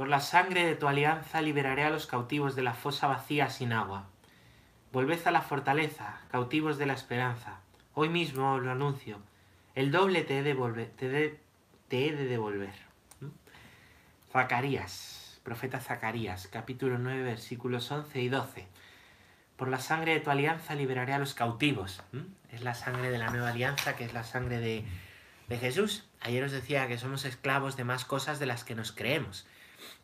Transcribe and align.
Por 0.00 0.08
la 0.08 0.20
sangre 0.20 0.64
de 0.64 0.76
tu 0.76 0.88
alianza 0.88 1.42
liberaré 1.42 1.84
a 1.84 1.90
los 1.90 2.06
cautivos 2.06 2.56
de 2.56 2.62
la 2.62 2.72
fosa 2.72 3.06
vacía 3.06 3.50
sin 3.50 3.74
agua. 3.74 4.08
Volved 4.92 5.20
a 5.26 5.30
la 5.30 5.42
fortaleza, 5.42 6.22
cautivos 6.30 6.78
de 6.78 6.86
la 6.86 6.94
esperanza. 6.94 7.60
Hoy 7.92 8.08
mismo 8.08 8.54
os 8.54 8.62
lo 8.62 8.70
anuncio. 8.70 9.18
El 9.74 9.90
doble 9.90 10.22
te 10.22 10.38
he 10.38 10.42
de, 10.42 10.54
volver, 10.54 10.88
te 10.88 11.10
de, 11.10 11.38
te 11.88 12.08
he 12.08 12.16
de 12.16 12.24
devolver. 12.24 12.72
Zacarías, 14.32 15.38
profeta 15.42 15.80
Zacarías, 15.80 16.46
capítulo 16.46 16.96
9, 16.96 17.22
versículos 17.22 17.90
11 17.90 18.22
y 18.22 18.30
12. 18.30 18.68
Por 19.58 19.68
la 19.68 19.80
sangre 19.80 20.14
de 20.14 20.20
tu 20.20 20.30
alianza 20.30 20.74
liberaré 20.76 21.12
a 21.12 21.18
los 21.18 21.34
cautivos. 21.34 22.02
Es 22.50 22.62
la 22.62 22.72
sangre 22.72 23.10
de 23.10 23.18
la 23.18 23.28
nueva 23.28 23.50
alianza, 23.50 23.96
que 23.96 24.06
es 24.06 24.14
la 24.14 24.24
sangre 24.24 24.60
de, 24.60 24.82
de 25.48 25.58
Jesús. 25.58 26.08
Ayer 26.22 26.42
os 26.42 26.52
decía 26.52 26.88
que 26.88 26.96
somos 26.96 27.26
esclavos 27.26 27.76
de 27.76 27.84
más 27.84 28.06
cosas 28.06 28.38
de 28.38 28.46
las 28.46 28.64
que 28.64 28.74
nos 28.74 28.92
creemos. 28.92 29.46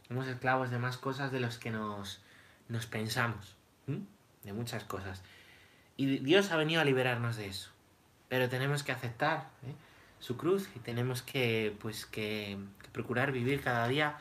Somos 0.06 0.26
esclavos 0.28 0.70
de 0.70 0.78
más 0.78 0.96
cosas 0.96 1.32
de 1.32 1.40
las 1.40 1.58
que 1.58 1.70
nos, 1.70 2.20
nos 2.68 2.86
pensamos. 2.86 3.56
De 3.86 4.52
muchas 4.52 4.84
cosas. 4.84 5.22
Y 5.96 6.18
Dios 6.18 6.50
ha 6.50 6.56
venido 6.56 6.80
a 6.80 6.84
liberarnos 6.84 7.36
de 7.36 7.48
eso. 7.48 7.70
Pero 8.28 8.48
tenemos 8.48 8.82
que 8.82 8.92
aceptar 8.92 9.48
¿eh? 9.66 9.74
su 10.18 10.36
cruz 10.36 10.68
y 10.74 10.80
tenemos 10.80 11.22
que, 11.22 11.76
pues, 11.80 12.06
que, 12.06 12.58
procurar 12.92 13.32
vivir 13.32 13.62
cada 13.62 13.86
día 13.88 14.18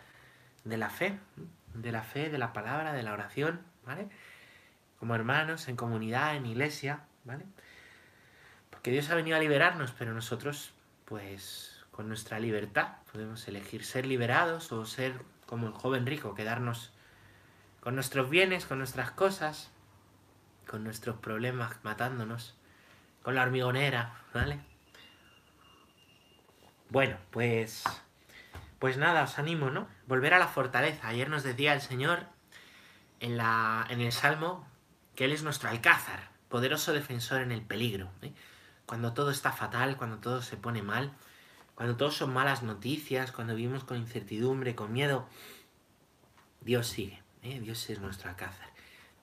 de 0.63 0.77
la 0.77 0.89
fe, 0.89 1.17
de 1.73 1.91
la 1.91 2.03
fe, 2.03 2.29
de 2.29 2.37
la 2.37 2.53
palabra, 2.53 2.93
de 2.93 3.03
la 3.03 3.13
oración, 3.13 3.61
¿vale? 3.85 4.07
Como 4.99 5.15
hermanos, 5.15 5.67
en 5.67 5.75
comunidad, 5.75 6.35
en 6.35 6.45
iglesia, 6.45 7.01
¿vale? 7.23 7.45
Porque 8.69 8.91
Dios 8.91 9.09
ha 9.09 9.15
venido 9.15 9.37
a 9.37 9.39
liberarnos, 9.39 9.91
pero 9.91 10.13
nosotros, 10.13 10.73
pues, 11.05 11.83
con 11.91 12.07
nuestra 12.07 12.39
libertad, 12.39 12.97
podemos 13.11 13.47
elegir 13.47 13.85
ser 13.85 14.05
liberados 14.05 14.71
o 14.71 14.85
ser 14.85 15.13
como 15.45 15.67
el 15.67 15.73
joven 15.73 16.05
rico, 16.05 16.35
quedarnos 16.35 16.91
con 17.81 17.95
nuestros 17.95 18.29
bienes, 18.29 18.65
con 18.65 18.79
nuestras 18.79 19.11
cosas, 19.11 19.71
con 20.67 20.83
nuestros 20.83 21.17
problemas 21.17 21.77
matándonos 21.83 22.55
con 23.21 23.35
la 23.35 23.41
hormigonera, 23.41 24.13
¿vale? 24.33 24.59
Bueno, 26.89 27.17
pues 27.31 27.83
pues 28.79 28.97
nada, 28.97 29.23
os 29.23 29.39
animo, 29.39 29.71
¿no? 29.71 29.87
Volver 30.05 30.35
a 30.35 30.39
la 30.39 30.47
fortaleza. 30.47 31.07
Ayer 31.07 31.27
nos 31.27 31.41
decía 31.41 31.73
el 31.73 31.81
Señor 31.81 32.27
en, 33.19 33.35
la, 33.35 33.85
en 33.89 33.99
el 33.99 34.11
Salmo 34.11 34.67
que 35.15 35.25
Él 35.25 35.31
es 35.31 35.41
nuestro 35.41 35.69
alcázar, 35.69 36.29
poderoso 36.49 36.93
defensor 36.93 37.41
en 37.41 37.51
el 37.51 37.63
peligro. 37.63 38.11
¿eh? 38.21 38.31
Cuando 38.85 39.13
todo 39.13 39.31
está 39.31 39.51
fatal, 39.51 39.97
cuando 39.97 40.19
todo 40.19 40.43
se 40.43 40.57
pone 40.57 40.83
mal, 40.83 41.13
cuando 41.75 41.97
todo 41.97 42.09
son 42.09 42.33
malas 42.33 42.63
noticias, 42.63 43.31
cuando 43.31 43.53
vivimos 43.53 43.83
con 43.83 43.97
incertidumbre, 43.97 44.75
con 44.75 44.93
miedo, 44.93 45.27
Dios 46.61 46.87
sigue. 46.87 47.21
¿eh? 47.43 47.59
Dios 47.59 47.89
es 47.89 47.99
nuestro 47.99 48.29
alcázar. 48.29 48.69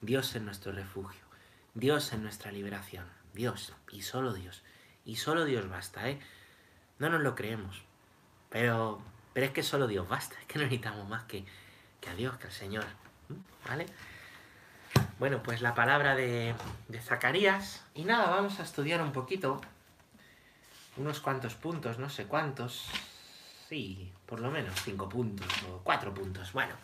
Dios 0.01 0.35
es 0.35 0.41
nuestro 0.41 0.71
refugio. 0.71 1.21
Dios 1.73 2.13
es 2.13 2.19
nuestra 2.19 2.51
liberación. 2.51 3.05
Dios, 3.33 3.73
y 3.91 4.03
solo 4.03 4.33
Dios. 4.33 4.63
Y 5.03 5.15
solo 5.15 5.45
Dios 5.45 5.67
basta, 5.67 6.07
¿eh? 6.09 6.19
No 6.99 7.09
nos 7.09 7.21
lo 7.21 7.33
creemos. 7.33 7.83
Pero, 8.49 9.01
pero 9.33 9.47
es 9.47 9.51
que 9.51 9.63
solo 9.63 9.87
Dios 9.87 10.07
basta. 10.07 10.35
Es 10.39 10.45
que 10.45 10.59
no 10.59 10.65
necesitamos 10.65 11.09
más 11.09 11.23
que, 11.23 11.45
que 11.99 12.09
a 12.09 12.15
Dios, 12.15 12.37
que 12.37 12.45
al 12.47 12.53
Señor. 12.53 12.85
¿Vale? 13.67 13.87
Bueno, 15.17 15.41
pues 15.41 15.61
la 15.61 15.73
palabra 15.73 16.15
de, 16.15 16.53
de 16.87 17.01
Zacarías. 17.01 17.83
Y 17.95 18.03
nada, 18.03 18.29
vamos 18.29 18.59
a 18.59 18.63
estudiar 18.63 19.01
un 19.01 19.11
poquito. 19.11 19.59
Unos 20.97 21.19
cuantos 21.19 21.55
puntos, 21.55 21.99
no 21.99 22.09
sé 22.09 22.25
cuántos. 22.25 22.89
Sí, 23.69 24.11
por 24.25 24.39
lo 24.39 24.51
menos 24.51 24.75
cinco 24.83 25.09
puntos 25.09 25.47
o 25.69 25.79
cuatro 25.83 26.13
puntos. 26.13 26.53
Bueno, 26.53 26.75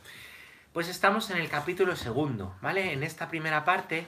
pues 0.74 0.88
estamos 0.88 1.30
en 1.30 1.38
el 1.38 1.50
capítulo 1.50 1.96
segundo, 1.96 2.56
¿vale? 2.62 2.94
En 2.94 3.04
esta 3.04 3.30
primera 3.30 3.64
parte 3.64 4.08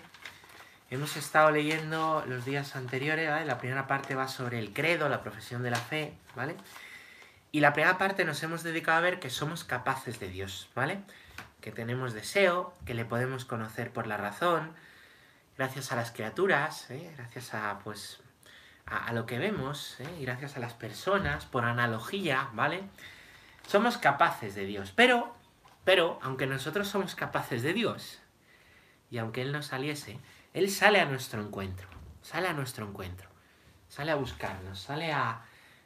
Hemos 0.91 1.15
estado 1.15 1.51
leyendo 1.51 2.21
los 2.27 2.43
días 2.43 2.75
anteriores, 2.75 3.29
¿vale? 3.29 3.45
La 3.45 3.57
primera 3.57 3.87
parte 3.87 4.13
va 4.13 4.27
sobre 4.27 4.59
el 4.59 4.73
credo, 4.73 5.07
la 5.07 5.23
profesión 5.23 5.63
de 5.63 5.71
la 5.71 5.79
fe, 5.79 6.13
¿vale? 6.35 6.57
Y 7.53 7.61
la 7.61 7.71
primera 7.71 7.97
parte 7.97 8.25
nos 8.25 8.43
hemos 8.43 8.61
dedicado 8.61 8.97
a 8.97 9.01
ver 9.01 9.21
que 9.21 9.29
somos 9.29 9.63
capaces 9.63 10.19
de 10.19 10.27
Dios, 10.27 10.69
¿vale? 10.75 10.99
Que 11.61 11.71
tenemos 11.71 12.11
deseo, 12.11 12.73
que 12.85 12.93
le 12.93 13.05
podemos 13.05 13.45
conocer 13.45 13.93
por 13.93 14.05
la 14.05 14.17
razón, 14.17 14.73
gracias 15.57 15.93
a 15.93 15.95
las 15.95 16.11
criaturas, 16.11 16.91
¿eh? 16.91 17.13
gracias 17.15 17.53
a, 17.53 17.79
pues, 17.85 18.19
a, 18.91 19.13
lo 19.13 19.25
que 19.25 19.39
vemos, 19.39 19.99
¿eh? 19.99 20.17
y 20.19 20.25
gracias 20.25 20.57
a 20.57 20.59
las 20.59 20.73
personas, 20.73 21.45
por 21.45 21.63
analogía, 21.65 22.49
¿vale? 22.53 22.83
Somos 23.67 23.97
capaces 23.97 24.53
de 24.53 24.65
Dios, 24.65 24.91
pero, 24.93 25.33
pero, 25.85 26.19
aunque 26.21 26.45
nosotros 26.45 26.87
somos 26.87 27.15
capaces 27.15 27.63
de 27.63 27.73
Dios, 27.73 28.19
y 29.09 29.17
aunque 29.17 29.41
Él 29.41 29.51
nos 29.51 29.67
saliese, 29.67 30.19
él 30.53 30.69
sale 30.69 30.99
a 30.99 31.05
nuestro 31.05 31.41
encuentro, 31.41 31.87
sale 32.21 32.47
a 32.49 32.53
nuestro 32.53 32.85
encuentro, 32.85 33.29
sale 33.87 34.11
a 34.11 34.15
buscarnos, 34.15 34.79
sale 34.79 35.13
a, 35.13 35.41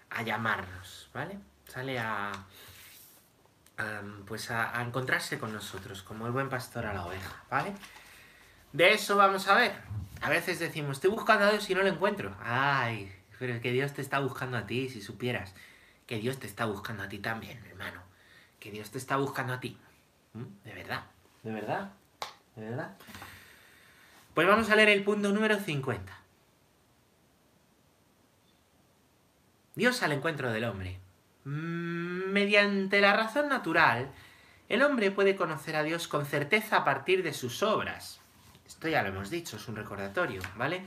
a 0.09 0.21
llamarnos, 0.23 1.09
¿vale? 1.13 1.38
Sale 1.67 1.99
a, 1.99 2.31
pues 4.25 4.49
a, 4.49 4.81
encontrarse 4.81 5.38
con 5.38 5.53
nosotros, 5.53 6.01
como 6.01 6.25
el 6.25 6.31
buen 6.31 6.49
pastor 6.49 6.85
a 6.85 6.94
la 6.94 7.05
oveja, 7.05 7.44
¿vale? 7.49 7.73
De 8.73 8.94
eso 8.94 9.17
vamos 9.17 9.47
a 9.47 9.55
ver. 9.55 9.75
A 10.25 10.30
veces 10.30 10.58
decimos, 10.58 10.97
estoy 10.97 11.12
buscando 11.12 11.46
a 11.46 11.52
Dios 11.52 11.69
y 11.69 11.75
no 11.75 11.84
lo 11.84 11.88
encuentro. 11.88 12.36
Ay, 12.41 13.13
pero 13.38 13.62
que 13.62 13.72
Dios 13.72 13.94
te 13.94 14.02
está 14.02 14.18
buscando 14.18 14.58
a 14.58 14.66
ti, 14.66 14.90
si 14.90 15.00
supieras 15.00 15.53
que 16.08 16.18
Dios 16.18 16.40
te 16.40 16.47
está 16.47 16.66
buscando 16.66 17.03
a 17.03 17.09
ti 17.09 17.19
también, 17.19 17.63
hermano. 17.69 18.02
Que 18.59 18.72
Dios 18.72 18.90
te 18.90 18.97
está 18.97 19.18
buscando 19.18 19.53
a 19.53 19.59
ti. 19.59 19.78
¿Mm? 20.34 20.44
De 20.63 20.74
verdad, 20.74 21.03
de 21.44 21.52
verdad, 21.52 21.91
de 22.56 22.69
verdad. 22.69 22.97
Pues 24.34 24.47
vamos 24.47 24.68
a 24.72 24.75
leer 24.75 24.90
el 24.90 25.03
punto 25.03 25.31
número 25.31 25.59
50. 25.59 26.12
Dios 29.75 30.02
al 30.02 30.12
encuentro 30.12 30.52
del 30.52 30.63
hombre. 30.63 31.00
Mediante 31.44 33.00
la 33.00 33.16
razón 33.16 33.47
natural, 33.47 34.09
el 34.69 34.81
hombre 34.81 35.12
puede 35.12 35.36
conocer 35.36 35.75
a 35.75 35.84
Dios 35.84 36.07
con 36.07 36.25
certeza 36.25 36.78
a 36.78 36.84
partir 36.84 37.22
de 37.22 37.34
sus 37.34 37.62
obras. 37.62 38.25
Esto 38.65 38.87
ya 38.87 39.03
lo 39.03 39.09
hemos 39.09 39.29
dicho, 39.29 39.57
es 39.57 39.67
un 39.67 39.75
recordatorio, 39.75 40.41
¿vale? 40.55 40.85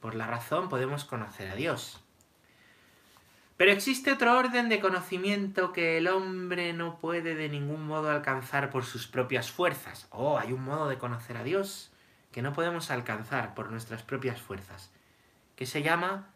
Por 0.00 0.14
la 0.14 0.26
razón 0.26 0.68
podemos 0.68 1.04
conocer 1.04 1.50
a 1.50 1.56
Dios. 1.56 2.00
Pero 3.56 3.72
existe 3.72 4.12
otro 4.12 4.38
orden 4.38 4.68
de 4.68 4.78
conocimiento 4.78 5.72
que 5.72 5.98
el 5.98 6.06
hombre 6.06 6.72
no 6.72 6.98
puede 6.98 7.34
de 7.34 7.48
ningún 7.48 7.88
modo 7.88 8.08
alcanzar 8.08 8.70
por 8.70 8.84
sus 8.84 9.08
propias 9.08 9.50
fuerzas. 9.50 10.06
Oh, 10.10 10.38
hay 10.38 10.52
un 10.52 10.62
modo 10.62 10.88
de 10.88 10.96
conocer 10.96 11.36
a 11.36 11.42
Dios 11.42 11.90
que 12.30 12.40
no 12.40 12.52
podemos 12.52 12.92
alcanzar 12.92 13.54
por 13.54 13.72
nuestras 13.72 14.04
propias 14.04 14.40
fuerzas, 14.40 14.92
que 15.56 15.66
se 15.66 15.82
llama 15.82 16.30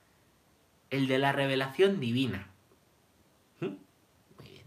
el 0.90 1.06
de 1.06 1.18
la 1.18 1.30
revelación 1.30 2.00
divina. 2.00 2.48
¿Mm? 3.60 3.76
Muy 4.38 4.48
bien. 4.50 4.66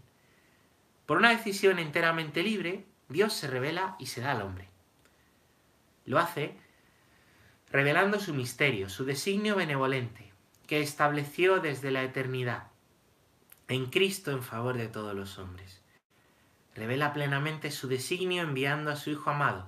Por 1.04 1.18
una 1.18 1.30
decisión 1.30 1.78
enteramente 1.78 2.42
libre, 2.42 2.86
Dios 3.10 3.34
se 3.34 3.48
revela 3.48 3.96
y 3.98 4.06
se 4.06 4.22
da 4.22 4.32
al 4.32 4.40
hombre. 4.40 4.70
Lo 6.06 6.18
hace 6.18 6.56
revelando 7.70 8.18
su 8.20 8.32
misterio, 8.32 8.88
su 8.88 9.04
designio 9.04 9.56
benevolente, 9.56 10.32
que 10.66 10.80
estableció 10.80 11.60
desde 11.60 11.90
la 11.90 12.02
eternidad 12.02 12.68
en 13.68 13.86
Cristo 13.86 14.30
en 14.30 14.42
favor 14.42 14.76
de 14.76 14.88
todos 14.88 15.14
los 15.14 15.38
hombres. 15.38 15.82
Revela 16.74 17.12
plenamente 17.12 17.70
su 17.70 17.88
designio 17.88 18.42
enviando 18.42 18.90
a 18.90 18.96
su 18.96 19.10
Hijo 19.10 19.30
amado, 19.30 19.66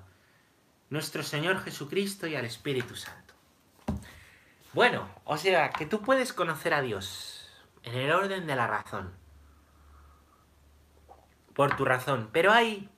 nuestro 0.90 1.22
Señor 1.22 1.60
Jesucristo 1.62 2.26
y 2.26 2.36
al 2.36 2.44
Espíritu 2.44 2.94
Santo. 2.96 3.34
Bueno, 4.72 5.08
o 5.24 5.36
sea, 5.36 5.70
que 5.70 5.86
tú 5.86 6.02
puedes 6.02 6.32
conocer 6.32 6.74
a 6.74 6.82
Dios 6.82 7.48
en 7.82 7.94
el 7.94 8.12
orden 8.12 8.46
de 8.46 8.54
la 8.54 8.66
razón. 8.66 9.12
Por 11.54 11.76
tu 11.76 11.84
razón. 11.84 12.28
Pero 12.32 12.52
hay, 12.52 12.88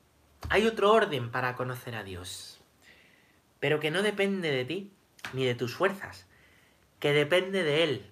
hay 0.50 0.66
otro 0.66 0.92
orden 0.92 1.30
para 1.30 1.54
conocer 1.54 1.94
a 1.94 2.02
Dios. 2.02 2.49
Pero 3.60 3.78
que 3.78 3.90
no 3.90 4.02
depende 4.02 4.50
de 4.50 4.64
ti 4.64 4.90
ni 5.32 5.44
de 5.44 5.54
tus 5.54 5.74
fuerzas. 5.74 6.26
Que 6.98 7.12
depende 7.12 7.62
de 7.62 7.84
Él. 7.84 8.10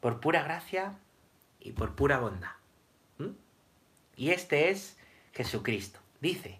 Por 0.00 0.20
pura 0.20 0.42
gracia 0.42 0.98
y 1.60 1.72
por 1.72 1.94
pura 1.94 2.18
bondad. 2.18 2.52
Y 4.16 4.30
este 4.30 4.70
es 4.70 4.96
Jesucristo. 5.34 6.00
Dice, 6.20 6.58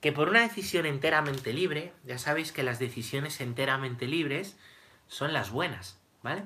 que 0.00 0.12
por 0.12 0.28
una 0.28 0.40
decisión 0.40 0.86
enteramente 0.86 1.52
libre, 1.52 1.92
ya 2.04 2.18
sabéis 2.18 2.52
que 2.52 2.62
las 2.62 2.78
decisiones 2.78 3.40
enteramente 3.40 4.06
libres 4.06 4.56
son 5.06 5.32
las 5.32 5.50
buenas, 5.50 6.00
¿vale? 6.22 6.44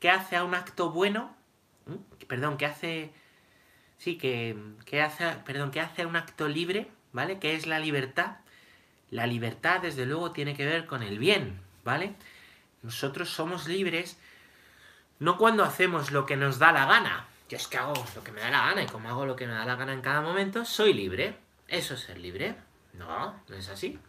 Que 0.00 0.10
hace 0.10 0.36
a 0.36 0.44
un 0.44 0.54
acto 0.54 0.90
bueno, 0.90 1.34
perdón, 2.28 2.58
que 2.58 2.66
hace, 2.66 3.12
sí, 3.96 4.18
que, 4.18 4.56
hace, 5.02 5.24
perdón, 5.46 5.72
hace 5.78 6.02
a 6.02 6.06
un 6.06 6.16
acto 6.16 6.48
libre, 6.48 6.88
¿vale? 7.12 7.38
Que 7.38 7.54
es 7.54 7.66
la 7.66 7.78
libertad. 7.78 8.36
La 9.14 9.28
libertad, 9.28 9.80
desde 9.80 10.06
luego, 10.06 10.32
tiene 10.32 10.56
que 10.56 10.66
ver 10.66 10.86
con 10.86 11.04
el 11.04 11.20
bien, 11.20 11.60
¿vale? 11.84 12.16
Nosotros 12.82 13.30
somos 13.30 13.68
libres 13.68 14.18
no 15.20 15.38
cuando 15.38 15.62
hacemos 15.62 16.10
lo 16.10 16.26
que 16.26 16.36
nos 16.36 16.58
da 16.58 16.72
la 16.72 16.84
gana, 16.86 17.28
yo 17.48 17.56
es 17.56 17.68
que 17.68 17.78
hago 17.78 17.94
lo 18.16 18.24
que 18.24 18.32
me 18.32 18.40
da 18.40 18.50
la 18.50 18.66
gana 18.66 18.82
y 18.82 18.86
como 18.86 19.08
hago 19.08 19.24
lo 19.24 19.36
que 19.36 19.46
me 19.46 19.52
da 19.52 19.64
la 19.64 19.76
gana 19.76 19.92
en 19.92 20.00
cada 20.00 20.20
momento, 20.20 20.64
soy 20.64 20.94
libre. 20.94 21.36
¿Eso 21.68 21.94
es 21.94 22.00
ser 22.00 22.18
libre? 22.18 22.56
No, 22.94 23.40
no 23.48 23.54
es 23.54 23.68
así. 23.68 24.00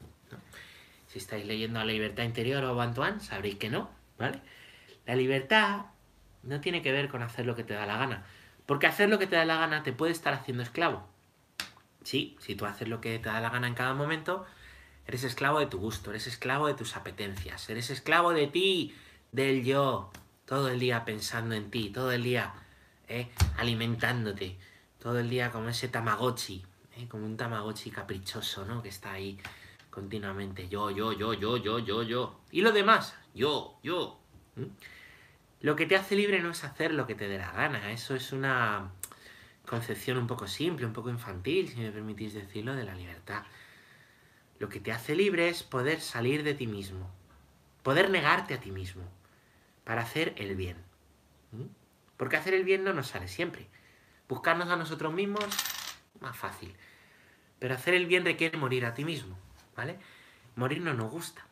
Si 1.06 1.20
estáis 1.20 1.46
leyendo 1.46 1.80
a 1.80 1.86
la 1.86 1.92
libertad 1.92 2.24
interior 2.24 2.64
o 2.64 2.82
Antoine, 2.82 3.20
sabréis 3.20 3.58
que 3.58 3.70
no, 3.70 3.92
¿vale? 4.18 4.42
La 5.06 5.16
libertad 5.16 5.86
no 6.42 6.62
tiene 6.62 6.82
que 6.82 6.92
ver 6.92 7.10
con 7.10 7.22
hacer 7.22 7.46
lo 7.46 7.56
que 7.56 7.64
te 7.64 7.76
da 7.76 7.86
la 7.86 7.98
gana. 7.98 8.26
Porque 8.66 8.88
hacer 8.88 9.10
lo 9.10 9.20
que 9.20 9.28
te 9.28 9.36
da 9.36 9.46
la 9.46 9.58
gana 9.58 9.84
te 9.84 9.94
puede 9.94 10.14
estar 10.14 10.34
haciendo 10.34 10.64
esclavo. 10.64 11.08
Sí, 12.04 12.36
si 12.40 12.56
tú 12.56 12.66
haces 12.66 12.88
lo 12.88 13.02
que 13.02 13.20
te 13.20 13.30
da 13.30 13.40
la 13.40 13.52
gana 13.52 13.68
en 13.68 13.76
cada 13.76 13.94
momento, 13.94 14.48
eres 15.08 15.24
esclavo 15.24 15.60
de 15.60 15.68
tu 15.68 15.78
gusto, 15.78 16.10
eres 16.10 16.28
esclavo 16.28 16.68
de 16.68 16.74
tus 16.74 16.96
apetencias, 16.96 17.70
eres 17.70 17.90
esclavo 17.90 18.34
de 18.34 18.48
ti, 18.48 18.96
del 19.32 19.64
yo, 19.64 20.12
todo 20.46 20.70
el 20.70 20.80
día 20.80 21.06
pensando 21.06 21.56
en 21.56 21.70
ti, 21.70 21.90
todo 21.90 22.12
el 22.12 22.24
día 22.24 22.54
¿eh? 23.08 23.30
alimentándote, 23.58 24.58
todo 25.00 25.20
el 25.20 25.30
día 25.30 25.52
como 25.52 25.70
ese 25.70 25.88
tamagotchi, 25.88 26.64
¿eh? 26.98 27.08
como 27.08 27.26
un 27.26 27.38
tamagotchi 27.38 27.92
caprichoso, 27.92 28.66
¿no? 28.66 28.82
Que 28.82 28.90
está 28.90 29.14
ahí 29.14 29.40
continuamente, 29.90 30.68
yo, 30.68 30.90
yo, 30.92 31.14
yo, 31.14 31.34
yo, 31.34 31.58
yo, 31.58 31.80
yo, 31.80 32.04
yo. 32.04 32.40
Y 32.52 32.62
lo 32.62 32.72
demás, 32.72 33.16
yo, 33.34 33.78
yo. 33.84 34.20
Lo 35.62 35.76
que 35.76 35.86
te 35.86 35.96
hace 35.96 36.16
libre 36.16 36.42
no 36.42 36.52
es 36.52 36.64
hacer 36.64 36.94
lo 36.94 37.08
que 37.08 37.16
te 37.16 37.28
dé 37.28 37.38
la 37.38 37.52
gana, 37.52 37.92
eso 37.92 38.16
es 38.16 38.32
una 38.32 38.92
concepción 39.66 40.18
un 40.18 40.28
poco 40.28 40.48
simple, 40.48 40.86
un 40.86 40.94
poco 40.94 41.10
infantil, 41.10 41.70
si 41.70 41.80
me 41.80 41.92
permitís 41.92 42.34
decirlo, 42.34 42.76
de 42.76 42.84
la 42.84 42.96
libertad. 42.96 43.44
Lo 44.58 44.70
que 44.70 44.80
te 44.80 44.92
hace 44.92 45.16
libre 45.16 45.50
es 45.50 45.64
poder 45.64 46.00
salir 46.00 46.44
de 46.44 46.54
ti 46.54 46.66
mismo, 46.66 47.12
poder 47.84 48.10
negarte 48.10 48.54
a 48.54 48.60
ti 48.60 48.72
mismo 48.72 49.04
para 49.84 50.02
hacer 50.02 50.34
el 50.38 50.56
bien. 50.56 50.78
Porque 52.18 52.38
hacer 52.38 52.54
el 52.54 52.64
bien 52.64 52.84
no 52.84 52.94
nos 52.94 53.08
sale 53.08 53.28
siempre. 53.28 53.68
Buscarnos 54.30 54.70
a 54.70 54.78
nosotros 54.78 55.14
mismos, 55.14 55.46
más 56.22 56.38
fácil. 56.38 56.74
Pero 57.60 57.76
hacer 57.76 57.94
el 57.94 58.06
bien 58.06 58.24
requiere 58.24 58.58
morir 58.58 58.86
a 58.86 58.94
ti 58.94 59.04
mismo, 59.04 59.38
¿vale? 59.76 60.00
Morir 60.56 60.82
no 60.82 60.94
nos 60.94 61.12
gusta. 61.12 61.46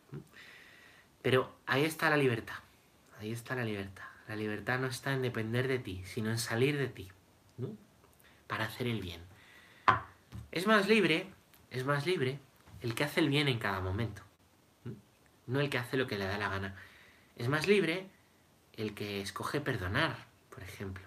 Pero 1.20 1.54
ahí 1.66 1.84
está 1.84 2.08
la 2.08 2.16
libertad. 2.16 2.56
Ahí 3.20 3.32
está 3.32 3.54
la 3.54 3.64
libertad. 3.64 4.04
La 4.28 4.36
libertad 4.36 4.78
no 4.78 4.86
está 4.86 5.12
en 5.12 5.22
depender 5.22 5.68
de 5.68 5.78
ti, 5.78 6.02
sino 6.06 6.30
en 6.30 6.38
salir 6.38 6.78
de 6.78 6.88
ti. 6.88 7.10
Para 8.46 8.64
hacer 8.64 8.86
el 8.86 9.00
bien. 9.00 9.20
Es 10.52 10.66
más 10.66 10.88
libre, 10.88 11.26
es 11.70 11.84
más 11.84 12.06
libre 12.06 12.38
el 12.84 12.94
que 12.94 13.02
hace 13.02 13.20
el 13.20 13.30
bien 13.30 13.48
en 13.48 13.58
cada 13.58 13.80
momento. 13.80 14.20
No 15.46 15.60
el 15.60 15.70
que 15.70 15.78
hace 15.78 15.96
lo 15.96 16.06
que 16.06 16.18
le 16.18 16.26
da 16.26 16.36
la 16.36 16.50
gana. 16.50 16.76
Es 17.34 17.48
más 17.48 17.66
libre 17.66 18.10
el 18.74 18.94
que 18.94 19.22
escoge 19.22 19.62
perdonar, 19.62 20.26
por 20.50 20.62
ejemplo. 20.62 21.02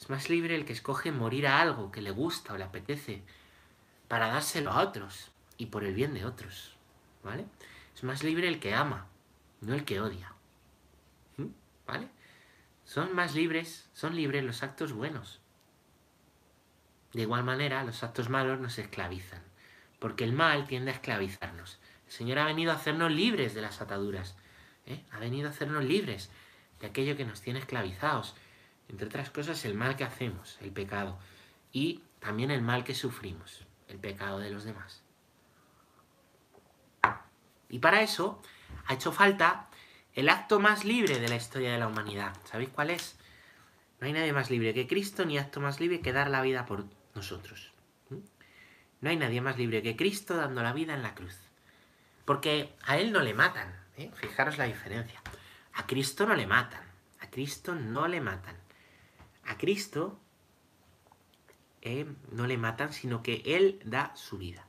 Es 0.00 0.08
más 0.08 0.30
libre 0.30 0.54
el 0.54 0.64
que 0.64 0.72
escoge 0.72 1.12
morir 1.12 1.46
a 1.46 1.60
algo 1.60 1.92
que 1.92 2.00
le 2.00 2.10
gusta 2.10 2.54
o 2.54 2.56
le 2.56 2.64
apetece 2.64 3.22
para 4.08 4.28
dárselo 4.28 4.70
a 4.70 4.80
otros 4.80 5.30
y 5.58 5.66
por 5.66 5.84
el 5.84 5.92
bien 5.92 6.14
de 6.14 6.24
otros. 6.24 6.74
¿Vale? 7.22 7.44
Es 7.94 8.02
más 8.02 8.24
libre 8.24 8.48
el 8.48 8.58
que 8.58 8.74
ama, 8.74 9.08
no 9.60 9.74
el 9.74 9.84
que 9.84 10.00
odia. 10.00 10.32
¿Vale? 11.86 12.08
Son 12.86 13.14
más 13.14 13.34
libres, 13.34 13.90
son 13.92 14.16
libres 14.16 14.42
los 14.42 14.62
actos 14.62 14.94
buenos. 14.94 15.38
De 17.12 17.20
igual 17.20 17.44
manera, 17.44 17.84
los 17.84 18.02
actos 18.02 18.30
malos 18.30 18.58
nos 18.58 18.78
esclavizan, 18.78 19.42
porque 19.98 20.24
el 20.24 20.32
mal 20.32 20.66
tiende 20.66 20.90
a 20.90 20.94
esclavizarnos. 20.94 21.78
El 22.06 22.12
Señor 22.12 22.38
ha 22.38 22.44
venido 22.44 22.72
a 22.72 22.76
hacernos 22.76 23.12
libres 23.12 23.54
de 23.54 23.62
las 23.62 23.80
ataduras, 23.80 24.36
¿eh? 24.86 25.04
ha 25.10 25.18
venido 25.18 25.48
a 25.48 25.50
hacernos 25.50 25.84
libres 25.84 26.30
de 26.80 26.86
aquello 26.86 27.16
que 27.16 27.24
nos 27.24 27.40
tiene 27.40 27.58
esclavizados. 27.58 28.34
Entre 28.88 29.06
otras 29.06 29.30
cosas, 29.30 29.64
el 29.64 29.74
mal 29.74 29.96
que 29.96 30.04
hacemos, 30.04 30.58
el 30.62 30.72
pecado. 30.72 31.18
Y 31.72 32.02
también 32.20 32.50
el 32.50 32.62
mal 32.62 32.84
que 32.84 32.94
sufrimos, 32.94 33.66
el 33.88 33.98
pecado 33.98 34.38
de 34.38 34.50
los 34.50 34.64
demás. 34.64 35.02
Y 37.68 37.80
para 37.80 38.02
eso 38.02 38.40
ha 38.86 38.94
hecho 38.94 39.12
falta 39.12 39.68
el 40.14 40.28
acto 40.28 40.58
más 40.58 40.84
libre 40.84 41.18
de 41.20 41.28
la 41.28 41.36
historia 41.36 41.72
de 41.72 41.78
la 41.78 41.86
humanidad. 41.86 42.34
¿Sabéis 42.44 42.70
cuál 42.70 42.90
es? 42.90 43.18
No 44.00 44.06
hay 44.06 44.12
nadie 44.12 44.32
más 44.32 44.50
libre 44.50 44.72
que 44.72 44.86
Cristo, 44.86 45.26
ni 45.26 45.38
acto 45.38 45.60
más 45.60 45.80
libre 45.80 46.00
que 46.00 46.12
dar 46.12 46.30
la 46.30 46.40
vida 46.40 46.64
por 46.64 46.86
nosotros. 47.14 47.72
No 49.00 49.10
hay 49.10 49.16
nadie 49.16 49.40
más 49.40 49.56
libre 49.56 49.82
que 49.82 49.96
Cristo 49.96 50.36
dando 50.36 50.62
la 50.62 50.72
vida 50.72 50.94
en 50.94 51.02
la 51.02 51.14
cruz. 51.14 51.36
Porque 52.24 52.74
a 52.84 52.98
Él 52.98 53.12
no 53.12 53.20
le 53.20 53.34
matan. 53.34 53.74
¿eh? 53.96 54.10
Fijaros 54.14 54.58
la 54.58 54.64
diferencia. 54.64 55.22
A 55.74 55.86
Cristo 55.86 56.26
no 56.26 56.34
le 56.34 56.46
matan. 56.46 56.82
A 57.20 57.30
Cristo 57.30 57.74
no 57.74 58.08
le 58.08 58.20
matan. 58.20 58.56
A 59.44 59.56
Cristo 59.56 60.20
eh, 61.82 62.06
no 62.32 62.46
le 62.46 62.58
matan, 62.58 62.92
sino 62.92 63.22
que 63.22 63.42
Él 63.44 63.80
da 63.84 64.14
su 64.16 64.38
vida. 64.38 64.68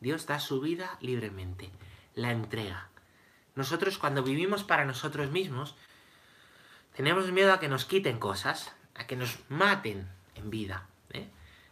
Dios 0.00 0.26
da 0.26 0.38
su 0.38 0.60
vida 0.60 0.96
libremente. 1.00 1.70
La 2.14 2.30
entrega. 2.30 2.88
Nosotros 3.54 3.98
cuando 3.98 4.22
vivimos 4.22 4.64
para 4.64 4.84
nosotros 4.84 5.30
mismos, 5.30 5.76
tenemos 6.94 7.30
miedo 7.32 7.52
a 7.52 7.60
que 7.60 7.68
nos 7.68 7.84
quiten 7.84 8.18
cosas, 8.18 8.72
a 8.94 9.06
que 9.06 9.16
nos 9.16 9.38
maten 9.48 10.08
en 10.34 10.50
vida, 10.50 10.86
¿eh? 11.10 11.28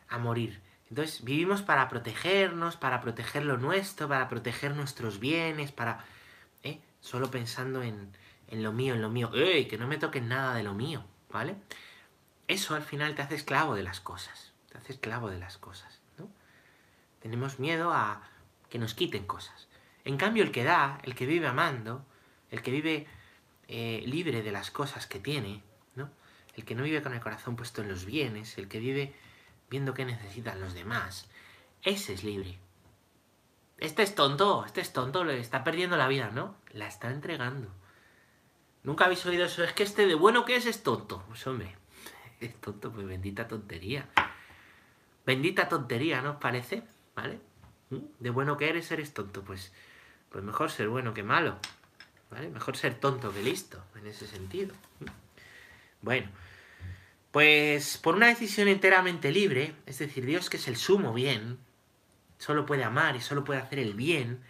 a 0.09 0.19
morir. 0.19 0.61
Entonces 0.89 1.25
vivimos 1.25 1.63
para 1.63 1.89
protegernos, 1.89 2.77
para 2.77 3.01
proteger 3.01 3.45
lo 3.45 3.57
nuestro, 3.59 4.09
para 4.09 4.29
proteger 4.29 4.75
nuestros 4.75 5.19
bienes, 5.19 5.73
para 5.73 6.05
solo 7.07 7.31
pensando 7.31 7.83
en, 7.83 8.13
lo 8.51 8.73
mío, 8.73 8.95
en 8.95 9.03
lo 9.03 9.09
mío. 9.09 9.31
¡Ey! 9.33 9.69
Que 9.69 9.79
no 9.79 9.87
me 9.87 9.97
toquen 9.97 10.29
nada 10.29 10.55
de 10.55 10.65
lo 10.65 10.75
mío, 10.75 11.05
¿vale? 11.31 11.55
Eso 12.49 12.75
al 12.75 12.83
final 12.83 13.15
te 13.15 13.23
hace 13.23 13.37
esclavo 13.37 13.77
de 13.77 13.85
las 13.85 14.01
cosas. 14.01 14.53
Te 14.71 14.79
hace 14.79 14.93
esclavo 14.95 15.31
de 15.31 15.39
las 15.39 15.57
cosas, 15.57 16.01
¿no? 16.19 16.29
Tenemos 17.21 17.61
miedo 17.61 17.93
a 17.93 18.23
que 18.69 18.79
nos 18.79 18.95
quiten 18.95 19.25
cosas. 19.25 19.69
En 20.05 20.17
cambio, 20.17 20.43
el 20.43 20.51
que 20.51 20.65
da, 20.65 20.99
el 21.05 21.15
que 21.15 21.27
vive 21.27 21.47
amando, 21.47 22.05
el 22.51 22.61
que 22.63 22.73
vive 22.73 23.07
eh, 23.69 24.03
libre 24.05 24.43
de 24.43 24.51
las 24.51 24.73
cosas 24.73 25.07
que 25.07 25.21
tiene, 25.21 25.63
¿no? 25.95 26.11
El 26.57 26.65
que 26.65 26.75
no 26.75 26.83
vive 26.83 27.03
con 27.03 27.15
el 27.15 27.21
corazón 27.21 27.55
puesto 27.55 27.83
en 27.83 27.89
los 27.89 28.05
bienes, 28.05 28.59
el 28.59 28.67
que 28.67 28.81
vive 28.81 29.15
viendo 29.71 29.95
qué 29.95 30.05
necesitan 30.05 30.61
los 30.61 30.75
demás, 30.75 31.29
ese 31.83 32.15
es 32.15 32.25
libre. 32.25 32.59
Este 33.79 34.03
es 34.03 34.15
tonto, 34.15 34.65
este 34.65 34.81
es 34.81 34.93
tonto, 34.93 35.25
le 35.25 35.39
está 35.39 35.63
perdiendo 35.63 35.97
la 35.97 36.09
vida, 36.09 36.31
¿no? 36.31 36.57
La 36.71 36.87
está 36.87 37.11
entregando. 37.11 37.69
Nunca 38.83 39.05
habéis 39.05 39.27
oído 39.27 39.45
eso, 39.45 39.65
es 39.65 39.73
que 39.73 39.83
este 39.83 40.07
de 40.07 40.15
bueno 40.15 40.45
que 40.45 40.57
es 40.57 40.65
es 40.67 40.83
tonto. 40.83 41.23
Pues 41.29 41.47
hombre, 41.47 41.75
es 42.41 42.55
tonto, 42.61 42.93
pues 42.93 43.07
bendita 43.07 43.47
tontería. 43.49 44.09
Bendita 45.27 45.69
tontería, 45.69 46.23
¿no 46.23 46.33
os 46.33 46.37
parece? 46.37 46.85
¿Vale? 47.15 47.41
¿Mm? 47.91 47.99
De 48.21 48.31
bueno 48.31 48.57
que 48.57 48.69
eres, 48.69 48.91
eres 48.93 49.13
tonto. 49.13 49.43
Pues, 49.43 49.73
pues 50.31 50.43
mejor 50.45 50.71
ser 50.71 50.89
bueno 50.89 51.13
que 51.13 51.23
malo. 51.23 51.59
¿Vale? 52.31 52.49
Mejor 52.49 52.77
ser 52.77 52.95
tonto 52.95 53.33
que 53.33 53.43
listo, 53.43 53.83
en 53.97 54.07
ese 54.07 54.27
sentido. 54.27 54.75
¿Mm? 55.01 55.07
Bueno, 56.03 56.31
pues 57.37 57.99
por 57.99 58.15
una 58.15 58.29
decisión 58.29 58.67
enteramente 58.67 59.31
libre, 59.31 59.77
es 59.85 59.99
decir, 59.99 60.25
Dios 60.25 60.49
que 60.49 60.57
es 60.57 60.69
el 60.69 60.77
sumo 60.77 61.13
bien, 61.13 61.59
solo 62.39 62.65
puede 62.65 62.83
amar 62.83 63.15
y 63.15 63.21
solo 63.21 63.45
puede 63.45 63.61
hacer 63.61 63.79
el 63.79 63.93
bien, 63.93 64.41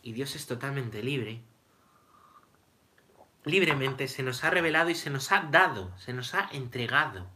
y 0.00 0.14
Dios 0.14 0.34
es 0.34 0.46
totalmente 0.46 1.02
libre, 1.02 1.42
libremente 3.44 4.08
se 4.08 4.22
nos 4.22 4.42
ha 4.42 4.48
revelado 4.48 4.88
y 4.88 4.94
se 4.94 5.10
nos 5.10 5.32
ha 5.32 5.42
dado, 5.50 5.92
se 5.98 6.14
nos 6.14 6.32
ha 6.32 6.48
entregado. 6.50 7.28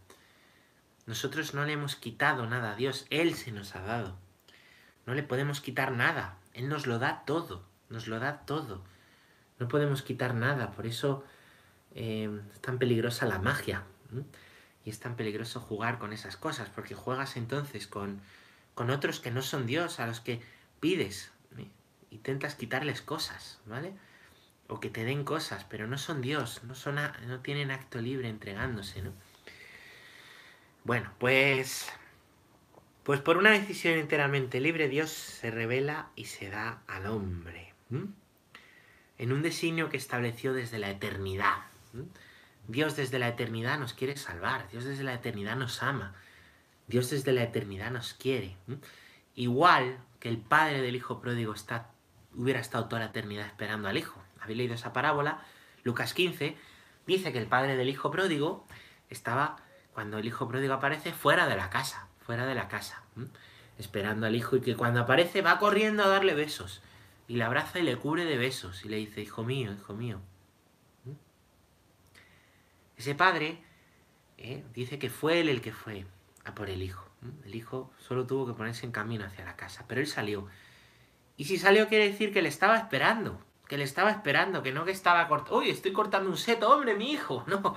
Nosotros 1.05 1.53
no 1.53 1.67
le 1.67 1.75
hemos 1.75 1.95
quitado 1.95 2.47
nada 2.47 2.73
a 2.73 2.75
Dios, 2.75 3.07
Él 3.11 3.35
se 3.35 3.53
nos 3.53 3.77
ha 3.77 3.83
dado. 3.83 4.17
No 5.05 5.13
le 5.13 5.23
podemos 5.23 5.61
quitar 5.61 5.93
nada, 5.93 6.39
Él 6.55 6.71
nos 6.71 6.87
lo 6.87 6.99
da 6.99 7.27
todo, 7.27 7.63
nos 7.91 8.07
lo 8.07 8.21
da 8.21 8.47
todo. 8.47 8.83
No 9.59 9.69
podemos 9.69 10.01
quitar 10.01 10.33
nada, 10.33 10.71
por 10.71 10.87
eso 10.87 11.27
eh, 11.95 12.41
es 12.55 12.61
tan 12.63 12.79
peligrosa 12.79 13.27
la 13.27 13.39
magia. 13.39 13.85
Y 14.89 14.91
es 14.91 15.01
tan 15.01 15.17
peligroso 15.17 15.61
jugar 15.61 15.99
con 15.99 16.15
esas 16.15 16.39
cosas, 16.39 16.71
porque 16.71 16.95
juegas 16.95 17.37
entonces 17.37 17.87
con, 17.87 18.23
con 18.73 18.89
otros 18.89 19.21
que 19.21 19.31
no 19.31 19.43
son 19.43 19.67
Dios, 19.67 20.01
a 20.01 20.07
los 20.07 20.21
que 20.21 20.41
pides, 20.81 21.31
¿eh? 21.59 21.69
intentas 22.11 22.55
quitarles 22.55 23.03
cosas, 23.03 23.61
¿vale? 23.67 23.93
O 24.67 24.81
que 24.81 24.89
te 24.89 25.05
den 25.05 25.25
cosas, 25.25 25.67
pero 25.69 25.87
no 25.87 25.99
son 25.99 26.23
Dios, 26.23 26.65
no, 26.65 26.75
son 26.75 26.95
no 27.27 27.41
tienen 27.41 27.71
acto 27.71 28.01
libre 28.01 28.31
entregándose, 28.31 29.03
¿no? 29.03 29.13
Bueno, 30.85 31.13
pues, 31.19 31.93
pues 33.03 33.21
por 33.21 33.37
una 33.37 33.51
decisión 33.51 33.99
enteramente 33.99 34.59
libre, 34.59 34.89
Dios 34.89 35.11
se 35.11 35.51
revela 35.51 36.09
y 36.17 36.25
se 36.25 36.49
da 36.49 36.81
al 36.87 37.09
hombre, 37.09 37.75
en 37.91 39.33
un 39.33 39.43
designio 39.43 39.91
que 39.91 39.99
estableció 39.99 40.55
desde 40.55 40.79
la 40.79 40.89
eternidad. 40.89 41.59
Dios 42.69 42.97
desde 42.97 43.19
la 43.19 43.29
eternidad 43.29 43.79
nos 43.79 43.95
quiere 43.95 44.17
salvar, 44.17 44.69
Dios 44.71 44.85
desde 44.85 45.03
la 45.03 45.15
eternidad 45.15 45.57
nos 45.57 45.83
ama, 45.83 46.15
Dios 46.87 47.09
desde 47.09 47.33
la 47.33 47.43
eternidad 47.43 47.91
nos 47.91 48.13
quiere. 48.13 48.57
Igual 49.35 49.99
que 50.21 50.29
el 50.29 50.37
padre 50.37 50.83
del 50.83 50.95
hijo 50.95 51.21
pródigo 51.21 51.55
está, 51.55 51.91
hubiera 52.35 52.61
estado 52.61 52.85
toda 52.85 53.01
la 53.01 53.07
eternidad 53.07 53.47
esperando 53.47 53.89
al 53.89 53.97
hijo. 53.97 54.23
¿Habéis 54.41 54.59
leído 54.59 54.75
esa 54.75 54.93
parábola? 54.93 55.41
Lucas 55.83 56.13
15 56.13 56.57
dice 57.07 57.33
que 57.33 57.39
el 57.39 57.47
padre 57.47 57.75
del 57.77 57.89
hijo 57.89 58.11
pródigo 58.11 58.67
estaba, 59.09 59.57
cuando 59.95 60.19
el 60.19 60.27
hijo 60.27 60.47
pródigo 60.47 60.75
aparece, 60.75 61.13
fuera 61.13 61.49
de 61.49 61.57
la 61.57 61.71
casa, 61.71 62.07
fuera 62.21 62.45
de 62.45 62.55
la 62.55 62.69
casa, 62.69 63.03
esperando 63.79 64.27
al 64.27 64.37
hijo 64.37 64.57
y 64.57 64.61
que 64.61 64.77
cuando 64.77 65.01
aparece 65.01 65.41
va 65.41 65.59
corriendo 65.59 66.05
a 66.05 66.09
darle 66.09 66.35
besos 66.35 66.83
y 67.29 67.37
le 67.37 67.45
abraza 67.45 67.79
y 67.79 67.83
le 67.83 67.97
cubre 67.97 68.27
de 68.27 68.37
besos 68.37 68.85
y 68.85 68.91
le 68.91 68.99
dice, 68.99 69.23
hijo 69.23 69.43
mío, 69.43 69.73
hijo 69.73 69.95
mío. 69.95 70.21
Ese 72.99 73.15
padre 73.15 73.63
¿eh? 74.37 74.65
dice 74.75 74.99
que 74.99 75.09
fue 75.09 75.41
él 75.41 75.49
el 75.49 75.61
que 75.61 75.73
fue 75.73 76.05
a 76.45 76.55
por 76.55 76.69
el 76.69 76.83
hijo. 76.83 77.09
El 77.45 77.55
hijo 77.55 77.93
solo 77.99 78.27
tuvo 78.27 78.47
que 78.47 78.53
ponerse 78.53 78.85
en 78.85 78.93
camino 78.93 79.25
hacia 79.25 79.45
la 79.45 79.57
casa, 79.57 79.85
pero 79.89 80.01
él 80.01 80.07
salió. 80.07 80.47
Y 81.37 81.45
si 81.45 81.59
salió 81.59 81.89
quiere 81.89 82.09
decir 82.09 82.33
que 82.33 82.43
le 82.43 82.49
estaba 82.49 82.77
esperando, 82.77 83.41
que 83.69 83.79
le 83.79 83.85
estaba 83.85 84.11
esperando, 84.11 84.63
que 84.63 84.73
no 84.73 84.85
que 84.85 84.91
estaba 84.91 85.29
cortando... 85.29 85.59
Uy, 85.59 85.71
estoy 85.71 85.93
cortando 85.93 86.29
un 86.29 86.37
seto, 86.37 86.69
hombre, 86.71 86.95
mi 86.95 87.13
hijo. 87.13 87.45
No, 87.49 87.77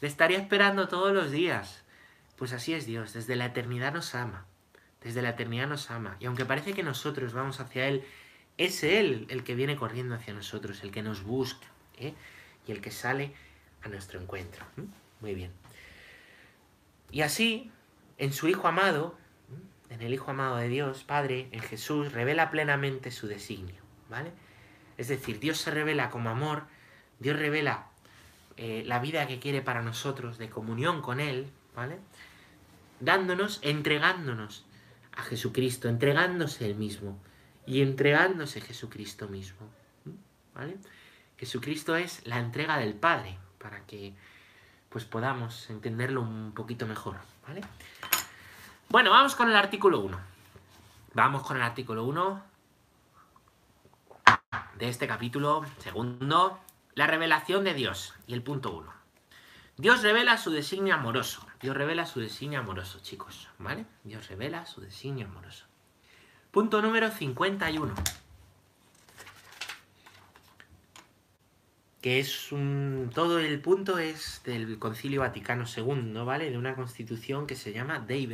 le 0.00 0.08
estaría 0.08 0.38
esperando 0.38 0.88
todos 0.88 1.12
los 1.12 1.30
días. 1.30 1.84
Pues 2.36 2.52
así 2.52 2.74
es 2.74 2.86
Dios, 2.86 3.12
desde 3.12 3.36
la 3.36 3.46
eternidad 3.46 3.92
nos 3.92 4.14
ama. 4.14 4.46
Desde 5.02 5.22
la 5.22 5.30
eternidad 5.30 5.68
nos 5.68 5.90
ama. 5.90 6.16
Y 6.20 6.26
aunque 6.26 6.44
parece 6.44 6.72
que 6.72 6.82
nosotros 6.82 7.34
vamos 7.34 7.60
hacia 7.60 7.86
Él, 7.86 8.04
es 8.56 8.82
Él 8.82 9.26
el 9.28 9.44
que 9.44 9.54
viene 9.54 9.76
corriendo 9.76 10.14
hacia 10.14 10.32
nosotros, 10.32 10.82
el 10.82 10.90
que 10.90 11.02
nos 11.02 11.22
busca 11.22 11.66
¿eh? 11.98 12.14
y 12.66 12.72
el 12.72 12.80
que 12.80 12.90
sale 12.90 13.34
a 13.84 13.88
nuestro 13.88 14.20
encuentro. 14.20 14.64
Muy 15.20 15.34
bien. 15.34 15.52
Y 17.10 17.22
así, 17.22 17.70
en 18.18 18.32
su 18.32 18.48
Hijo 18.48 18.66
amado, 18.66 19.16
en 19.90 20.02
el 20.02 20.12
Hijo 20.12 20.30
amado 20.30 20.56
de 20.56 20.68
Dios, 20.68 21.04
Padre, 21.04 21.48
en 21.52 21.60
Jesús, 21.60 22.12
revela 22.12 22.50
plenamente 22.50 23.10
su 23.10 23.28
designio, 23.28 23.80
¿vale? 24.10 24.32
Es 24.96 25.08
decir, 25.08 25.38
Dios 25.38 25.58
se 25.58 25.70
revela 25.70 26.10
como 26.10 26.30
amor, 26.30 26.64
Dios 27.20 27.38
revela 27.38 27.86
eh, 28.56 28.82
la 28.86 28.98
vida 28.98 29.26
que 29.26 29.38
quiere 29.38 29.62
para 29.62 29.82
nosotros, 29.82 30.38
de 30.38 30.48
comunión 30.48 31.02
con 31.02 31.20
Él, 31.20 31.50
¿vale? 31.76 31.98
Dándonos, 33.00 33.60
entregándonos 33.62 34.64
a 35.12 35.22
Jesucristo, 35.22 35.88
entregándose 35.88 36.66
Él 36.66 36.74
mismo 36.74 37.18
y 37.66 37.82
entregándose 37.82 38.60
Jesucristo 38.60 39.28
mismo, 39.28 39.68
¿vale? 40.54 40.76
Jesucristo 41.36 41.96
es 41.96 42.26
la 42.26 42.38
entrega 42.38 42.78
del 42.78 42.94
Padre, 42.94 43.38
para 43.64 43.80
que 43.86 44.12
pues 44.90 45.06
podamos 45.06 45.70
entenderlo 45.70 46.20
un 46.20 46.52
poquito 46.54 46.86
mejor, 46.86 47.16
¿vale? 47.48 47.62
Bueno, 48.90 49.10
vamos 49.10 49.34
con 49.34 49.48
el 49.48 49.56
artículo 49.56 50.00
1. 50.00 50.20
Vamos 51.14 51.42
con 51.44 51.56
el 51.56 51.62
artículo 51.62 52.04
1 52.04 52.42
de 54.76 54.88
este 54.90 55.08
capítulo 55.08 55.64
segundo, 55.78 56.60
la 56.94 57.06
revelación 57.06 57.64
de 57.64 57.72
Dios 57.72 58.14
y 58.26 58.34
el 58.34 58.42
punto 58.42 58.70
1. 58.76 58.92
Dios 59.78 60.02
revela 60.02 60.36
su 60.36 60.50
designio 60.50 60.94
amoroso. 60.94 61.46
Dios 61.62 61.74
revela 61.74 62.04
su 62.04 62.20
designio 62.20 62.60
amoroso, 62.60 63.00
chicos, 63.00 63.48
¿vale? 63.58 63.86
Dios 64.02 64.28
revela 64.28 64.66
su 64.66 64.82
designio 64.82 65.26
amoroso. 65.26 65.64
Punto 66.50 66.82
número 66.82 67.10
51. 67.10 67.94
Que 72.04 72.18
es 72.18 72.52
un... 72.52 73.10
todo 73.14 73.38
el 73.38 73.62
punto 73.62 73.98
es 73.98 74.42
del 74.44 74.78
Concilio 74.78 75.22
Vaticano 75.22 75.64
II, 75.64 76.12
¿vale? 76.26 76.50
De 76.50 76.58
una 76.58 76.74
constitución 76.74 77.46
que 77.46 77.56
se 77.56 77.72
llama 77.72 77.98
Dei 77.98 78.28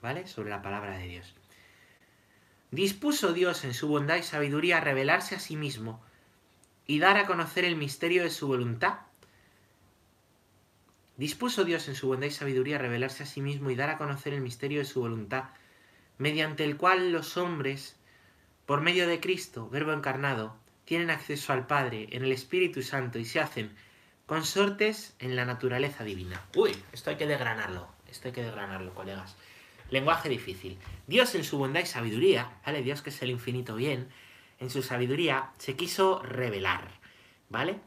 ¿vale? 0.00 0.28
Sobre 0.28 0.50
la 0.50 0.62
palabra 0.62 0.96
de 0.96 1.08
Dios. 1.08 1.34
Dispuso 2.70 3.32
Dios 3.32 3.64
en 3.64 3.74
su 3.74 3.88
bondad 3.88 4.14
y 4.14 4.22
sabiduría 4.22 4.76
a 4.76 4.80
revelarse 4.80 5.34
a 5.34 5.40
sí 5.40 5.56
mismo 5.56 6.00
y 6.86 7.00
dar 7.00 7.16
a 7.16 7.26
conocer 7.26 7.64
el 7.64 7.74
misterio 7.74 8.22
de 8.22 8.30
su 8.30 8.46
voluntad. 8.46 9.00
Dispuso 11.16 11.64
Dios 11.64 11.88
en 11.88 11.96
su 11.96 12.06
bondad 12.06 12.28
y 12.28 12.30
sabiduría 12.30 12.76
a 12.76 12.78
revelarse 12.78 13.24
a 13.24 13.26
sí 13.26 13.40
mismo 13.40 13.72
y 13.72 13.74
dar 13.74 13.90
a 13.90 13.98
conocer 13.98 14.34
el 14.34 14.40
misterio 14.40 14.78
de 14.78 14.84
su 14.84 15.00
voluntad, 15.00 15.46
mediante 16.18 16.62
el 16.62 16.76
cual 16.76 17.10
los 17.10 17.36
hombres, 17.36 17.96
por 18.66 18.82
medio 18.82 19.08
de 19.08 19.18
Cristo, 19.18 19.68
Verbo 19.68 19.92
encarnado, 19.92 20.59
tienen 20.90 21.10
acceso 21.10 21.52
al 21.52 21.68
Padre 21.68 22.08
en 22.10 22.24
el 22.24 22.32
Espíritu 22.32 22.82
Santo 22.82 23.20
y 23.20 23.24
se 23.24 23.38
hacen 23.38 23.70
consortes 24.26 25.14
en 25.20 25.36
la 25.36 25.44
naturaleza 25.44 26.02
divina. 26.02 26.42
Uy, 26.56 26.72
esto 26.92 27.10
hay 27.10 27.16
que 27.16 27.28
desgranarlo, 27.28 27.86
esto 28.10 28.26
hay 28.26 28.34
que 28.34 28.42
desgranarlo, 28.42 28.92
colegas. 28.92 29.36
Lenguaje 29.90 30.28
difícil. 30.28 30.78
Dios 31.06 31.32
en 31.36 31.44
su 31.44 31.58
bondad 31.58 31.82
y 31.82 31.86
sabiduría, 31.86 32.50
¿vale? 32.66 32.82
Dios 32.82 33.02
que 33.02 33.10
es 33.10 33.22
el 33.22 33.30
infinito 33.30 33.76
bien, 33.76 34.08
en 34.58 34.68
su 34.68 34.82
sabiduría 34.82 35.52
se 35.58 35.76
quiso 35.76 36.22
revelar, 36.24 36.90
¿vale? 37.50 37.78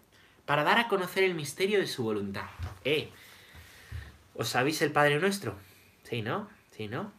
Para 0.46 0.64
dar 0.64 0.80
a 0.80 0.88
conocer 0.88 1.26
el 1.26 1.36
misterio 1.36 1.80
de 1.80 1.88
su 1.88 2.04
voluntad. 2.04 2.46
¿Eh? 2.86 3.10
¿Os 4.34 4.48
sabéis 4.48 4.82
el 4.82 4.94
Padre 4.94 5.20
nuestro? 5.20 5.58
Sí, 6.04 6.22
¿no? 6.22 6.48
Sí, 6.72 6.88
¿no? 6.88 7.12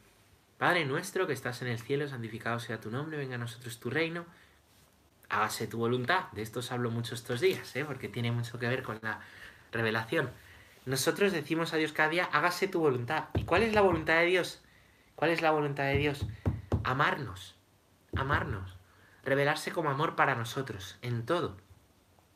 Padre 0.57 0.87
nuestro 0.87 1.26
que 1.26 1.35
estás 1.35 1.61
en 1.61 1.69
el 1.69 1.79
cielo, 1.79 2.09
santificado 2.09 2.59
sea 2.59 2.81
tu 2.81 2.91
nombre, 2.91 3.19
venga 3.19 3.35
a 3.35 3.38
nosotros 3.38 3.79
tu 3.81 3.91
reino 3.91 4.25
hágase 5.35 5.67
tu 5.67 5.79
voluntad. 5.79 6.31
De 6.33 6.43
esto 6.43 6.61
os 6.61 6.73
hablo 6.73 6.91
mucho 6.91 7.14
estos 7.14 7.41
días, 7.41 7.75
¿eh? 7.76 7.85
porque 7.85 8.09
tiene 8.09 8.33
mucho 8.33 8.59
que 8.59 8.69
ver 8.69 8.83
con 8.83 8.99
la 9.03 9.21
revelación. 9.73 10.31
Nosotros 10.87 11.33
decimos 11.33 11.73
a 11.73 11.76
Dios 11.76 11.93
cada 11.93 12.09
día, 12.09 12.29
hágase 12.33 12.69
tu 12.69 12.81
voluntad. 12.81 13.25
¿Y 13.35 13.45
cuál 13.45 13.62
es 13.62 13.73
la 13.73 13.81
voluntad 13.81 14.19
de 14.19 14.26
Dios? 14.26 14.62
¿Cuál 15.14 15.31
es 15.31 15.43
la 15.43 15.50
voluntad 15.50 15.85
de 15.85 15.97
Dios? 15.97 16.26
Amarnos, 16.85 17.57
amarnos, 18.14 18.76
revelarse 19.25 19.73
como 19.73 19.91
amor 19.91 20.17
para 20.17 20.35
nosotros, 20.35 20.99
en 21.03 21.25
todo, 21.25 21.57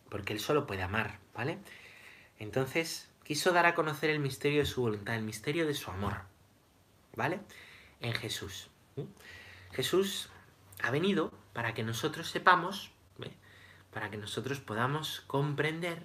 porque 0.09 0.33
Él 0.33 0.41
solo 0.41 0.67
puede 0.67 0.83
amar, 0.83 1.19
¿vale? 1.35 1.59
Entonces, 2.39 3.11
quiso 3.25 3.53
dar 3.53 3.67
a 3.67 3.75
conocer 3.75 4.11
el 4.11 4.21
misterio 4.21 4.61
de 4.61 4.67
su 4.67 4.81
voluntad, 4.81 5.15
el 5.15 5.23
misterio 5.23 5.67
de 5.67 5.75
su 5.75 5.91
amor, 5.91 6.23
¿vale? 7.15 7.41
En 8.01 8.15
Jesús. 8.15 8.71
Jesús 9.73 10.31
ha 10.83 10.91
venido 10.91 11.33
para 11.59 11.75
que 11.75 11.83
nosotros 11.83 12.31
sepamos, 12.31 12.93
para 13.91 14.11
que 14.11 14.17
nosotros 14.17 14.61
podamos 14.61 15.23
comprender 15.27 16.05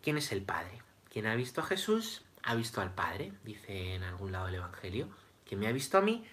quién 0.00 0.16
es 0.16 0.32
el 0.32 0.40
Padre. 0.40 0.80
Quien 1.12 1.26
ha 1.26 1.34
visto 1.34 1.60
a 1.60 1.64
Jesús 1.64 2.24
ha 2.42 2.54
visto 2.54 2.80
al 2.80 2.94
Padre, 2.94 3.34
dice 3.44 3.94
en 3.94 4.02
algún 4.02 4.32
lado 4.32 4.46
del 4.46 4.54
Evangelio. 4.54 5.10
Quien 5.44 5.60
me 5.60 5.66
ha 5.66 5.72
visto 5.72 5.98
a 5.98 6.00
mí 6.00 6.26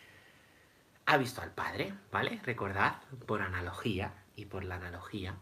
ha 1.06 1.18
visto 1.18 1.42
al 1.42 1.52
Padre, 1.52 1.96
¿vale? 2.14 2.40
Recordad, 2.46 3.02
por 3.28 3.42
analogía 3.42 4.14
y 4.38 4.46
por 4.46 4.64
la 4.64 4.76
analogía. 4.76 5.36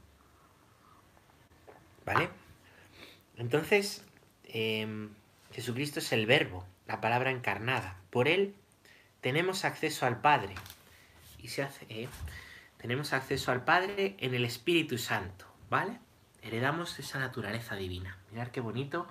¿Vale? 2.03 2.29
Entonces, 3.37 4.03
em, 4.45 5.11
Jesucristo 5.51 5.99
es 5.99 6.11
el 6.13 6.25
verbo, 6.25 6.65
la 6.87 6.99
palabra 6.99 7.29
encarnada. 7.29 8.01
Por 8.09 8.27
él 8.27 8.55
tenemos 9.21 9.65
acceso 9.65 10.07
al 10.07 10.19
Padre. 10.19 10.55
Y 11.37 11.49
se 11.49 11.61
hace, 11.61 11.85
¿eh? 11.89 12.09
Tenemos 12.81 13.13
acceso 13.13 13.51
al 13.51 13.63
Padre 13.63 14.15
en 14.17 14.33
el 14.33 14.43
Espíritu 14.43 14.97
Santo, 14.97 15.45
¿vale? 15.69 15.99
Heredamos 16.41 16.97
esa 16.97 17.19
naturaleza 17.19 17.75
divina. 17.75 18.17
Mirar 18.31 18.51
qué 18.51 18.59
bonito. 18.59 19.07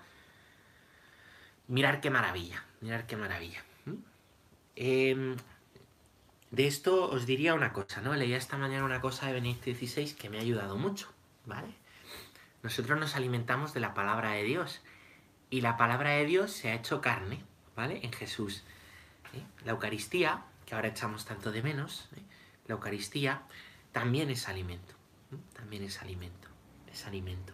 Mirar 1.68 2.00
qué 2.00 2.10
maravilla. 2.10 2.64
Mirar 2.80 3.06
qué 3.06 3.16
maravilla. 3.16 3.62
Em, 4.74 5.36
de 6.50 6.66
esto 6.66 7.08
os 7.10 7.26
diría 7.26 7.54
una 7.54 7.72
cosa, 7.72 8.00
¿no? 8.00 8.12
Leía 8.16 8.36
esta 8.36 8.58
mañana 8.58 8.84
una 8.84 9.00
cosa 9.00 9.26
de 9.26 9.34
Benedicto 9.34 9.70
XVI 9.70 10.16
que 10.16 10.28
me 10.28 10.38
ha 10.38 10.40
ayudado 10.40 10.76
mucho, 10.76 11.12
¿vale? 11.46 11.68
Nosotros 12.64 12.98
nos 12.98 13.14
alimentamos 13.14 13.72
de 13.72 13.78
la 13.78 13.94
palabra 13.94 14.32
de 14.32 14.42
Dios 14.42 14.80
y 15.48 15.60
la 15.60 15.76
palabra 15.76 16.10
de 16.10 16.24
Dios 16.24 16.50
se 16.50 16.70
ha 16.70 16.74
hecho 16.74 17.00
carne, 17.00 17.44
¿vale? 17.76 18.00
En 18.02 18.12
Jesús. 18.12 18.64
¿eh? 19.32 19.44
La 19.64 19.72
Eucaristía, 19.72 20.42
que 20.66 20.74
ahora 20.74 20.88
echamos 20.88 21.24
tanto 21.24 21.52
de 21.52 21.62
menos, 21.62 22.08
¿eh? 22.16 22.22
La 22.70 22.76
Eucaristía, 22.76 23.42
también 23.92 24.30
es 24.30 24.48
alimento. 24.48 24.94
También 25.54 25.82
es 25.82 26.00
alimento. 26.00 26.48
Es 26.90 27.04
alimento. 27.04 27.52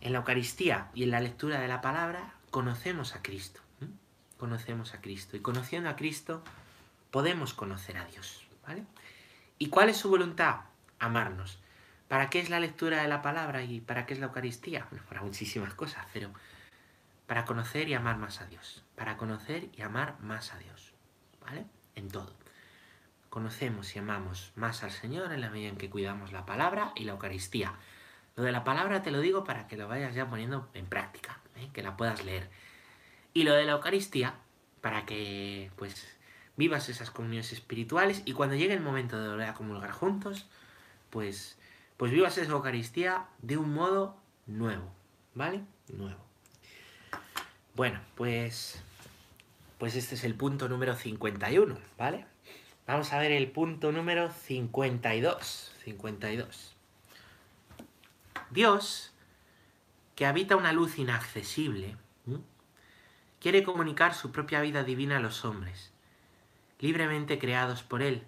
En 0.00 0.12
la 0.12 0.18
Eucaristía 0.18 0.90
y 0.94 1.02
en 1.02 1.10
la 1.10 1.20
lectura 1.20 1.58
de 1.58 1.68
la 1.68 1.80
palabra 1.80 2.34
conocemos 2.50 3.14
a 3.14 3.22
Cristo. 3.22 3.60
Conocemos 4.38 4.94
a 4.94 5.00
Cristo. 5.00 5.36
Y 5.36 5.40
conociendo 5.40 5.88
a 5.88 5.96
Cristo 5.96 6.42
podemos 7.10 7.54
conocer 7.54 7.96
a 7.96 8.04
Dios. 8.04 8.46
¿Vale? 8.66 8.84
¿Y 9.58 9.68
cuál 9.68 9.88
es 9.88 9.96
su 9.96 10.10
voluntad? 10.10 10.60
Amarnos. 10.98 11.58
¿Para 12.08 12.28
qué 12.28 12.40
es 12.40 12.50
la 12.50 12.60
lectura 12.60 13.02
de 13.02 13.08
la 13.08 13.22
palabra 13.22 13.62
y 13.62 13.80
para 13.80 14.04
qué 14.04 14.14
es 14.14 14.20
la 14.20 14.26
Eucaristía? 14.26 14.86
Bueno, 14.90 15.04
para 15.06 15.22
muchísimas 15.22 15.74
cosas, 15.74 16.06
pero 16.12 16.30
para 17.26 17.44
conocer 17.44 17.88
y 17.88 17.94
amar 17.94 18.18
más 18.18 18.40
a 18.40 18.46
Dios. 18.46 18.84
Para 18.96 19.16
conocer 19.16 19.70
y 19.74 19.82
amar 19.82 20.18
más 20.20 20.52
a 20.52 20.58
Dios. 20.58 20.92
¿Vale? 21.40 21.64
En 21.94 22.08
todo 22.08 22.34
conocemos 23.30 23.94
y 23.94 24.00
amamos 24.00 24.52
más 24.56 24.82
al 24.82 24.90
Señor 24.90 25.32
en 25.32 25.40
la 25.40 25.50
medida 25.50 25.68
en 25.68 25.76
que 25.76 25.88
cuidamos 25.88 26.32
la 26.32 26.44
palabra 26.44 26.92
y 26.96 27.04
la 27.04 27.12
Eucaristía. 27.12 27.74
Lo 28.36 28.42
de 28.42 28.52
la 28.52 28.64
palabra 28.64 29.02
te 29.02 29.10
lo 29.10 29.20
digo 29.20 29.44
para 29.44 29.66
que 29.66 29.76
lo 29.76 29.88
vayas 29.88 30.14
ya 30.14 30.28
poniendo 30.28 30.68
en 30.74 30.86
práctica, 30.86 31.40
¿eh? 31.56 31.70
que 31.72 31.82
la 31.82 31.96
puedas 31.96 32.24
leer. 32.24 32.50
Y 33.32 33.44
lo 33.44 33.54
de 33.54 33.64
la 33.64 33.72
Eucaristía, 33.72 34.34
para 34.80 35.06
que 35.06 35.70
pues 35.76 36.18
vivas 36.56 36.88
esas 36.88 37.10
comuniones 37.10 37.52
espirituales 37.52 38.22
y 38.24 38.32
cuando 38.32 38.56
llegue 38.56 38.74
el 38.74 38.80
momento 38.80 39.20
de 39.20 39.28
volver 39.28 39.48
a 39.48 39.54
comulgar 39.54 39.92
juntos, 39.92 40.46
pues, 41.10 41.56
pues 41.96 42.10
vivas 42.10 42.36
esa 42.36 42.52
Eucaristía 42.52 43.26
de 43.40 43.56
un 43.56 43.72
modo 43.72 44.16
nuevo, 44.46 44.92
¿vale? 45.34 45.62
Nuevo. 45.88 46.20
Bueno, 47.74 48.00
pues, 48.16 48.82
pues 49.78 49.94
este 49.94 50.16
es 50.16 50.24
el 50.24 50.34
punto 50.34 50.68
número 50.68 50.96
51, 50.96 51.78
¿vale? 51.96 52.26
Vamos 52.90 53.12
a 53.12 53.20
ver 53.20 53.30
el 53.30 53.48
punto 53.52 53.92
número 53.92 54.32
52. 54.32 55.72
52. 55.84 56.74
Dios, 58.50 59.12
que 60.16 60.26
habita 60.26 60.56
una 60.56 60.72
luz 60.72 60.98
inaccesible, 60.98 61.96
quiere 63.38 63.62
comunicar 63.62 64.12
su 64.12 64.32
propia 64.32 64.60
vida 64.60 64.82
divina 64.82 65.18
a 65.18 65.20
los 65.20 65.44
hombres, 65.44 65.92
libremente 66.80 67.38
creados 67.38 67.84
por 67.84 68.02
Él, 68.02 68.24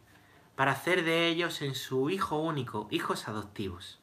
para 0.54 0.71
hacer 0.71 1.02
de 1.02 1.26
ellos 1.26 1.61
en 1.61 1.75
su 1.75 2.09
Hijo 2.09 2.38
único 2.38 2.87
hijos 2.92 3.26
adoptivos. 3.26 3.99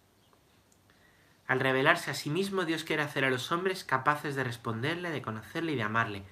Al 1.48 1.62
revelarse 1.62 2.12
a 2.12 2.16
sí 2.16 2.30
mismo, 2.30 2.66
Dios 2.66 2.84
quiere 2.84 3.04
hacer 3.04 3.24
a 3.24 3.30
los 3.30 3.54
hombres 3.54 3.86
capaces 3.86 4.36
de 4.36 4.44
responderle, 4.44 5.10
de 5.10 5.22
conocerle 5.22 5.72
y 5.72 5.78
de 5.78 5.84
amarle, 5.84 6.24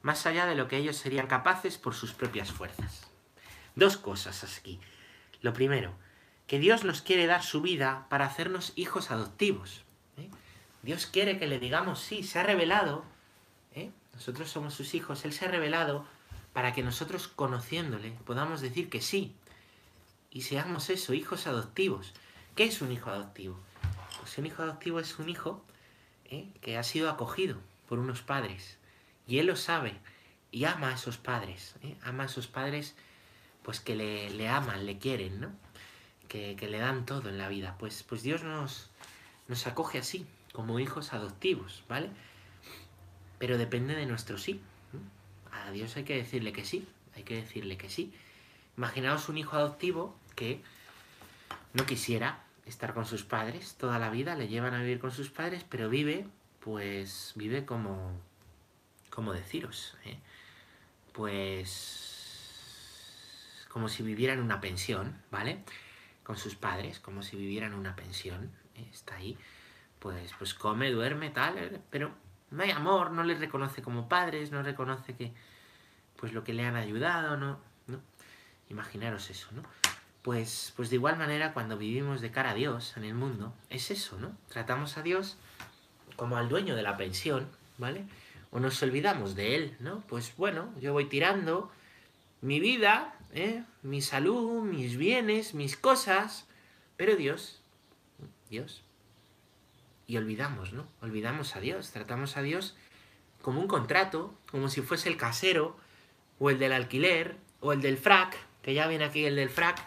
más 0.00 0.24
allá 0.24 0.46
de 0.46 0.54
lo 0.54 0.66
que 0.66 0.78
ellos 0.78 0.96
serían 0.96 1.26
capaces 1.26 1.76
por 1.76 1.92
sus 1.92 2.14
propias 2.14 2.50
fuerzas. 2.50 3.09
Dos 3.74 3.96
cosas 3.96 4.42
aquí. 4.58 4.80
Lo 5.42 5.52
primero, 5.52 5.94
que 6.46 6.58
Dios 6.58 6.84
nos 6.84 7.00
quiere 7.00 7.26
dar 7.26 7.42
su 7.42 7.62
vida 7.62 8.06
para 8.08 8.26
hacernos 8.26 8.72
hijos 8.74 9.10
adoptivos. 9.10 9.82
¿eh? 10.16 10.28
Dios 10.82 11.06
quiere 11.06 11.38
que 11.38 11.46
le 11.46 11.58
digamos 11.58 12.00
sí, 12.00 12.22
se 12.22 12.40
ha 12.40 12.42
revelado, 12.42 13.04
¿eh? 13.74 13.90
nosotros 14.14 14.50
somos 14.50 14.74
sus 14.74 14.94
hijos, 14.94 15.24
Él 15.24 15.32
se 15.32 15.44
ha 15.44 15.48
revelado 15.48 16.04
para 16.52 16.72
que 16.72 16.82
nosotros 16.82 17.28
conociéndole 17.28 18.12
podamos 18.24 18.60
decir 18.60 18.90
que 18.90 19.00
sí 19.00 19.32
y 20.30 20.42
seamos 20.42 20.90
eso, 20.90 21.14
hijos 21.14 21.46
adoptivos. 21.46 22.14
¿Qué 22.56 22.64
es 22.64 22.82
un 22.82 22.92
hijo 22.92 23.10
adoptivo? 23.10 23.60
Pues 24.18 24.36
un 24.38 24.46
hijo 24.46 24.62
adoptivo 24.62 25.00
es 25.00 25.18
un 25.18 25.28
hijo 25.28 25.64
¿eh? 26.24 26.48
que 26.60 26.76
ha 26.76 26.82
sido 26.82 27.10
acogido 27.10 27.58
por 27.88 27.98
unos 27.98 28.22
padres 28.22 28.78
y 29.26 29.38
Él 29.38 29.46
lo 29.46 29.56
sabe 29.56 29.94
y 30.50 30.64
ama 30.64 30.88
a 30.88 30.94
esos 30.94 31.16
padres, 31.16 31.76
ama 32.02 32.24
a 32.24 32.26
esos 32.26 32.48
padres 32.48 32.96
pues 33.70 33.78
que 33.78 33.94
le, 33.94 34.30
le 34.30 34.48
aman, 34.48 34.84
le 34.84 34.98
quieren, 34.98 35.40
¿no? 35.40 35.52
que, 36.26 36.56
le 36.68 36.78
dan 36.80 37.06
todo 37.06 37.28
en 37.28 37.38
la 37.38 37.48
vida. 37.48 37.76
Pues, 37.78 38.02
pues 38.02 38.24
Dios 38.24 38.42
nos, 38.42 38.90
nos 39.46 39.64
acoge 39.68 39.98
así, 39.98 40.26
como 40.52 40.80
hijos 40.80 41.12
adoptivos, 41.12 41.84
¿vale? 41.88 42.10
Pero 43.38 43.58
depende 43.58 43.94
de 43.94 44.06
nuestro 44.06 44.38
sí. 44.38 44.60
A 45.52 45.70
Dios 45.70 45.96
hay 45.96 46.02
que 46.02 46.16
decirle 46.16 46.52
que 46.52 46.64
sí, 46.64 46.84
hay 47.14 47.22
que 47.22 47.36
decirle 47.36 47.76
que 47.76 47.88
sí. 47.88 48.12
Imaginaos 48.76 49.28
un 49.28 49.38
hijo 49.38 49.56
adoptivo 49.56 50.16
que 50.34 50.60
no 51.72 51.86
quisiera 51.86 52.42
estar 52.66 52.92
con 52.92 53.06
sus 53.06 53.22
padres 53.22 53.76
toda 53.76 54.00
la 54.00 54.10
vida, 54.10 54.34
le 54.34 54.48
llevan 54.48 54.74
a 54.74 54.80
vivir 54.80 54.98
con 54.98 55.12
sus 55.12 55.30
padres, 55.30 55.64
pero 55.68 55.88
vive, 55.88 56.26
pues 56.58 57.34
vive 57.36 57.64
como, 57.64 58.10
como 59.10 59.32
deciros, 59.32 59.96
¿eh? 60.04 60.18
pues 61.12 62.09
como 63.70 63.88
si 63.88 64.02
viviera 64.02 64.34
en 64.34 64.40
una 64.40 64.60
pensión, 64.60 65.16
¿vale? 65.30 65.62
con 66.30 66.36
sus 66.36 66.54
padres, 66.54 67.00
como 67.00 67.24
si 67.24 67.36
vivieran 67.36 67.74
una 67.74 67.96
pensión, 67.96 68.52
¿eh? 68.76 68.86
está 68.92 69.16
ahí, 69.16 69.36
pues, 69.98 70.32
pues 70.38 70.54
come, 70.54 70.88
duerme, 70.92 71.30
tal, 71.30 71.58
¿eh? 71.58 71.80
pero 71.90 72.12
no 72.52 72.62
hay 72.62 72.70
amor, 72.70 73.10
no 73.10 73.24
les 73.24 73.40
reconoce 73.40 73.82
como 73.82 74.08
padres, 74.08 74.52
no 74.52 74.62
reconoce 74.62 75.16
que, 75.16 75.32
pues 76.14 76.32
lo 76.32 76.44
que 76.44 76.52
le 76.52 76.64
han 76.64 76.76
ayudado, 76.76 77.36
¿no? 77.36 77.58
¿no? 77.88 78.00
Imaginaros 78.68 79.28
eso, 79.28 79.48
¿no? 79.50 79.62
Pues, 80.22 80.72
pues 80.76 80.88
de 80.90 80.96
igual 80.96 81.16
manera 81.16 81.52
cuando 81.52 81.76
vivimos 81.76 82.20
de 82.20 82.30
cara 82.30 82.50
a 82.50 82.54
Dios 82.54 82.96
en 82.96 83.02
el 83.02 83.14
mundo, 83.14 83.52
es 83.68 83.90
eso, 83.90 84.16
¿no? 84.18 84.30
Tratamos 84.48 84.98
a 84.98 85.02
Dios 85.02 85.36
como 86.14 86.36
al 86.36 86.48
dueño 86.48 86.76
de 86.76 86.82
la 86.82 86.96
pensión, 86.96 87.48
¿vale? 87.76 88.04
O 88.52 88.60
nos 88.60 88.80
olvidamos 88.84 89.34
de 89.34 89.56
Él, 89.56 89.76
¿no? 89.80 90.04
Pues 90.08 90.36
bueno, 90.36 90.72
yo 90.80 90.92
voy 90.92 91.06
tirando 91.06 91.72
mi 92.40 92.60
vida 92.60 93.16
¿eh? 93.34 93.64
mi 93.82 94.02
salud, 94.02 94.62
mis 94.62 94.96
bienes, 94.96 95.54
mis 95.54 95.76
cosas, 95.76 96.46
pero 96.96 97.16
Dios, 97.16 97.60
Dios. 98.48 98.82
Y 100.06 100.16
olvidamos, 100.16 100.72
¿no? 100.72 100.86
Olvidamos 101.00 101.56
a 101.56 101.60
Dios, 101.60 101.90
tratamos 101.92 102.36
a 102.36 102.42
Dios 102.42 102.76
como 103.42 103.60
un 103.60 103.68
contrato, 103.68 104.34
como 104.50 104.68
si 104.68 104.82
fuese 104.82 105.08
el 105.08 105.16
casero, 105.16 105.76
o 106.38 106.50
el 106.50 106.58
del 106.58 106.72
alquiler, 106.72 107.36
o 107.60 107.72
el 107.72 107.80
del 107.80 107.96
frac, 107.96 108.36
que 108.62 108.74
ya 108.74 108.86
viene 108.86 109.04
aquí 109.04 109.24
el 109.24 109.36
del 109.36 109.50
frac. 109.50 109.78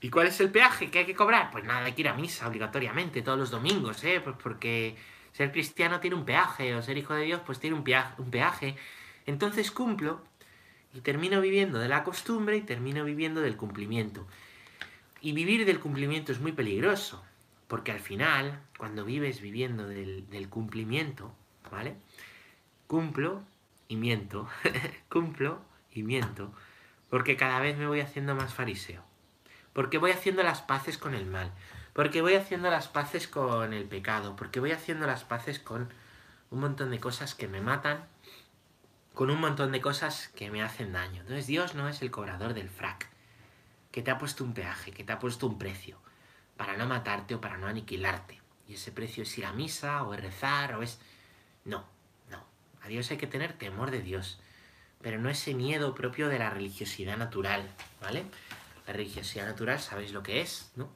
¿Y 0.00 0.10
cuál 0.10 0.28
es 0.28 0.40
el 0.40 0.50
peaje 0.50 0.90
que 0.90 1.00
hay 1.00 1.06
que 1.06 1.14
cobrar? 1.14 1.50
Pues 1.50 1.64
nada, 1.64 1.84
hay 1.84 1.92
que 1.92 2.02
ir 2.02 2.08
a 2.08 2.14
misa 2.14 2.46
obligatoriamente 2.46 3.22
todos 3.22 3.38
los 3.38 3.50
domingos, 3.50 4.04
¿eh? 4.04 4.20
Pues 4.22 4.36
porque 4.42 4.96
ser 5.32 5.52
cristiano 5.52 6.00
tiene 6.00 6.16
un 6.16 6.24
peaje, 6.24 6.74
o 6.74 6.82
ser 6.82 6.96
hijo 6.96 7.14
de 7.14 7.24
Dios 7.24 7.40
pues 7.44 7.58
tiene 7.58 7.76
un 7.76 7.84
un 8.18 8.30
peaje. 8.30 8.76
Entonces 9.26 9.70
cumplo 9.70 10.22
y 10.96 11.02
termino 11.02 11.42
viviendo 11.42 11.78
de 11.78 11.88
la 11.88 12.04
costumbre 12.04 12.56
y 12.56 12.62
termino 12.62 13.04
viviendo 13.04 13.42
del 13.42 13.56
cumplimiento. 13.56 14.26
Y 15.20 15.32
vivir 15.32 15.66
del 15.66 15.78
cumplimiento 15.78 16.32
es 16.32 16.40
muy 16.40 16.52
peligroso, 16.52 17.22
porque 17.68 17.92
al 17.92 18.00
final, 18.00 18.62
cuando 18.78 19.04
vives 19.04 19.42
viviendo 19.42 19.86
del, 19.86 20.48
cumplimiento, 20.48 21.34
¿vale? 21.70 21.96
Cumplo 22.86 23.42
y 23.88 23.96
miento, 23.96 24.48
cumplo 25.10 25.60
y 25.92 26.02
miento, 26.02 26.50
porque 27.10 27.36
cada 27.36 27.60
vez 27.60 27.76
me 27.76 27.86
voy 27.86 28.00
haciendo 28.00 28.34
más 28.34 28.54
fariseo, 28.54 29.04
porque 29.74 29.98
voy 29.98 30.12
haciendo 30.12 30.42
las 30.42 30.62
paces 30.62 30.96
con 30.96 31.14
el 31.14 31.26
mal, 31.26 31.52
porque 31.92 32.22
voy 32.22 32.34
haciendo 32.34 32.70
las 32.70 32.88
paces 32.88 33.28
con 33.28 33.74
el 33.74 33.84
pecado, 33.84 34.34
porque 34.34 34.60
voy 34.60 34.72
haciendo 34.72 35.06
las 35.06 35.24
paces 35.24 35.58
con 35.58 35.92
un 36.50 36.60
montón 36.60 36.90
de 36.90 37.00
cosas 37.00 37.34
que 37.34 37.48
me 37.48 37.60
matan 37.60 38.06
con 39.16 39.30
un 39.30 39.40
montón 39.40 39.72
de 39.72 39.80
cosas 39.80 40.28
que 40.36 40.50
me 40.50 40.62
hacen 40.62 40.92
daño. 40.92 41.22
Entonces 41.22 41.46
Dios 41.46 41.74
no 41.74 41.88
es 41.88 42.02
el 42.02 42.10
cobrador 42.10 42.52
del 42.52 42.68
frac, 42.68 43.08
que 43.90 44.02
te 44.02 44.10
ha 44.10 44.18
puesto 44.18 44.44
un 44.44 44.52
peaje, 44.52 44.92
que 44.92 45.04
te 45.04 45.12
ha 45.14 45.18
puesto 45.18 45.46
un 45.46 45.56
precio, 45.56 45.98
para 46.58 46.76
no 46.76 46.84
matarte 46.84 47.34
o 47.34 47.40
para 47.40 47.56
no 47.56 47.66
aniquilarte. 47.66 48.42
Y 48.68 48.74
ese 48.74 48.92
precio 48.92 49.22
es 49.22 49.38
ir 49.38 49.46
a 49.46 49.54
misa 49.54 50.02
o 50.02 50.12
es 50.12 50.20
rezar 50.20 50.74
o 50.74 50.82
es... 50.82 51.00
No, 51.64 51.86
no. 52.30 52.44
A 52.82 52.88
Dios 52.88 53.10
hay 53.10 53.16
que 53.16 53.26
tener 53.26 53.54
temor 53.54 53.90
de 53.90 54.02
Dios, 54.02 54.38
pero 55.00 55.18
no 55.18 55.30
ese 55.30 55.54
miedo 55.54 55.94
propio 55.94 56.28
de 56.28 56.38
la 56.38 56.50
religiosidad 56.50 57.16
natural, 57.16 57.66
¿vale? 58.02 58.26
La 58.86 58.92
religiosidad 58.92 59.46
natural, 59.46 59.80
¿sabéis 59.80 60.12
lo 60.12 60.22
que 60.22 60.42
es? 60.42 60.72
¿No? 60.76 60.90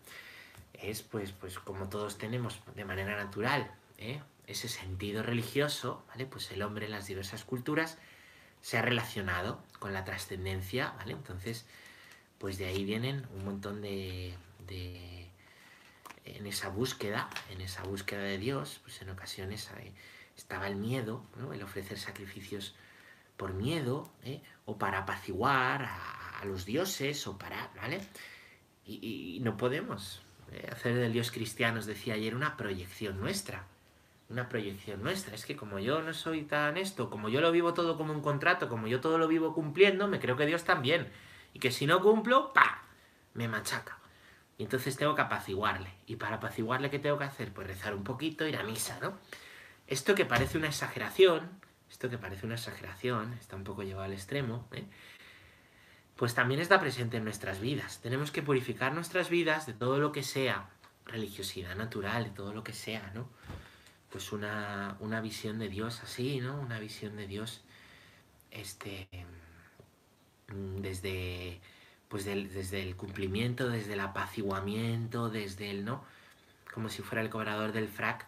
Es 0.74 1.00
pues, 1.00 1.32
pues 1.32 1.58
como 1.58 1.88
todos 1.88 2.18
tenemos 2.18 2.60
de 2.74 2.84
manera 2.84 3.16
natural, 3.16 3.72
¿eh? 3.96 4.20
ese 4.46 4.68
sentido 4.68 5.22
religioso, 5.22 6.04
¿vale? 6.08 6.26
Pues 6.26 6.50
el 6.50 6.60
hombre 6.60 6.84
en 6.84 6.92
las 6.92 7.06
diversas 7.06 7.44
culturas 7.44 7.96
se 8.62 8.78
ha 8.78 8.82
relacionado 8.82 9.62
con 9.78 9.92
la 9.92 10.04
trascendencia, 10.04 10.94
¿vale? 10.98 11.12
Entonces, 11.12 11.66
pues 12.38 12.58
de 12.58 12.66
ahí 12.66 12.84
vienen 12.84 13.26
un 13.34 13.44
montón 13.44 13.82
de, 13.82 14.34
de, 14.66 15.30
en 16.24 16.46
esa 16.46 16.68
búsqueda, 16.68 17.28
en 17.50 17.60
esa 17.60 17.82
búsqueda 17.82 18.22
de 18.22 18.38
Dios, 18.38 18.80
pues 18.82 19.00
en 19.02 19.10
ocasiones 19.10 19.70
estaba 20.36 20.66
el 20.68 20.76
miedo, 20.76 21.24
¿no? 21.36 21.52
El 21.52 21.62
ofrecer 21.62 21.98
sacrificios 21.98 22.74
por 23.36 23.54
miedo, 23.54 24.12
¿eh? 24.22 24.42
o 24.66 24.76
para 24.76 24.98
apaciguar 24.98 25.84
a, 25.84 26.44
los 26.44 26.64
dioses, 26.64 27.26
o 27.26 27.36
para, 27.36 27.70
¿vale? 27.76 28.00
Y, 28.86 29.38
no 29.42 29.56
podemos 29.56 30.22
¿eh? 30.52 30.68
hacer 30.72 30.94
del 30.94 31.12
Dios 31.12 31.30
cristiano, 31.30 31.78
os 31.78 31.86
decía 31.86 32.14
ayer, 32.14 32.34
una 32.34 32.56
proyección 32.56 33.20
nuestra 33.20 33.66
una 34.30 34.48
proyección 34.48 35.02
nuestra. 35.02 35.34
Es 35.34 35.44
que 35.44 35.56
como 35.56 35.78
yo 35.78 36.00
no 36.02 36.14
soy 36.14 36.42
tan 36.42 36.76
esto, 36.76 37.10
como 37.10 37.28
yo 37.28 37.40
lo 37.40 37.52
vivo 37.52 37.74
todo 37.74 37.96
como 37.96 38.12
un 38.12 38.22
contrato, 38.22 38.68
como 38.68 38.86
yo 38.86 39.00
todo 39.00 39.18
lo 39.18 39.28
vivo 39.28 39.52
cumpliendo, 39.52 40.08
me 40.08 40.20
creo 40.20 40.36
que 40.36 40.46
Dios 40.46 40.64
también. 40.64 41.08
Y 41.52 41.58
que 41.58 41.72
si 41.72 41.86
no 41.86 42.00
cumplo, 42.00 42.52
¡pa! 42.52 42.84
Me 43.34 43.48
machaca. 43.48 43.98
Y 44.56 44.62
entonces 44.62 44.96
tengo 44.96 45.14
que 45.14 45.22
apaciguarle. 45.22 45.92
Y 46.06 46.16
para 46.16 46.36
apaciguarle, 46.36 46.90
¿qué 46.90 46.98
tengo 46.98 47.18
que 47.18 47.24
hacer? 47.24 47.52
Pues 47.52 47.66
rezar 47.66 47.94
un 47.94 48.04
poquito, 48.04 48.46
ir 48.46 48.56
a 48.56 48.62
misa, 48.62 48.98
¿no? 49.00 49.18
Esto 49.86 50.14
que 50.14 50.24
parece 50.24 50.58
una 50.58 50.68
exageración, 50.68 51.50
esto 51.90 52.08
que 52.08 52.18
parece 52.18 52.46
una 52.46 52.54
exageración, 52.54 53.32
está 53.34 53.56
un 53.56 53.64
poco 53.64 53.82
llevado 53.82 54.04
al 54.04 54.12
extremo, 54.12 54.68
¿eh? 54.72 54.84
pues 56.14 56.34
también 56.34 56.60
está 56.60 56.78
presente 56.78 57.16
en 57.16 57.24
nuestras 57.24 57.60
vidas. 57.60 58.00
Tenemos 58.00 58.30
que 58.30 58.42
purificar 58.42 58.92
nuestras 58.92 59.30
vidas 59.30 59.66
de 59.66 59.72
todo 59.72 59.98
lo 59.98 60.12
que 60.12 60.22
sea 60.22 60.68
religiosidad 61.06 61.74
natural, 61.74 62.24
de 62.24 62.30
todo 62.30 62.52
lo 62.52 62.62
que 62.62 62.74
sea, 62.74 63.10
¿no? 63.14 63.28
Pues 64.10 64.32
una, 64.32 64.96
visión 65.22 65.58
de 65.58 65.68
Dios 65.68 66.00
así, 66.02 66.40
¿no? 66.40 66.60
Una 66.60 66.78
visión 66.78 67.16
de 67.16 67.26
Dios 67.26 67.62
este, 68.50 69.08
mm, 70.48 70.80
desde, 70.80 71.60
pues 72.08 72.24
desde 72.24 72.82
el 72.82 72.96
cumplimiento, 72.96 73.68
desde 73.68 73.94
el 73.94 74.00
apaciguamiento, 74.00 75.30
desde 75.30 75.70
el, 75.70 75.84
¿no? 75.84 76.04
Como 76.74 76.88
si 76.88 77.02
fuera 77.02 77.22
el 77.22 77.30
cobrador 77.30 77.72
del 77.72 77.88
frac 77.88 78.26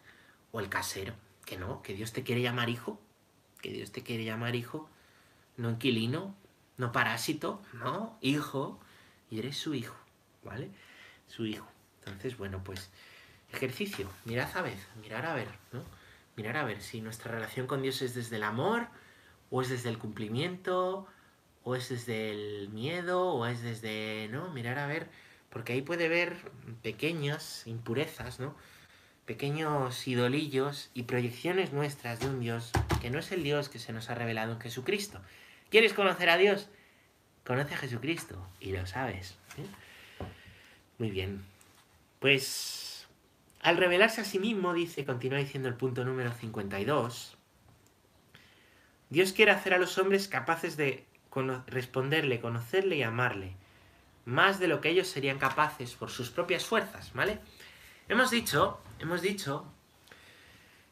o 0.53 0.61
el 0.61 0.69
casero, 0.69 1.15
que 1.45 1.57
no, 1.57 1.83
que 1.83 1.95
Dios 1.95 2.13
te 2.13 2.23
quiere 2.23 2.43
llamar 2.43 2.69
hijo, 2.69 3.01
que 3.61 3.73
Dios 3.73 3.93
te 3.93 4.03
quiere 4.03 4.25
llamar 4.25 4.55
hijo, 4.55 4.89
no 5.57 5.71
inquilino, 5.71 6.35
no 6.77 6.93
parásito, 6.93 7.63
no, 7.73 8.17
hijo, 8.21 8.81
y 9.31 9.39
eres 9.39 9.57
su 9.57 9.75
hijo, 9.75 9.97
¿vale? 10.45 10.71
Su 11.27 11.47
hijo. 11.47 11.67
Entonces, 12.05 12.37
bueno, 12.37 12.63
pues 12.65 12.91
ejercicio, 13.53 14.09
mirad 14.25 14.57
a 14.57 14.63
ver, 14.63 14.79
mirar 15.01 15.27
a 15.27 15.35
ver, 15.35 15.49
¿no? 15.73 15.83
mirar 16.37 16.57
a 16.57 16.65
ver 16.65 16.81
si 16.81 17.01
nuestra 17.01 17.31
relación 17.31 17.67
con 17.67 17.83
Dios 17.83 18.03
es 18.03 18.15
desde 18.15 18.37
el 18.37 18.43
amor, 18.43 18.89
o 19.51 19.63
es 19.63 19.69
desde 19.69 19.91
el 19.91 19.99
cumplimiento, 19.99 21.07
o 21.63 21.77
es 21.77 21.91
desde 21.91 22.31
el 22.31 22.69
miedo, 22.71 23.29
o 23.35 23.47
es 23.47 23.63
desde, 23.63 24.29
¿no? 24.31 24.51
Mirar 24.51 24.79
a 24.79 24.87
ver, 24.87 25.09
porque 25.51 25.75
ahí 25.75 25.83
puede 25.83 26.07
haber 26.07 26.37
pequeñas 26.83 27.67
impurezas, 27.67 28.41
¿no? 28.41 28.57
Pequeños 29.27 30.09
idolillos 30.09 30.91
y 30.95 31.05
proyecciones 31.05 31.73
nuestras 31.73 32.21
de 32.21 32.27
un 32.27 32.41
Dios 32.41 32.73
que 33.01 33.11
no 33.11 33.19
es 33.19 33.31
el 33.31 33.45
Dios 33.45 33.69
que 33.69 33.79
se 33.79 33.93
nos 33.93 34.11
ha 34.11 34.15
revelado 34.15 34.53
en 34.53 34.61
Jesucristo. 34.61 35.21
¿Quieres 35.71 35.93
conocer 35.93 36.29
a 36.31 36.39
Dios? 36.39 36.69
Conoce 37.45 37.75
a 37.75 37.79
Jesucristo 37.79 38.49
y 38.59 38.73
lo 38.73 38.87
sabes. 38.87 39.37
¿eh? 39.59 39.67
Muy 40.99 41.11
bien. 41.11 41.45
Pues 42.19 42.92
al 43.63 43.77
revelarse 43.77 44.21
a 44.21 44.25
sí 44.25 44.39
mismo, 44.39 44.75
dice, 44.75 45.05
continúa 45.05 45.39
diciendo 45.39 45.69
el 45.69 45.77
punto 45.77 46.05
número 46.05 46.33
52, 46.33 47.37
Dios 49.09 49.33
quiere 49.33 49.53
hacer 49.53 49.75
a 49.75 49.79
los 49.79 49.99
hombres 49.99 50.27
capaces 50.27 50.77
de 50.77 51.07
responderle, 51.67 52.41
conocerle 52.41 52.97
y 52.97 53.03
amarle, 53.03 53.55
más 54.25 54.59
de 54.59 54.69
lo 54.69 54.81
que 54.81 54.91
ellos 54.91 55.09
serían 55.09 55.39
capaces 55.39 55.95
por 55.95 56.11
sus 56.11 56.31
propias 56.31 56.65
fuerzas, 56.65 57.13
¿vale? 57.15 57.39
Hemos 58.09 58.31
dicho, 58.31 58.81
hemos 58.99 59.23
dicho 59.23 59.67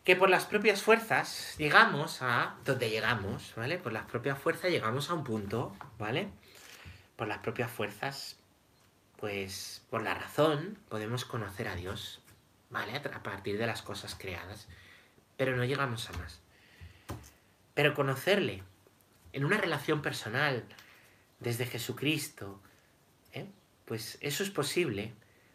que 0.05 0.17
por 0.17 0.31
las 0.31 0.47
propias 0.47 0.83
fuerzas 0.83 1.55
llegamos 1.59 2.23
a 2.23 2.57
donde 2.65 2.89
llegamos, 2.89 3.53
¿vale? 3.57 3.79
Por 3.79 3.93
las 3.93 4.07
propias 4.07 4.39
fuerzas 4.39 4.71
llegamos 4.71 5.11
a 5.11 5.15
un 5.15 5.25
punto, 5.25 5.77
¿vale? 5.99 6.31
Por 7.17 7.29
las 7.29 7.39
propias 7.39 7.71
fuerzas, 7.71 8.39
pues 9.17 9.85
por 9.91 10.03
la 10.03 10.15
razón 10.15 10.79
podemos 10.89 11.25
conocer 11.25 11.69
a 11.69 11.75
Dios, 11.75 12.20
¿vale? 12.71 12.97
A 12.97 13.23
partir 13.23 13.59
de 13.59 13.67
las 13.67 13.83
cosas 13.83 14.15
creadas, 14.15 14.69
pero 15.37 15.57
no 15.57 15.65
llegamos 15.65 16.09
a 16.09 16.13
más. 16.15 16.41
Pero 17.75 17.95
conocerle 17.95 18.63
en 19.33 19.45
una 19.45 19.59
relación 19.59 20.03
personal, 20.03 20.65
desde 21.41 21.67
Jesucristo, 21.67 22.61
¿eh? 23.33 23.47
pues 23.87 24.19
eso 24.21 24.43
es 24.43 24.51
posible, 24.51 25.13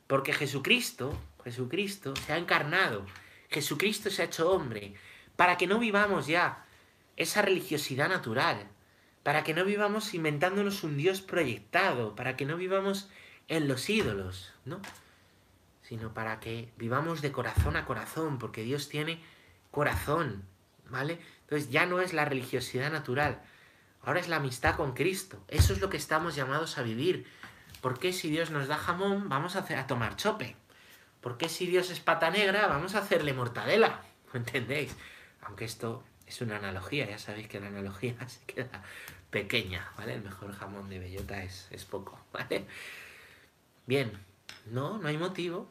porque 0.08 0.34
Jesucristo, 0.34 1.18
Jesucristo 1.44 2.16
se 2.16 2.34
ha 2.34 2.38
encarnado, 2.38 3.06
Jesucristo 3.50 4.10
se 4.10 4.24
ha 4.24 4.26
hecho 4.26 4.52
hombre, 4.52 4.96
para 5.36 5.58
que 5.58 5.68
no 5.68 5.80
vivamos 5.80 6.28
ya 6.28 6.66
esa 7.16 7.42
religiosidad 7.42 8.10
natural, 8.10 8.68
para 9.24 9.44
que 9.44 9.54
no 9.54 9.64
vivamos 9.64 10.14
inventándonos 10.14 10.84
un 10.84 10.98
Dios 10.98 11.22
proyectado, 11.22 12.16
para 12.16 12.36
que 12.36 12.46
no 12.46 12.58
vivamos 12.58 13.10
en 13.48 13.68
los 13.68 13.90
ídolos, 13.90 14.54
¿no? 14.66 14.82
Sino 15.88 16.14
para 16.14 16.40
que 16.40 16.74
vivamos 16.78 17.22
de 17.22 17.32
corazón 17.32 17.76
a 17.76 17.86
corazón, 17.86 18.40
porque 18.40 18.64
Dios 18.64 18.90
tiene 18.90 19.22
corazón, 19.72 20.44
¿vale? 20.90 21.20
Entonces 21.42 21.70
ya 21.70 21.86
no 21.86 22.02
es 22.02 22.14
la 22.14 22.26
religiosidad 22.26 22.92
natural, 22.92 23.42
ahora 24.02 24.20
es 24.20 24.28
la 24.28 24.38
amistad 24.38 24.76
con 24.76 24.94
Cristo. 24.94 25.44
Eso 25.48 25.74
es 25.74 25.82
lo 25.82 25.90
que 25.90 25.98
estamos 25.98 26.36
llamados 26.36 26.78
a 26.78 26.82
vivir. 26.82 27.28
¿Por 27.82 28.00
qué 28.00 28.14
si 28.14 28.30
Dios 28.30 28.50
nos 28.50 28.68
da 28.68 28.78
jamón 28.78 29.30
vamos 29.30 29.56
a, 29.56 29.60
hacer, 29.60 29.78
a 29.78 29.86
tomar 29.86 30.16
chope? 30.16 30.56
¿Por 31.22 31.38
qué 31.38 31.50
si 31.50 31.68
Dios 31.68 31.92
es 31.92 32.00
pata 32.00 32.32
negra 32.32 32.68
vamos 32.68 32.96
a 32.96 33.00
hacerle 33.00 33.34
mortadela? 33.34 34.02
¿Me 34.34 34.40
entendéis? 34.40 34.96
Aunque 35.42 35.66
esto 35.66 36.04
es 36.26 36.42
una 36.42 36.58
analogía, 36.58 37.08
ya 37.08 37.20
sabéis 37.20 37.48
que 37.48 37.60
la 37.60 37.68
analogía 37.68 38.16
se 38.28 38.44
queda 38.46 38.82
pequeña, 39.30 39.92
¿vale? 39.98 40.16
El 40.16 40.24
mejor 40.24 40.54
jamón 40.54 40.90
de 40.90 41.00
bellota 41.00 41.44
es, 41.44 41.68
es 41.72 41.86
poco, 41.86 42.20
¿vale? 42.34 42.66
Bien, 43.86 44.12
no, 44.66 44.98
no 44.98 45.08
hay 45.08 45.18
motivo, 45.18 45.70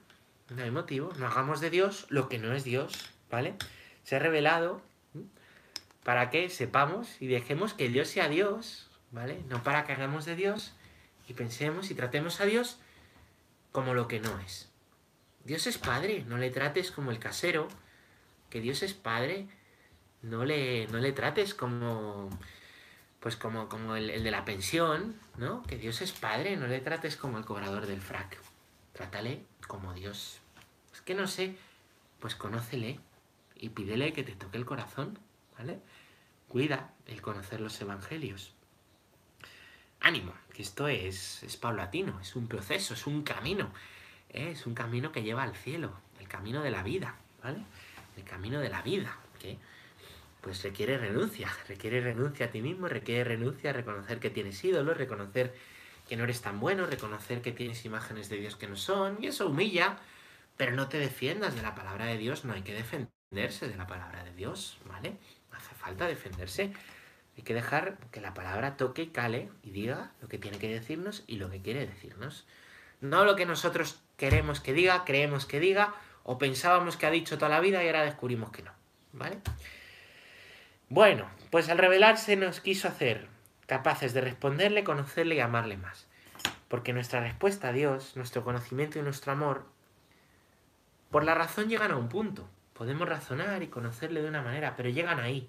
no 0.51 0.63
hay 0.63 0.71
motivo, 0.71 1.13
no 1.19 1.27
hagamos 1.27 1.61
de 1.61 1.71
Dios 1.71 2.07
lo 2.11 2.29
que 2.29 2.39
no 2.39 2.53
es 2.53 2.65
Dios, 2.65 3.11
¿vale? 3.31 3.55
Se 4.03 4.17
ha 4.17 4.19
revelado 4.19 4.83
para 6.03 6.31
que 6.31 6.51
sepamos 6.51 7.21
y 7.21 7.27
dejemos 7.27 7.73
que 7.73 7.89
Dios 7.89 8.09
sea 8.09 8.29
Dios, 8.29 8.91
¿vale? 9.11 9.43
No 9.49 9.63
para 9.63 9.85
que 9.85 9.93
hagamos 9.93 10.27
de 10.27 10.37
Dios 10.37 10.75
y 11.29 11.33
pensemos 11.33 11.91
y 11.91 11.95
tratemos 11.95 12.41
a 12.41 12.45
Dios 12.45 12.79
como 13.73 13.95
lo 13.95 14.07
que 14.07 14.21
no 14.21 14.39
es. 14.41 14.71
Dios 15.45 15.67
es 15.67 15.79
Padre, 15.79 16.25
no 16.27 16.39
le 16.39 16.51
trates 16.51 16.91
como 16.91 17.11
el 17.11 17.19
casero, 17.19 17.69
que 18.51 18.61
Dios 18.61 18.83
es 18.83 18.95
Padre, 18.95 19.49
no 20.23 20.45
le, 20.45 20.87
no 20.89 20.99
le 20.99 21.13
trates 21.13 21.55
como, 21.55 22.31
pues 23.21 23.37
como, 23.37 23.69
como 23.69 23.97
el, 23.97 24.11
el, 24.11 24.25
de 24.25 24.31
la 24.31 24.45
pensión, 24.45 25.19
¿no? 25.37 25.63
Que 25.65 25.77
Dios 25.77 26.03
es 26.03 26.13
Padre, 26.13 26.57
no 26.57 26.67
le 26.67 26.81
trates 26.81 27.17
como 27.17 27.39
el 27.39 27.45
cobrador 27.45 27.87
del 27.87 28.01
frac, 28.01 28.39
trátale 28.93 29.45
como 29.67 29.93
Dios. 29.95 30.41
Es 30.93 31.01
que 31.01 31.15
no 31.15 31.27
sé, 31.27 31.57
pues 32.21 32.35
conócele 32.35 33.01
y 33.57 33.71
pídele 33.71 34.13
que 34.13 34.23
te 34.23 34.33
toque 34.33 34.59
el 34.59 34.65
corazón, 34.65 35.19
¿vale? 35.59 35.81
Cuida 36.49 36.93
el 37.07 37.21
conocer 37.21 37.61
los 37.61 37.81
evangelios. 37.81 38.53
Ánimo, 40.01 40.35
que 40.53 40.63
esto 40.63 40.89
es, 40.89 41.43
es 41.43 41.57
paulatino, 41.57 42.21
es 42.21 42.37
un 42.37 42.47
proceso, 42.47 42.95
es 42.95 43.07
un 43.07 43.23
camino. 43.23 43.73
¿eh? 44.31 44.51
Es 44.51 44.67
un 44.67 44.75
camino 44.75 45.13
que 45.13 45.23
lleva 45.23 45.43
al 45.43 45.57
cielo, 45.57 45.93
el 46.21 46.29
camino 46.29 46.63
de 46.63 46.71
la 46.71 46.83
vida, 46.83 47.17
¿vale? 47.43 47.59
El 48.17 48.25
camino 48.25 48.61
de 48.61 48.69
la 48.69 48.83
vida, 48.83 49.17
que 49.41 49.59
pues 50.41 50.63
requiere 50.63 50.99
renuncia, 50.99 51.51
requiere 51.69 52.01
renuncia 52.01 52.47
a 52.47 52.51
ti 52.51 52.61
mismo, 52.61 52.87
requiere 52.87 53.25
renuncia 53.25 53.71
a 53.71 53.73
reconocer 53.73 54.21
que 54.21 54.31
tienes 54.31 54.63
ídolos, 54.63 54.97
reconocer 54.97 55.55
que 56.09 56.17
no 56.17 56.25
eres 56.25 56.43
tan 56.43 56.61
bueno, 56.61 56.87
reconocer 56.87 57.41
que 57.41 57.53
tienes 57.53 57.85
imágenes 57.85 58.29
de 58.29 58.37
Dios 58.37 58.57
que 58.57 58.67
no 58.67 58.77
son, 58.77 59.23
y 59.23 59.29
eso 59.29 59.47
humilla, 59.47 59.99
pero 60.57 60.73
no 60.73 60.89
te 60.89 60.99
defiendas 60.99 61.55
de 61.55 61.63
la 61.63 61.75
palabra 61.75 62.07
de 62.07 62.19
Dios, 62.19 62.45
no 62.45 62.53
hay 62.53 62.63
que 62.63 62.75
defenderse 62.75 63.69
de 63.69 63.77
la 63.77 63.87
palabra 63.87 64.23
de 64.25 64.33
Dios, 64.33 64.79
¿vale? 64.87 65.17
hace 65.57 65.75
falta 65.75 66.07
defenderse. 66.07 66.73
Hay 67.37 67.43
que 67.43 67.55
dejar 67.55 67.99
que 68.13 68.21
la 68.21 68.35
palabra 68.35 68.77
toque 68.77 69.03
y 69.03 69.07
cale 69.09 69.49
y 69.63 69.71
diga 69.71 70.13
lo 70.21 70.29
que 70.29 70.39
tiene 70.39 70.59
que 70.59 70.69
decirnos 70.69 71.25
y 71.27 71.37
lo 71.37 71.51
que 71.51 71.61
quiere 71.61 71.87
decirnos. 71.87 72.47
No 73.01 73.25
lo 73.25 73.37
que 73.37 73.47
nosotros 73.47 74.01
queremos 74.17 74.61
que 74.61 74.73
diga, 74.73 75.05
creemos 75.05 75.47
que 75.47 75.59
diga, 75.59 75.95
o 76.23 76.39
pensábamos 76.39 76.97
que 76.97 77.07
ha 77.07 77.11
dicho 77.11 77.37
toda 77.37 77.49
la 77.49 77.61
vida 77.61 77.83
y 77.83 77.89
ahora 77.89 78.05
descubrimos 78.05 78.51
que 78.51 78.63
no. 78.63 78.73
¿Vale? 79.13 79.39
Bueno, 80.89 81.29
pues 81.51 81.69
al 81.69 81.79
revelarse 81.79 82.37
nos 82.37 82.61
quiso 82.61 82.89
hacer 82.89 83.29
capaces 83.67 84.15
de 84.15 84.21
responderle, 84.21 84.85
conocerle 84.85 85.37
y 85.37 85.41
amarle 85.41 85.77
más. 85.77 86.07
Porque 86.69 86.93
nuestra 86.93 87.21
respuesta 87.21 87.69
a 87.69 87.73
Dios, 87.73 88.17
nuestro 88.17 88.45
conocimiento 88.45 88.99
y 88.99 89.03
nuestro 89.03 89.33
amor, 89.33 89.67
por 91.11 91.25
la 91.25 91.35
razón 91.35 91.69
llegan 91.69 91.93
a 91.93 91.97
un 91.97 92.09
punto. 92.09 92.49
Podemos 92.73 93.09
razonar 93.09 93.63
y 93.63 93.69
conocerle 93.69 94.21
de 94.21 94.29
una 94.29 94.43
manera, 94.43 94.75
pero 94.77 94.89
llegan 94.89 95.21
ahí. 95.21 95.49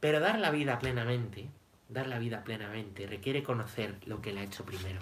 Pero 0.00 0.20
dar 0.20 0.38
la 0.38 0.50
vida 0.50 0.78
plenamente, 0.78 1.48
dar 1.88 2.06
la 2.06 2.18
vida 2.18 2.44
plenamente, 2.44 3.06
requiere 3.06 3.42
conocer 3.42 3.96
lo 4.04 4.20
que 4.20 4.32
le 4.32 4.40
ha 4.40 4.44
hecho 4.44 4.66
primero. 4.66 5.00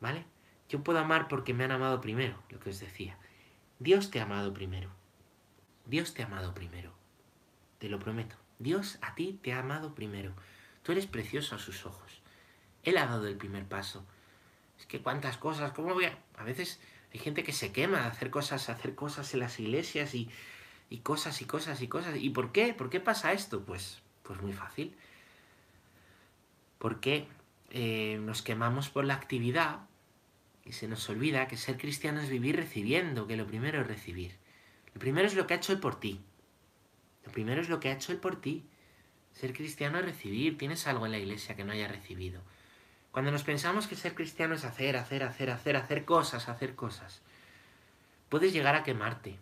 ¿Vale? 0.00 0.24
Yo 0.68 0.84
puedo 0.84 0.98
amar 0.98 1.26
porque 1.28 1.54
me 1.54 1.64
han 1.64 1.72
amado 1.72 2.00
primero, 2.00 2.36
lo 2.50 2.60
que 2.60 2.70
os 2.70 2.78
decía. 2.78 3.16
Dios 3.78 4.10
te 4.10 4.20
ha 4.20 4.24
amado 4.24 4.52
primero. 4.52 4.90
Dios 5.86 6.14
te 6.14 6.22
ha 6.22 6.26
amado 6.26 6.54
primero. 6.54 6.92
Te 7.78 7.88
lo 7.88 7.98
prometo. 7.98 8.36
Dios 8.58 8.98
a 9.02 9.14
ti 9.14 9.38
te 9.42 9.52
ha 9.52 9.60
amado 9.60 9.94
primero. 9.94 10.32
Tú 10.88 10.92
eres 10.92 11.06
precioso 11.06 11.54
a 11.54 11.58
sus 11.58 11.84
ojos. 11.84 12.22
Él 12.82 12.96
ha 12.96 13.04
dado 13.04 13.26
el 13.26 13.36
primer 13.36 13.66
paso. 13.66 14.06
Es 14.78 14.86
que 14.86 15.02
cuántas 15.02 15.36
cosas, 15.36 15.72
¿cómo 15.72 15.92
voy 15.92 16.06
a...? 16.06 16.18
A 16.34 16.44
veces 16.44 16.80
hay 17.12 17.20
gente 17.20 17.44
que 17.44 17.52
se 17.52 17.72
quema 17.72 18.00
de 18.00 18.06
hacer 18.06 18.30
cosas, 18.30 18.70
hacer 18.70 18.94
cosas 18.94 19.34
en 19.34 19.40
las 19.40 19.60
iglesias 19.60 20.14
y, 20.14 20.30
cosas 21.02 21.42
y 21.42 21.44
cosas 21.44 21.82
y 21.82 21.88
cosas. 21.88 22.16
¿Y 22.18 22.30
por 22.30 22.52
qué? 22.52 22.72
¿Por 22.72 22.88
qué 22.88 23.00
pasa 23.00 23.34
esto? 23.34 23.66
Pues, 23.66 24.00
pues 24.22 24.40
muy 24.40 24.54
fácil. 24.54 24.96
Porque 26.78 27.28
eh, 27.68 28.18
nos 28.22 28.40
quemamos 28.40 28.88
por 28.88 29.04
la 29.04 29.12
actividad 29.12 29.80
y 30.64 30.72
se 30.72 30.88
nos 30.88 31.06
olvida 31.10 31.48
que 31.48 31.58
ser 31.58 31.76
cristiano 31.76 32.22
es 32.22 32.30
vivir 32.30 32.56
recibiendo, 32.56 33.26
que 33.26 33.36
lo 33.36 33.46
primero 33.46 33.82
es 33.82 33.86
recibir. 33.86 34.38
Lo 34.94 35.00
primero 35.00 35.26
es 35.26 35.34
lo 35.34 35.46
que 35.46 35.52
ha 35.52 35.58
hecho 35.58 35.74
Él 35.74 35.80
por 35.80 36.00
ti. 36.00 36.22
Lo 37.26 37.32
primero 37.32 37.60
es 37.60 37.68
lo 37.68 37.78
que 37.78 37.90
ha 37.90 37.92
hecho 37.92 38.10
Él 38.10 38.20
por 38.20 38.40
ti. 38.40 38.64
Ser 39.38 39.52
cristiano 39.52 39.98
es 39.98 40.04
recibir. 40.04 40.58
Tienes 40.58 40.88
algo 40.88 41.06
en 41.06 41.12
la 41.12 41.18
iglesia 41.18 41.54
que 41.54 41.62
no 41.62 41.72
haya 41.72 41.86
recibido. 41.86 42.42
Cuando 43.12 43.30
nos 43.30 43.44
pensamos 43.44 43.86
que 43.86 43.94
ser 43.94 44.14
cristiano 44.14 44.56
es 44.56 44.64
hacer, 44.64 44.96
hacer, 44.96 45.22
hacer, 45.22 45.50
hacer, 45.50 45.76
hacer 45.76 46.04
cosas, 46.04 46.48
hacer 46.48 46.74
cosas, 46.74 47.22
puedes 48.28 48.52
llegar 48.52 48.74
a 48.74 48.82
quemarte. 48.82 49.38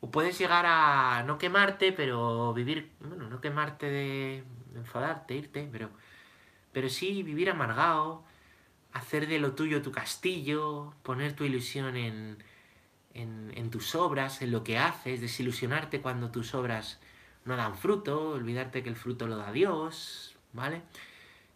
O 0.00 0.10
puedes 0.10 0.38
llegar 0.38 0.66
a 0.66 1.22
no 1.26 1.38
quemarte, 1.38 1.92
pero 1.92 2.52
vivir, 2.52 2.90
bueno, 3.00 3.30
no 3.30 3.40
quemarte 3.40 3.86
de 3.86 4.44
enfadarte, 4.74 5.34
irte, 5.34 5.66
pero, 5.72 5.88
pero 6.72 6.90
sí 6.90 7.22
vivir 7.22 7.48
amargado, 7.48 8.22
hacer 8.92 9.26
de 9.26 9.38
lo 9.38 9.52
tuyo 9.52 9.80
tu 9.80 9.92
castillo, 9.92 10.92
poner 11.02 11.32
tu 11.32 11.44
ilusión 11.44 11.96
en, 11.96 12.36
en, 13.14 13.50
en 13.56 13.70
tus 13.70 13.94
obras, 13.94 14.42
en 14.42 14.52
lo 14.52 14.62
que 14.62 14.78
haces, 14.78 15.22
desilusionarte 15.22 16.02
cuando 16.02 16.30
tus 16.30 16.54
obras 16.54 17.00
no 17.46 17.56
dan 17.56 17.76
fruto, 17.76 18.30
olvidarte 18.30 18.82
que 18.82 18.88
el 18.88 18.96
fruto 18.96 19.26
lo 19.26 19.36
da 19.36 19.52
Dios, 19.52 20.36
¿vale? 20.52 20.82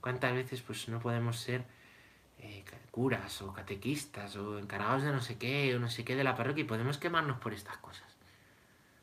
¿Cuántas 0.00 0.32
veces 0.32 0.62
pues 0.62 0.88
no 0.88 1.00
podemos 1.00 1.38
ser 1.38 1.64
eh, 2.38 2.64
curas 2.90 3.42
o 3.42 3.52
catequistas 3.52 4.36
o 4.36 4.58
encargados 4.58 5.02
de 5.02 5.12
no 5.12 5.20
sé 5.20 5.36
qué 5.36 5.74
o 5.76 5.78
no 5.78 5.90
sé 5.90 6.04
qué 6.04 6.16
de 6.16 6.24
la 6.24 6.36
parroquia 6.36 6.62
y 6.62 6.66
podemos 6.66 6.98
quemarnos 6.98 7.38
por 7.38 7.52
estas 7.52 7.76
cosas? 7.78 8.10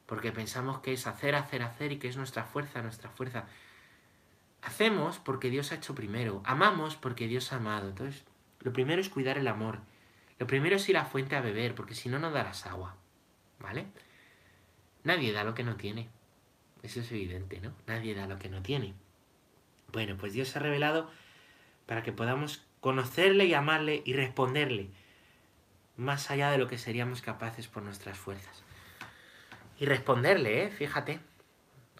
porque 0.07 0.31
pensamos 0.31 0.79
que 0.79 0.93
es 0.93 1.05
hacer, 1.05 1.35
hacer, 1.35 1.61
hacer 1.61 1.91
y 1.91 1.99
que 1.99 2.07
es 2.07 2.17
nuestra 2.17 2.45
fuerza, 2.45 2.81
nuestra 2.81 3.09
fuerza. 3.09 3.45
Hacemos 4.63 5.19
porque 5.19 5.49
Dios 5.49 5.71
ha 5.71 5.75
hecho 5.75 5.93
primero, 5.93 6.41
amamos 6.45 6.95
porque 6.95 7.27
Dios 7.27 7.51
ha 7.51 7.57
amado. 7.57 7.89
Entonces, 7.89 8.23
lo 8.61 8.73
primero 8.73 9.01
es 9.01 9.09
cuidar 9.09 9.37
el 9.37 9.47
amor. 9.47 9.79
Lo 10.39 10.47
primero 10.47 10.77
es 10.77 10.87
ir 10.87 10.97
a 10.97 11.03
la 11.03 11.05
fuente 11.05 11.35
a 11.35 11.41
beber, 11.41 11.75
porque 11.75 11.93
si 11.93 12.09
no, 12.09 12.19
no 12.19 12.31
darás 12.31 12.65
agua. 12.65 12.95
¿Vale? 13.59 13.87
Nadie 15.03 15.33
da 15.33 15.43
lo 15.43 15.53
que 15.53 15.63
no 15.63 15.75
tiene. 15.75 16.09
Eso 16.83 17.01
es 17.01 17.11
evidente, 17.11 17.59
¿no? 17.59 17.73
Nadie 17.87 18.15
da 18.15 18.27
lo 18.27 18.39
que 18.39 18.49
no 18.49 18.61
tiene. 18.61 18.93
Bueno, 19.91 20.17
pues 20.17 20.33
Dios 20.33 20.49
se 20.49 20.59
ha 20.59 20.61
revelado 20.61 21.09
para 21.85 22.03
que 22.03 22.11
podamos 22.11 22.63
conocerle 22.81 23.45
y 23.45 23.53
amarle 23.53 24.01
y 24.05 24.13
responderle 24.13 24.89
más 25.95 26.29
allá 26.29 26.51
de 26.51 26.57
lo 26.57 26.67
que 26.67 26.77
seríamos 26.77 27.21
capaces 27.21 27.67
por 27.67 27.83
nuestras 27.83 28.17
fuerzas. 28.17 28.63
Y 29.79 29.85
responderle, 29.85 30.65
¿eh? 30.65 30.69
Fíjate. 30.69 31.19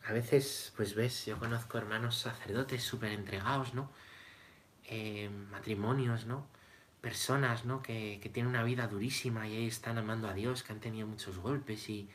A 0.05 0.13
veces, 0.13 0.73
pues 0.77 0.95
ves, 0.95 1.25
yo 1.25 1.37
conozco 1.37 1.77
hermanos 1.77 2.17
sacerdotes 2.17 2.83
súper 2.83 3.11
entregados, 3.11 3.73
¿no? 3.73 3.91
Eh, 4.85 5.29
matrimonios, 5.51 6.25
¿no? 6.25 6.47
Personas, 7.01 7.65
¿no? 7.65 7.81
Que, 7.81 8.19
que 8.21 8.29
tienen 8.29 8.49
una 8.49 8.63
vida 8.63 8.87
durísima 8.87 9.47
y 9.47 9.67
están 9.67 9.97
amando 9.97 10.29
a 10.29 10.33
Dios, 10.33 10.63
que 10.63 10.71
han 10.71 10.79
tenido 10.79 11.07
muchos 11.07 11.39
golpes 11.39 11.89
y... 11.89 12.09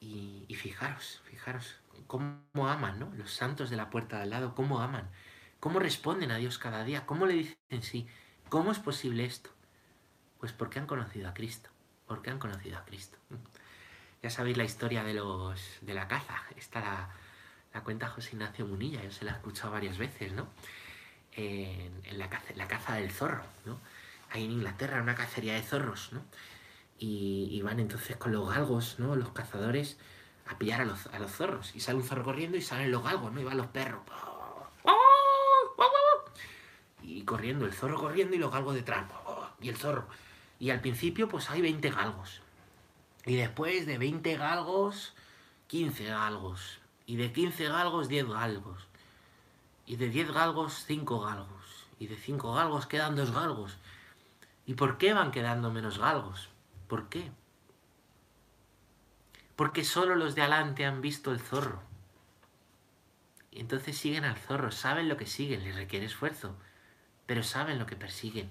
Y, 0.00 0.54
fijaros, 0.54 1.22
fijaros, 1.24 1.76
cómo 2.06 2.68
aman, 2.68 2.98
¿no? 2.98 3.12
Los 3.16 3.32
santos 3.32 3.70
de 3.70 3.76
la 3.76 3.90
puerta 3.90 4.16
de 4.16 4.22
al 4.24 4.30
lado, 4.30 4.54
cómo 4.54 4.80
aman, 4.80 5.10
cómo 5.60 5.78
responden 5.78 6.30
a 6.30 6.36
Dios 6.36 6.58
cada 6.58 6.84
día, 6.84 7.06
cómo 7.06 7.26
le 7.26 7.34
dicen 7.34 7.82
sí, 7.82 8.06
cómo 8.48 8.72
es 8.72 8.78
posible 8.78 9.24
esto. 9.24 9.50
Pues 10.38 10.52
porque 10.52 10.78
han 10.78 10.86
conocido 10.86 11.28
a 11.28 11.34
Cristo, 11.34 11.70
porque 12.06 12.30
han 12.30 12.38
conocido 12.38 12.78
a 12.78 12.84
Cristo. 12.84 13.18
Ya 14.22 14.30
sabéis 14.30 14.56
la 14.56 14.64
historia 14.64 15.04
de 15.04 15.14
los 15.14 15.60
de 15.82 15.94
la 15.94 16.08
caza, 16.08 16.42
esta 16.56 16.80
la, 16.80 17.10
la 17.72 17.82
cuenta 17.84 18.08
José 18.08 18.30
Ignacio 18.32 18.66
Munilla, 18.66 19.02
yo 19.04 19.12
se 19.12 19.24
la 19.24 19.32
he 19.32 19.34
escuchado 19.34 19.70
varias 19.70 19.98
veces, 19.98 20.32
¿no? 20.32 20.48
En, 21.32 22.00
en 22.02 22.18
la, 22.18 22.28
caza, 22.28 22.46
la 22.56 22.66
caza 22.66 22.94
del 22.94 23.12
zorro, 23.12 23.44
¿no? 23.66 23.78
Hay 24.30 24.44
en 24.44 24.52
Inglaterra 24.52 25.00
una 25.02 25.14
cacería 25.14 25.54
de 25.54 25.62
zorros, 25.62 26.12
¿no? 26.12 26.24
Y, 26.98 27.60
van 27.62 27.80
entonces 27.80 28.16
con 28.16 28.32
los 28.32 28.48
galgos, 28.48 28.98
¿no? 28.98 29.16
Los 29.16 29.30
cazadores 29.30 29.98
a 30.46 30.56
pillar 30.56 30.80
a 30.80 30.84
los, 30.84 31.06
a 31.08 31.18
los 31.18 31.30
zorros. 31.32 31.74
Y 31.74 31.80
sale 31.80 31.98
un 31.98 32.04
zorro 32.04 32.24
corriendo 32.24 32.56
y 32.56 32.62
salen 32.62 32.90
los 32.90 33.02
galgos, 33.02 33.32
¿no? 33.32 33.40
Y 33.40 33.44
van 33.44 33.56
los 33.56 33.66
perros. 33.66 34.02
Y 37.02 37.22
corriendo, 37.22 37.66
el 37.66 37.72
zorro 37.72 37.98
corriendo 37.98 38.34
y 38.34 38.38
los 38.38 38.50
galgos 38.50 38.74
detrás. 38.74 39.04
Y 39.60 39.68
el 39.68 39.76
zorro. 39.76 40.08
Y 40.58 40.70
al 40.70 40.80
principio 40.80 41.28
pues 41.28 41.50
hay 41.50 41.60
20 41.60 41.90
galgos. 41.90 42.40
Y 43.24 43.36
después 43.36 43.86
de 43.86 43.98
20 43.98 44.36
galgos, 44.36 45.14
15 45.66 46.04
galgos. 46.04 46.78
Y 47.06 47.16
de 47.16 47.32
15 47.32 47.68
galgos, 47.68 48.08
10 48.08 48.28
galgos. 48.28 48.86
Y 49.86 49.96
de 49.96 50.08
10 50.08 50.32
galgos, 50.32 50.84
5 50.86 51.20
galgos. 51.20 51.86
Y 51.98 52.06
de 52.06 52.16
5 52.16 52.54
galgos 52.54 52.86
quedan 52.86 53.16
2 53.16 53.32
galgos. 53.32 53.76
¿Y 54.66 54.74
por 54.74 54.98
qué 54.98 55.12
van 55.12 55.30
quedando 55.30 55.70
menos 55.70 55.98
galgos? 55.98 56.48
¿Por 56.88 57.08
qué? 57.08 57.30
Porque 59.56 59.84
solo 59.84 60.14
los 60.14 60.34
de 60.34 60.42
adelante 60.42 60.84
han 60.84 61.00
visto 61.00 61.32
el 61.32 61.40
zorro. 61.40 61.82
Y 63.50 63.60
entonces 63.60 63.96
siguen 63.96 64.24
al 64.24 64.36
zorro, 64.36 64.70
saben 64.70 65.08
lo 65.08 65.16
que 65.16 65.26
siguen, 65.26 65.64
les 65.64 65.76
requiere 65.76 66.04
esfuerzo, 66.04 66.56
pero 67.24 67.42
saben 67.42 67.78
lo 67.78 67.86
que 67.86 67.96
persiguen. 67.96 68.50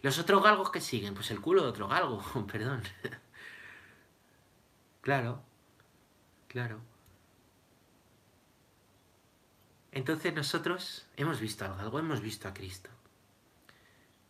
Los 0.00 0.18
otros 0.20 0.42
galgos 0.42 0.70
que 0.70 0.80
siguen, 0.80 1.14
pues 1.14 1.30
el 1.32 1.40
culo 1.40 1.62
de 1.62 1.68
otro 1.68 1.88
galgo, 1.88 2.22
perdón. 2.52 2.82
claro, 5.00 5.42
claro. 6.46 6.80
Entonces 9.90 10.32
nosotros 10.32 11.08
hemos 11.16 11.40
visto 11.40 11.64
al 11.64 11.76
galgo, 11.76 11.98
hemos 11.98 12.20
visto 12.20 12.46
a 12.46 12.54
Cristo. 12.54 12.90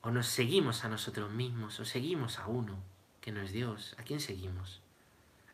O 0.00 0.10
nos 0.10 0.26
seguimos 0.26 0.84
a 0.84 0.88
nosotros 0.88 1.30
mismos, 1.30 1.78
o 1.80 1.84
seguimos 1.84 2.38
a 2.38 2.46
uno, 2.46 2.78
no 3.32 3.40
es 3.40 3.52
Dios. 3.52 3.94
¿A 3.98 4.02
quién 4.02 4.20
seguimos? 4.20 4.80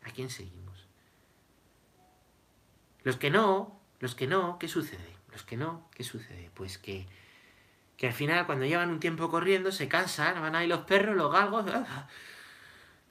¿A 0.03 0.11
quién 0.11 0.29
seguimos? 0.29 0.85
Los 3.03 3.17
que 3.17 3.29
no, 3.29 3.79
los 3.99 4.15
que 4.15 4.27
no, 4.27 4.57
¿qué 4.59 4.67
sucede? 4.67 5.15
Los 5.31 5.43
que 5.43 5.57
no, 5.57 5.87
¿qué 5.93 6.03
sucede? 6.03 6.49
Pues 6.53 6.77
que, 6.77 7.07
que 7.97 8.07
al 8.07 8.13
final 8.13 8.45
cuando 8.45 8.65
llevan 8.65 8.89
un 8.89 8.99
tiempo 8.99 9.29
corriendo 9.29 9.71
se 9.71 9.87
cansan, 9.87 10.41
van 10.41 10.55
ahí 10.55 10.67
los 10.67 10.81
perros, 10.81 11.15
los 11.15 11.31
galgos. 11.31 11.65
¡ah! 11.73 12.07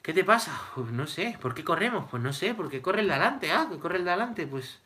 ¿Qué 0.02 0.12
te 0.12 0.24
pasa? 0.24 0.60
Pues 0.74 0.90
no 0.90 1.06
sé, 1.06 1.38
¿por 1.40 1.54
qué 1.54 1.64
corremos? 1.64 2.08
Pues 2.10 2.22
no 2.22 2.32
sé, 2.32 2.54
porque 2.54 2.82
corre 2.82 3.00
el 3.00 3.08
de 3.08 3.14
adelante, 3.14 3.52
ah, 3.52 3.68
que 3.70 3.78
corre 3.78 3.98
el 3.98 4.04
de 4.04 4.10
adelante, 4.10 4.46
pues. 4.46 4.80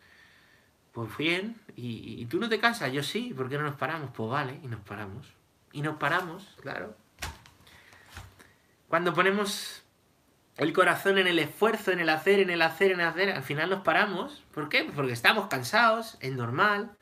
Pues 0.93 1.17
bien, 1.17 1.61
y, 1.77 2.21
y 2.21 2.27
tú 2.27 2.41
no 2.41 2.49
te 2.49 2.59
cansas, 2.59 2.93
yo 2.93 3.03
sí, 3.03 3.33
¿por 3.37 3.49
qué 3.49 3.57
no 3.57 3.65
nos 3.65 3.77
paramos? 3.77 4.11
Pues 4.15 4.31
vale, 4.31 4.59
y 4.63 4.69
nos 4.69 4.81
paramos. 4.81 5.27
Y 5.73 5.83
nos 5.83 5.97
paramos, 5.97 6.57
claro. 6.61 6.97
Cuando 8.89 9.15
ponemos 9.15 9.83
el 10.57 10.73
corazón 10.73 11.19
en 11.19 11.27
el 11.27 11.39
esfuerzo, 11.39 11.93
en 11.93 12.01
el 12.01 12.09
hacer, 12.09 12.41
en 12.41 12.51
el 12.51 12.63
hacer, 12.63 12.93
en 12.93 13.01
el 13.01 13.07
hacer, 13.07 13.31
al 13.31 13.43
final 13.43 13.71
nos 13.71 13.83
paramos. 13.83 14.45
¿Por 14.53 14.69
qué? 14.69 14.85
Porque 14.85 15.13
estamos 15.13 15.47
cansados, 15.49 16.17
es 16.21 16.33
normal, 16.33 16.97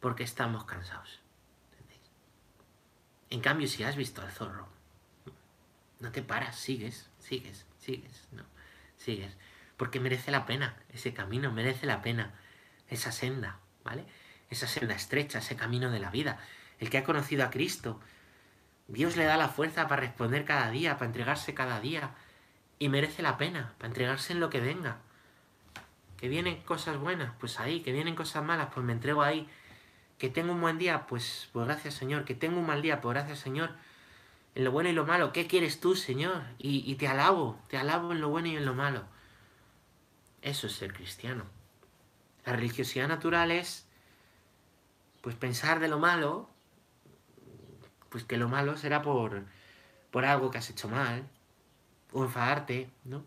porque 0.00 0.24
estamos 0.24 0.64
cansados. 0.64 1.20
En 3.30 3.40
cambio, 3.40 3.66
si 3.66 3.82
has 3.82 3.96
visto 3.96 4.20
al 4.22 4.30
zorro, 4.30 4.68
no 6.00 6.12
te 6.12 6.22
paras, 6.22 6.56
sigues, 6.56 7.08
sigues, 7.18 7.66
sigues, 7.78 8.28
no, 8.32 8.44
sigues. 8.96 9.36
Porque 9.76 10.00
merece 10.00 10.30
la 10.30 10.46
pena, 10.46 10.76
ese 10.90 11.12
camino 11.12 11.52
merece 11.52 11.86
la 11.86 12.02
pena, 12.02 12.34
esa 12.88 13.10
senda, 13.10 13.58
¿vale? 13.84 14.04
Esa 14.50 14.66
senda 14.66 14.94
estrecha, 14.94 15.38
ese 15.38 15.56
camino 15.56 15.90
de 15.90 15.98
la 15.98 16.10
vida. 16.10 16.38
El 16.78 16.90
que 16.90 16.98
ha 16.98 17.04
conocido 17.04 17.44
a 17.44 17.50
Cristo, 17.50 18.00
Dios 18.88 19.16
le 19.16 19.24
da 19.24 19.36
la 19.36 19.48
fuerza 19.48 19.88
para 19.88 20.02
responder 20.02 20.44
cada 20.44 20.70
día, 20.70 20.94
para 20.94 21.06
entregarse 21.06 21.54
cada 21.54 21.80
día, 21.80 22.10
y 22.78 22.88
merece 22.88 23.22
la 23.22 23.38
pena 23.38 23.72
para 23.78 23.88
entregarse 23.88 24.32
en 24.32 24.40
lo 24.40 24.50
que 24.50 24.60
venga. 24.60 24.98
Que 26.16 26.28
vienen 26.28 26.62
cosas 26.62 26.98
buenas, 26.98 27.32
pues 27.38 27.60
ahí. 27.60 27.80
Que 27.80 27.92
vienen 27.92 28.14
cosas 28.14 28.44
malas, 28.44 28.68
pues 28.72 28.84
me 28.84 28.92
entrego 28.92 29.22
ahí. 29.22 29.48
Que 30.18 30.28
tengo 30.28 30.52
un 30.52 30.60
buen 30.60 30.78
día, 30.78 31.06
pues, 31.06 31.48
pues 31.52 31.66
gracias 31.66 31.94
Señor. 31.94 32.24
Que 32.24 32.34
tengo 32.34 32.58
un 32.58 32.66
mal 32.66 32.82
día, 32.82 33.00
pues 33.00 33.14
gracias 33.14 33.38
Señor. 33.38 33.70
En 34.54 34.64
lo 34.64 34.72
bueno 34.72 34.88
y 34.88 34.92
lo 34.92 35.04
malo, 35.04 35.32
¿qué 35.32 35.46
quieres 35.46 35.80
tú, 35.80 35.94
Señor? 35.94 36.42
Y, 36.58 36.90
y 36.90 36.94
te 36.94 37.08
alabo, 37.08 37.60
te 37.68 37.76
alabo 37.76 38.12
en 38.12 38.22
lo 38.22 38.30
bueno 38.30 38.48
y 38.48 38.56
en 38.56 38.64
lo 38.64 38.74
malo. 38.74 39.04
Eso 40.40 40.66
es 40.66 40.74
ser 40.74 40.94
cristiano. 40.94 41.44
La 42.46 42.54
religiosidad 42.54 43.08
natural 43.08 43.50
es, 43.50 43.86
pues, 45.20 45.36
pensar 45.36 45.80
de 45.80 45.88
lo 45.88 45.98
malo, 45.98 46.48
pues 48.10 48.24
que 48.24 48.36
lo 48.36 48.48
malo 48.48 48.76
será 48.76 49.02
por, 49.02 49.42
por 50.10 50.24
algo 50.24 50.50
que 50.50 50.58
has 50.58 50.70
hecho 50.70 50.88
mal, 50.88 51.28
o 52.12 52.24
enfadarte, 52.24 52.90
¿no? 53.04 53.24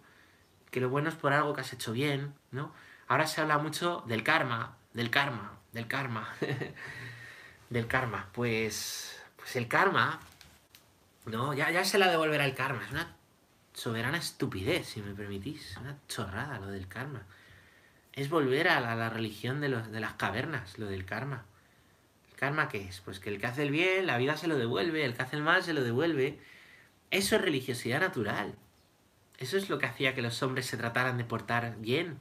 Que 0.72 0.80
lo 0.80 0.90
bueno 0.90 1.10
es 1.10 1.16
por 1.16 1.34
algo 1.34 1.54
que 1.54 1.62
has 1.62 1.74
hecho 1.74 1.92
bien, 1.92 2.34
¿no? 2.52 2.74
Ahora 3.08 3.28
se 3.28 3.42
habla 3.42 3.58
mucho 3.58 4.04
del 4.08 4.24
karma, 4.24 4.78
del 4.94 5.10
karma, 5.10 5.60
del 5.72 5.88
karma, 5.88 6.34
del 7.70 7.88
karma. 7.88 8.30
Pues, 8.34 9.20
pues 9.36 9.56
el 9.56 9.68
karma, 9.68 10.20
¿no? 11.26 11.54
Ya, 11.54 11.72
ya 11.72 11.84
se 11.86 11.98
la 11.98 12.10
devolverá 12.10 12.46
el 12.46 12.56
karma. 12.56 12.84
Es 12.84 12.92
una 12.92 13.16
soberana 13.74 14.18
estupidez, 14.18 14.88
si 14.88 15.02
me 15.02 15.14
permitís. 15.14 15.78
Una 15.78 15.98
chorrada 16.08 16.60
lo 16.60 16.68
del 16.68 16.88
karma. 16.88 17.24
Es 18.14 18.30
volver 18.30 18.68
a 18.70 18.80
la, 18.80 18.96
la 18.96 19.10
religión 19.10 19.62
de, 19.62 19.70
los, 19.70 19.92
de 19.92 20.00
las 20.00 20.14
cavernas, 20.14 20.78
lo 20.78 20.88
del 20.88 21.06
karma. 21.06 21.46
¿El 22.40 22.48
karma 22.48 22.70
qué 22.70 22.88
es? 22.88 23.02
Pues 23.02 23.20
que 23.20 23.30
el 23.30 23.38
que 23.38 23.48
hace 23.48 23.64
el 23.64 23.70
bien, 23.70 24.08
la 24.08 24.18
vida 24.18 24.38
se 24.38 24.48
lo 24.48 24.58
devuelve, 24.58 25.04
el 25.04 25.14
que 25.14 25.24
hace 25.24 25.36
el 25.36 25.44
mal 25.44 25.62
se 25.62 25.74
lo 25.74 25.84
devuelve. 25.84 26.40
Eso 27.12 27.36
es 27.36 27.42
religiosidad 27.42 28.00
natural. 28.00 28.56
Eso 29.40 29.58
es 29.58 29.70
lo 29.70 29.78
que 29.78 29.88
hacía 29.88 30.16
que 30.16 30.22
los 30.22 30.42
hombres 30.42 30.66
se 30.66 30.78
trataran 30.78 31.18
de 31.18 31.26
portar 31.26 31.76
bien 31.80 32.18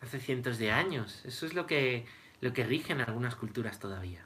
hace 0.00 0.20
cientos 0.20 0.58
de 0.58 0.70
años. 0.70 1.24
Eso 1.24 1.44
es 1.44 1.54
lo 1.54 1.66
que, 1.66 2.06
lo 2.40 2.52
que 2.52 2.62
algunas 3.04 3.34
culturas 3.34 3.80
todavía. 3.80 4.24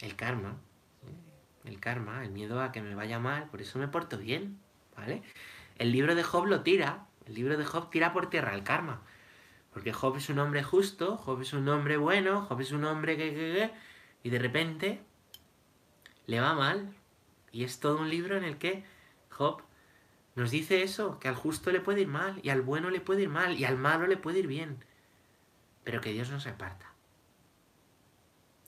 El 0.00 0.16
karma. 0.16 0.56
¿eh? 1.02 1.68
El 1.68 1.80
karma, 1.80 2.24
el 2.24 2.30
miedo 2.30 2.62
a 2.62 2.72
que 2.72 2.80
me 2.80 2.94
vaya 2.94 3.18
mal, 3.18 3.50
por 3.50 3.60
eso 3.60 3.78
me 3.78 3.88
porto 3.88 4.16
bien, 4.16 4.58
¿vale? 4.96 5.22
El 5.76 5.92
libro 5.92 6.14
de 6.14 6.22
Job 6.22 6.46
lo 6.46 6.62
tira. 6.62 7.04
El 7.26 7.34
libro 7.34 7.58
de 7.58 7.66
Job 7.66 7.90
tira 7.90 8.14
por 8.14 8.30
tierra 8.30 8.54
el 8.54 8.62
karma. 8.62 9.02
Porque 9.72 9.92
Job 9.92 10.16
es 10.16 10.28
un 10.28 10.38
hombre 10.38 10.62
justo, 10.62 11.16
Job 11.16 11.40
es 11.42 11.52
un 11.52 11.68
hombre 11.68 11.96
bueno, 11.96 12.42
Job 12.42 12.60
es 12.60 12.72
un 12.72 12.84
hombre 12.84 13.16
que, 13.16 13.30
que, 13.30 13.34
que 13.34 13.70
y 14.22 14.30
de 14.30 14.38
repente 14.38 15.02
le 16.26 16.40
va 16.40 16.54
mal. 16.54 16.94
Y 17.50 17.64
es 17.64 17.80
todo 17.80 17.98
un 17.98 18.10
libro 18.10 18.36
en 18.36 18.44
el 18.44 18.58
que 18.58 18.84
Job 19.30 19.62
nos 20.34 20.50
dice 20.50 20.82
eso, 20.82 21.18
que 21.18 21.28
al 21.28 21.34
justo 21.34 21.72
le 21.72 21.80
puede 21.80 22.02
ir 22.02 22.08
mal, 22.08 22.38
y 22.42 22.50
al 22.50 22.62
bueno 22.62 22.90
le 22.90 23.00
puede 23.00 23.22
ir 23.22 23.28
mal, 23.28 23.58
y 23.58 23.64
al 23.64 23.76
malo 23.76 24.06
le 24.06 24.16
puede 24.16 24.38
ir 24.38 24.46
bien. 24.46 24.84
Pero 25.82 26.00
que 26.00 26.12
Dios 26.12 26.30
no 26.30 26.38
se 26.38 26.50
aparta. 26.50 26.92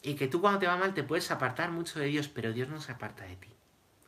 Y 0.03 0.15
que 0.15 0.27
tú 0.27 0.41
cuando 0.41 0.59
te 0.59 0.67
va 0.67 0.77
mal 0.77 0.95
te 0.95 1.05
puedes 1.05 1.31
apartar 1.31 1.71
mucho 1.71 2.01
de 2.01 2.07
Dios, 2.07 2.29
pero 2.29 2.53
Dios 2.53 2.69
no 2.69 2.81
se 2.81 2.93
aparta 2.93 3.25
de 3.25 3.37
ti. 3.37 3.51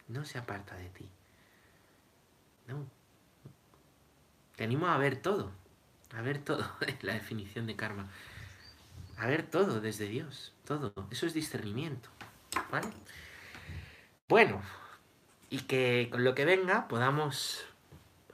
No 0.09 0.25
se 0.25 0.39
aparta 0.39 0.75
de 0.77 0.89
ti. 0.89 1.09
No. 2.67 2.87
te 4.57 4.65
animo 4.65 4.87
a 4.87 4.97
ver 4.97 5.17
todo, 5.21 5.53
a 6.17 6.23
ver 6.23 6.39
todo, 6.39 6.65
la 7.03 7.15
definición 7.15 7.67
de 7.67 7.77
karma, 7.77 8.09
a 9.17 9.27
ver 9.27 9.45
todo 9.45 9.81
desde 9.81 10.07
Dios, 10.07 10.53
todo, 10.65 10.93
eso 11.11 11.27
es 11.27 11.35
discernimiento, 11.35 12.09
¿vale? 12.71 12.89
Bueno, 14.29 14.63
y 15.51 15.61
que 15.61 16.09
con 16.11 16.25
lo 16.25 16.35
que 16.35 16.45
venga 16.45 16.89
podamos 16.89 17.65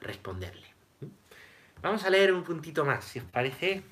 responderle. 0.01 0.67
Vamos 1.83 2.05
a 2.05 2.11
leer 2.11 2.33
un 2.33 2.45
puntito 2.45 2.85
más, 2.85 3.05
si 3.05 3.21
os 3.21 3.25
parece, 3.25 3.83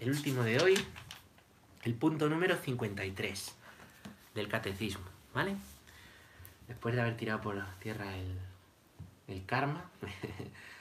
el 0.00 0.10
último 0.10 0.42
de 0.42 0.60
hoy, 0.60 0.78
el 1.82 1.94
punto 1.94 2.28
número 2.28 2.56
53 2.56 3.54
del 4.34 4.48
catecismo, 4.48 5.04
¿vale? 5.34 5.56
Después 6.68 6.94
de 6.94 7.00
haber 7.00 7.16
tirado 7.16 7.40
por 7.40 7.54
la 7.54 7.74
tierra 7.78 8.16
el, 8.16 8.38
el 9.28 9.44
karma. 9.46 9.90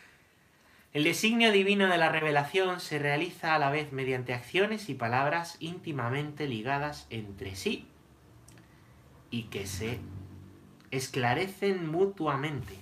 el 0.96 1.04
designio 1.04 1.52
divino 1.52 1.88
de 1.90 1.98
la 1.98 2.08
revelación 2.08 2.80
se 2.80 3.00
realiza 3.00 3.54
a 3.54 3.60
la 3.60 3.70
vez 3.70 3.92
mediante 3.92 4.34
acciones 4.34 4.88
y 4.88 4.94
palabras 4.94 5.58
íntimamente 5.60 6.48
ligadas 6.48 7.06
entre 7.10 7.58
sí 7.58 7.86
y 9.30 9.44
que 9.48 9.68
se 9.68 10.00
esclarecen 10.92 11.92
mutuamente. 11.92 12.80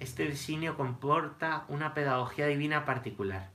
Este 0.00 0.24
designio 0.24 0.74
comporta 0.74 1.66
una 1.68 1.92
pedagogía 1.92 2.46
divina 2.46 2.86
particular. 2.86 3.50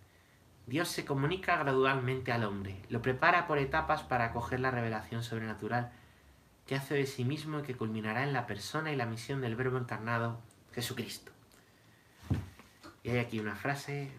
Dios 0.67 0.89
se 0.89 1.03
comunica 1.03 1.57
gradualmente 1.57 2.31
al 2.31 2.43
hombre, 2.43 2.79
lo 2.89 3.01
prepara 3.01 3.47
por 3.47 3.57
etapas 3.57 4.03
para 4.03 4.25
acoger 4.25 4.59
la 4.59 4.69
revelación 4.69 5.23
sobrenatural 5.23 5.91
que 6.67 6.75
hace 6.75 6.93
de 6.93 7.07
sí 7.07 7.25
mismo 7.25 7.61
y 7.61 7.63
que 7.63 7.75
culminará 7.75 8.21
en 8.21 8.33
la 8.33 8.45
persona 8.45 8.91
y 8.91 8.95
la 8.95 9.07
misión 9.07 9.41
del 9.41 9.55
Verbo 9.55 9.79
encarnado 9.79 10.39
Jesucristo. 10.73 11.36
Y 13.03 13.11
hay 13.11 13.19
aquí 13.19 13.39
una 13.39 13.55
frase, 13.55 14.11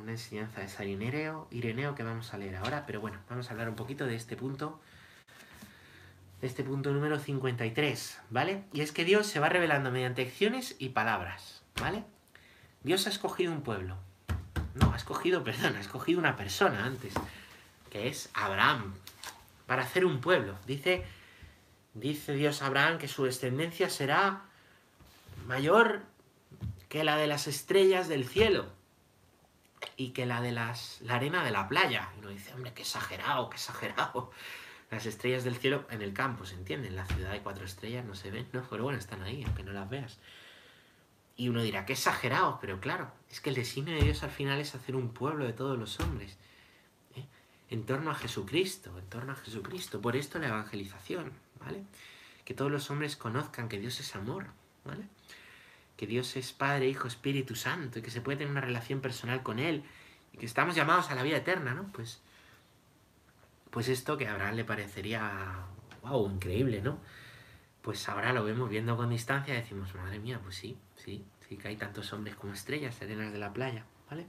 una 0.00 0.12
enseñanza 0.12 0.60
de 0.60 0.68
San 0.68 0.88
Ireneo, 0.88 1.48
Ireneo 1.50 1.94
que 1.94 2.02
vamos 2.02 2.32
a 2.32 2.38
leer 2.38 2.56
ahora, 2.56 2.84
pero 2.86 3.00
bueno, 3.00 3.18
vamos 3.28 3.48
a 3.48 3.52
hablar 3.52 3.68
un 3.68 3.74
poquito 3.74 4.06
de 4.06 4.14
este 4.14 4.36
punto, 4.36 4.80
de 6.40 6.46
este 6.46 6.62
punto 6.62 6.92
número 6.92 7.18
53, 7.18 8.20
¿vale? 8.30 8.64
Y 8.72 8.82
es 8.82 8.92
que 8.92 9.04
Dios 9.04 9.26
se 9.26 9.40
va 9.40 9.48
revelando 9.48 9.90
mediante 9.90 10.22
acciones 10.22 10.76
y 10.78 10.90
palabras, 10.90 11.62
¿vale? 11.80 12.04
Dios 12.82 13.06
ha 13.06 13.10
escogido 13.10 13.52
un 13.52 13.62
pueblo. 13.62 13.96
No, 14.74 14.92
ha 14.92 14.96
escogido, 14.96 15.42
perdón, 15.42 15.74
ha 15.76 15.80
escogido 15.80 16.20
una 16.20 16.36
persona 16.36 16.84
antes, 16.84 17.14
que 17.90 18.08
es 18.08 18.30
Abraham, 18.34 18.94
para 19.66 19.82
hacer 19.82 20.04
un 20.04 20.20
pueblo. 20.20 20.54
Dice, 20.66 21.04
dice 21.94 22.34
Dios 22.34 22.62
a 22.62 22.66
Abraham 22.66 22.98
que 22.98 23.08
su 23.08 23.24
descendencia 23.24 23.90
será 23.90 24.42
mayor 25.46 26.02
que 26.96 27.04
la 27.04 27.18
de 27.18 27.26
las 27.26 27.46
estrellas 27.46 28.08
del 28.08 28.26
cielo 28.26 28.72
y 29.98 30.12
que 30.12 30.24
la 30.24 30.40
de 30.40 30.50
las, 30.50 30.98
la 31.02 31.16
arena 31.16 31.44
de 31.44 31.50
la 31.50 31.68
playa. 31.68 32.08
Y 32.16 32.20
uno 32.20 32.30
dice, 32.30 32.54
hombre, 32.54 32.72
qué 32.72 32.80
exagerado, 32.80 33.50
qué 33.50 33.56
exagerado. 33.56 34.30
Las 34.90 35.04
estrellas 35.04 35.44
del 35.44 35.56
cielo 35.56 35.84
en 35.90 36.00
el 36.00 36.14
campo, 36.14 36.46
¿se 36.46 36.54
entiende? 36.54 36.88
En 36.88 36.96
la 36.96 37.04
ciudad 37.04 37.32
hay 37.32 37.40
cuatro 37.40 37.66
estrellas, 37.66 38.06
no 38.06 38.14
se 38.14 38.30
ven, 38.30 38.48
¿no? 38.54 38.66
Pero 38.70 38.84
bueno, 38.84 38.98
están 38.98 39.22
ahí, 39.22 39.44
aunque 39.44 39.62
no 39.62 39.72
las 39.72 39.90
veas. 39.90 40.18
Y 41.36 41.50
uno 41.50 41.62
dirá, 41.62 41.84
qué 41.84 41.92
exagerado, 41.92 42.56
pero 42.62 42.80
claro, 42.80 43.12
es 43.28 43.42
que 43.42 43.50
el 43.50 43.56
designio 43.56 43.94
de 43.94 44.02
Dios 44.02 44.22
al 44.22 44.30
final 44.30 44.58
es 44.58 44.74
hacer 44.74 44.96
un 44.96 45.12
pueblo 45.12 45.44
de 45.44 45.52
todos 45.52 45.78
los 45.78 46.00
hombres. 46.00 46.38
¿eh? 47.14 47.26
En 47.68 47.84
torno 47.84 48.10
a 48.10 48.14
Jesucristo, 48.14 48.98
en 48.98 49.06
torno 49.10 49.32
a 49.32 49.36
Jesucristo. 49.36 50.00
Por 50.00 50.16
esto 50.16 50.38
la 50.38 50.48
evangelización, 50.48 51.34
¿vale? 51.60 51.82
Que 52.46 52.54
todos 52.54 52.70
los 52.70 52.90
hombres 52.90 53.16
conozcan 53.16 53.68
que 53.68 53.78
Dios 53.78 54.00
es 54.00 54.16
amor, 54.16 54.46
¿vale? 54.86 55.04
Que 55.96 56.06
Dios 56.06 56.36
es 56.36 56.52
Padre, 56.52 56.88
Hijo, 56.88 57.08
Espíritu 57.08 57.54
Santo, 57.54 57.98
y 57.98 58.02
que 58.02 58.10
se 58.10 58.20
puede 58.20 58.38
tener 58.38 58.50
una 58.50 58.60
relación 58.60 59.00
personal 59.00 59.42
con 59.42 59.58
Él, 59.58 59.84
y 60.32 60.38
que 60.38 60.46
estamos 60.46 60.74
llamados 60.74 61.10
a 61.10 61.14
la 61.14 61.22
vida 61.22 61.38
eterna, 61.38 61.74
¿no? 61.74 61.90
Pues, 61.92 62.20
pues 63.70 63.88
esto 63.88 64.16
que 64.16 64.28
a 64.28 64.32
Abraham 64.32 64.56
le 64.56 64.64
parecería, 64.64 65.66
wow, 66.02 66.30
increíble, 66.30 66.82
¿no? 66.82 66.98
Pues 67.82 68.08
ahora 68.08 68.32
lo 68.32 68.44
vemos 68.44 68.68
viendo 68.68 68.96
con 68.96 69.10
distancia 69.10 69.54
y 69.54 69.58
decimos, 69.58 69.94
madre 69.94 70.18
mía, 70.18 70.40
pues 70.42 70.56
sí, 70.56 70.76
sí, 70.96 71.24
sí 71.48 71.56
que 71.56 71.68
hay 71.68 71.76
tantos 71.76 72.12
hombres 72.12 72.36
como 72.36 72.52
estrellas, 72.52 73.00
arenas 73.00 73.32
de 73.32 73.38
la 73.38 73.52
playa, 73.52 73.84
¿vale? 74.10 74.26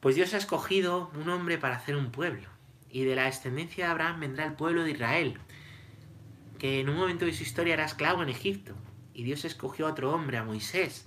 Pues 0.00 0.16
Dios 0.16 0.34
ha 0.34 0.38
escogido 0.38 1.10
un 1.14 1.28
hombre 1.28 1.58
para 1.58 1.76
hacer 1.76 1.96
un 1.96 2.10
pueblo, 2.10 2.48
y 2.90 3.04
de 3.04 3.14
la 3.14 3.24
descendencia 3.24 3.86
de 3.86 3.92
Abraham 3.92 4.20
vendrá 4.20 4.44
el 4.44 4.54
pueblo 4.54 4.82
de 4.82 4.90
Israel, 4.90 5.38
que 6.58 6.80
en 6.80 6.88
un 6.88 6.96
momento 6.96 7.24
de 7.24 7.32
su 7.32 7.44
historia 7.44 7.74
era 7.74 7.84
esclavo 7.84 8.22
en 8.22 8.28
Egipto, 8.28 8.74
y 9.14 9.24
Dios 9.24 9.44
escogió 9.44 9.86
a 9.86 9.90
otro 9.90 10.12
hombre, 10.12 10.38
a 10.38 10.44
Moisés, 10.44 11.06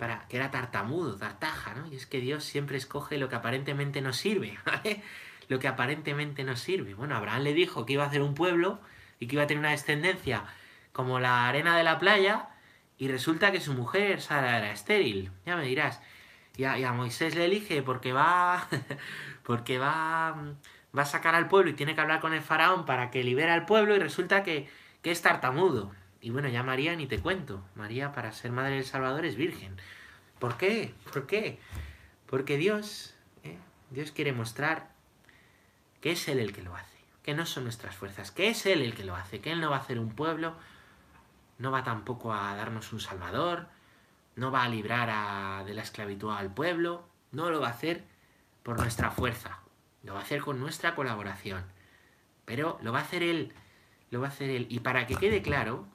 para 0.00 0.26
que 0.28 0.36
era 0.38 0.50
tartamudo, 0.50 1.16
tartaja, 1.16 1.74
¿no? 1.74 1.86
Y 1.92 1.96
es 1.96 2.06
que 2.06 2.20
Dios 2.20 2.44
siempre 2.44 2.78
escoge 2.78 3.18
lo 3.18 3.28
que 3.28 3.36
aparentemente 3.36 4.00
no 4.00 4.12
sirve, 4.12 4.58
¿vale? 4.66 5.02
Lo 5.48 5.58
que 5.58 5.68
aparentemente 5.68 6.42
no 6.42 6.56
sirve. 6.56 6.94
Bueno, 6.94 7.16
Abraham 7.16 7.42
le 7.42 7.52
dijo 7.54 7.84
que 7.84 7.92
iba 7.92 8.04
a 8.04 8.06
hacer 8.06 8.22
un 8.22 8.34
pueblo 8.34 8.80
y 9.18 9.26
que 9.26 9.36
iba 9.36 9.44
a 9.44 9.46
tener 9.46 9.60
una 9.60 9.72
descendencia 9.72 10.44
como 10.92 11.20
la 11.20 11.48
arena 11.48 11.76
de 11.76 11.84
la 11.84 11.98
playa, 11.98 12.48
y 12.98 13.08
resulta 13.08 13.52
que 13.52 13.60
su 13.60 13.72
mujer, 13.72 14.20
Sara, 14.20 14.58
era 14.58 14.72
estéril. 14.72 15.30
Ya 15.46 15.56
me 15.56 15.64
dirás. 15.64 16.02
Y 16.56 16.64
a, 16.64 16.92
Moisés 16.92 17.34
le 17.34 17.46
elige 17.46 17.82
porque 17.82 18.12
va. 18.12 18.68
porque 19.42 19.78
va. 19.78 20.36
va 20.96 21.02
a 21.02 21.06
sacar 21.06 21.34
al 21.34 21.48
pueblo 21.48 21.70
y 21.70 21.74
tiene 21.74 21.94
que 21.94 22.00
hablar 22.00 22.20
con 22.20 22.34
el 22.34 22.42
faraón 22.42 22.84
para 22.84 23.10
que 23.10 23.24
libere 23.24 23.52
al 23.52 23.66
pueblo, 23.66 23.96
y 23.96 23.98
resulta 23.98 24.42
que 24.42 24.68
es 25.02 25.22
tartamudo. 25.22 25.92
Y 26.20 26.30
bueno, 26.30 26.48
ya 26.48 26.62
María 26.62 26.94
ni 26.96 27.06
te 27.06 27.18
cuento. 27.18 27.62
María 27.74 28.12
para 28.12 28.32
ser 28.32 28.52
madre 28.52 28.74
del 28.74 28.84
Salvador 28.84 29.24
es 29.24 29.36
virgen. 29.36 29.76
¿Por 30.38 30.56
qué? 30.56 30.94
¿Por 31.12 31.26
qué? 31.26 31.58
Porque 32.26 32.56
Dios, 32.56 33.14
¿eh? 33.42 33.58
Dios 33.90 34.12
quiere 34.12 34.32
mostrar 34.32 34.90
que 36.00 36.12
es 36.12 36.28
Él 36.28 36.38
el 36.38 36.52
que 36.52 36.62
lo 36.62 36.74
hace, 36.74 36.98
que 37.22 37.34
no 37.34 37.46
son 37.46 37.64
nuestras 37.64 37.94
fuerzas, 37.94 38.30
que 38.30 38.48
es 38.48 38.64
Él 38.66 38.82
el 38.82 38.94
que 38.94 39.04
lo 39.04 39.14
hace, 39.14 39.40
que 39.40 39.52
Él 39.52 39.60
no 39.60 39.70
va 39.70 39.76
a 39.76 39.80
hacer 39.80 39.98
un 39.98 40.14
pueblo, 40.14 40.54
no 41.58 41.70
va 41.70 41.84
tampoco 41.84 42.32
a 42.32 42.54
darnos 42.56 42.92
un 42.92 43.00
Salvador, 43.00 43.68
no 44.36 44.50
va 44.50 44.64
a 44.64 44.68
librar 44.68 45.64
de 45.64 45.74
la 45.74 45.82
esclavitud 45.82 46.30
al 46.30 46.52
pueblo, 46.52 47.06
no 47.32 47.50
lo 47.50 47.60
va 47.60 47.68
a 47.68 47.72
hacer 47.72 48.04
por 48.62 48.78
nuestra 48.78 49.10
fuerza, 49.10 49.60
lo 50.02 50.14
va 50.14 50.20
a 50.20 50.22
hacer 50.22 50.40
con 50.40 50.58
nuestra 50.60 50.94
colaboración. 50.94 51.64
Pero 52.46 52.78
lo 52.82 52.92
va 52.92 53.00
a 53.00 53.02
hacer 53.02 53.22
Él, 53.22 53.52
lo 54.10 54.20
va 54.20 54.28
a 54.28 54.30
hacer 54.30 54.50
Él. 54.50 54.66
Y 54.70 54.80
para 54.80 55.06
que 55.06 55.16
quede 55.16 55.42
claro, 55.42 55.86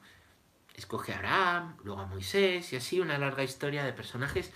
escoge 0.76 1.12
a 1.12 1.16
Abraham, 1.16 1.76
luego 1.82 2.02
a 2.02 2.06
Moisés 2.06 2.72
y 2.72 2.76
así 2.76 3.00
una 3.00 3.18
larga 3.18 3.42
historia 3.42 3.84
de 3.84 3.92
personajes 3.92 4.52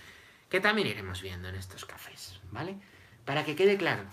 que 0.49 0.59
también 0.59 0.87
iremos 0.87 1.21
viendo 1.21 1.49
en 1.49 1.55
estos 1.55 1.85
cafés, 1.85 2.39
¿vale? 2.51 2.77
Para 3.25 3.43
que 3.43 3.55
quede 3.55 3.77
claro, 3.77 4.03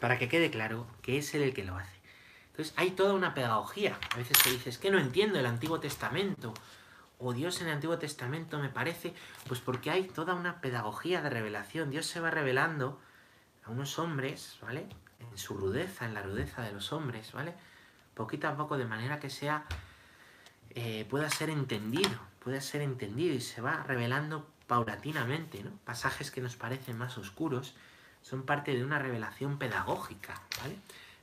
para 0.00 0.18
que 0.18 0.28
quede 0.28 0.50
claro 0.50 0.86
que 1.02 1.18
es 1.18 1.34
él 1.34 1.42
el 1.42 1.54
que 1.54 1.64
lo 1.64 1.76
hace. 1.76 1.96
Entonces 2.50 2.74
hay 2.76 2.90
toda 2.90 3.14
una 3.14 3.34
pedagogía. 3.34 3.98
A 4.12 4.16
veces 4.16 4.36
se 4.38 4.50
dice, 4.50 4.70
es 4.70 4.78
que 4.78 4.90
no 4.90 4.98
entiendo 4.98 5.38
el 5.38 5.46
Antiguo 5.46 5.80
Testamento, 5.80 6.52
o 7.18 7.32
Dios 7.32 7.60
en 7.60 7.68
el 7.68 7.74
Antiguo 7.74 7.98
Testamento 7.98 8.58
me 8.58 8.68
parece, 8.68 9.14
pues 9.46 9.60
porque 9.60 9.90
hay 9.90 10.04
toda 10.08 10.34
una 10.34 10.60
pedagogía 10.60 11.22
de 11.22 11.30
revelación. 11.30 11.90
Dios 11.90 12.06
se 12.06 12.20
va 12.20 12.30
revelando 12.30 13.00
a 13.64 13.70
unos 13.70 13.98
hombres, 13.98 14.58
¿vale? 14.60 14.86
En 15.20 15.38
su 15.38 15.56
rudeza, 15.56 16.04
en 16.04 16.14
la 16.14 16.22
rudeza 16.22 16.62
de 16.62 16.72
los 16.72 16.92
hombres, 16.92 17.32
¿vale? 17.32 17.54
Poquito 18.14 18.48
a 18.48 18.56
poco, 18.56 18.76
de 18.76 18.86
manera 18.86 19.20
que 19.20 19.30
sea 19.30 19.64
eh, 20.74 21.06
pueda 21.08 21.28
ser 21.28 21.50
entendido, 21.50 22.18
pueda 22.38 22.60
ser 22.60 22.80
entendido 22.82 23.34
y 23.34 23.40
se 23.40 23.60
va 23.60 23.82
revelando 23.82 24.48
paulatinamente, 24.66 25.62
¿no? 25.62 25.70
Pasajes 25.84 26.30
que 26.30 26.40
nos 26.40 26.56
parecen 26.56 26.96
más 26.96 27.18
oscuros 27.18 27.74
son 28.22 28.44
parte 28.44 28.74
de 28.74 28.84
una 28.84 28.98
revelación 28.98 29.58
pedagógica, 29.58 30.40
¿vale? 30.60 30.76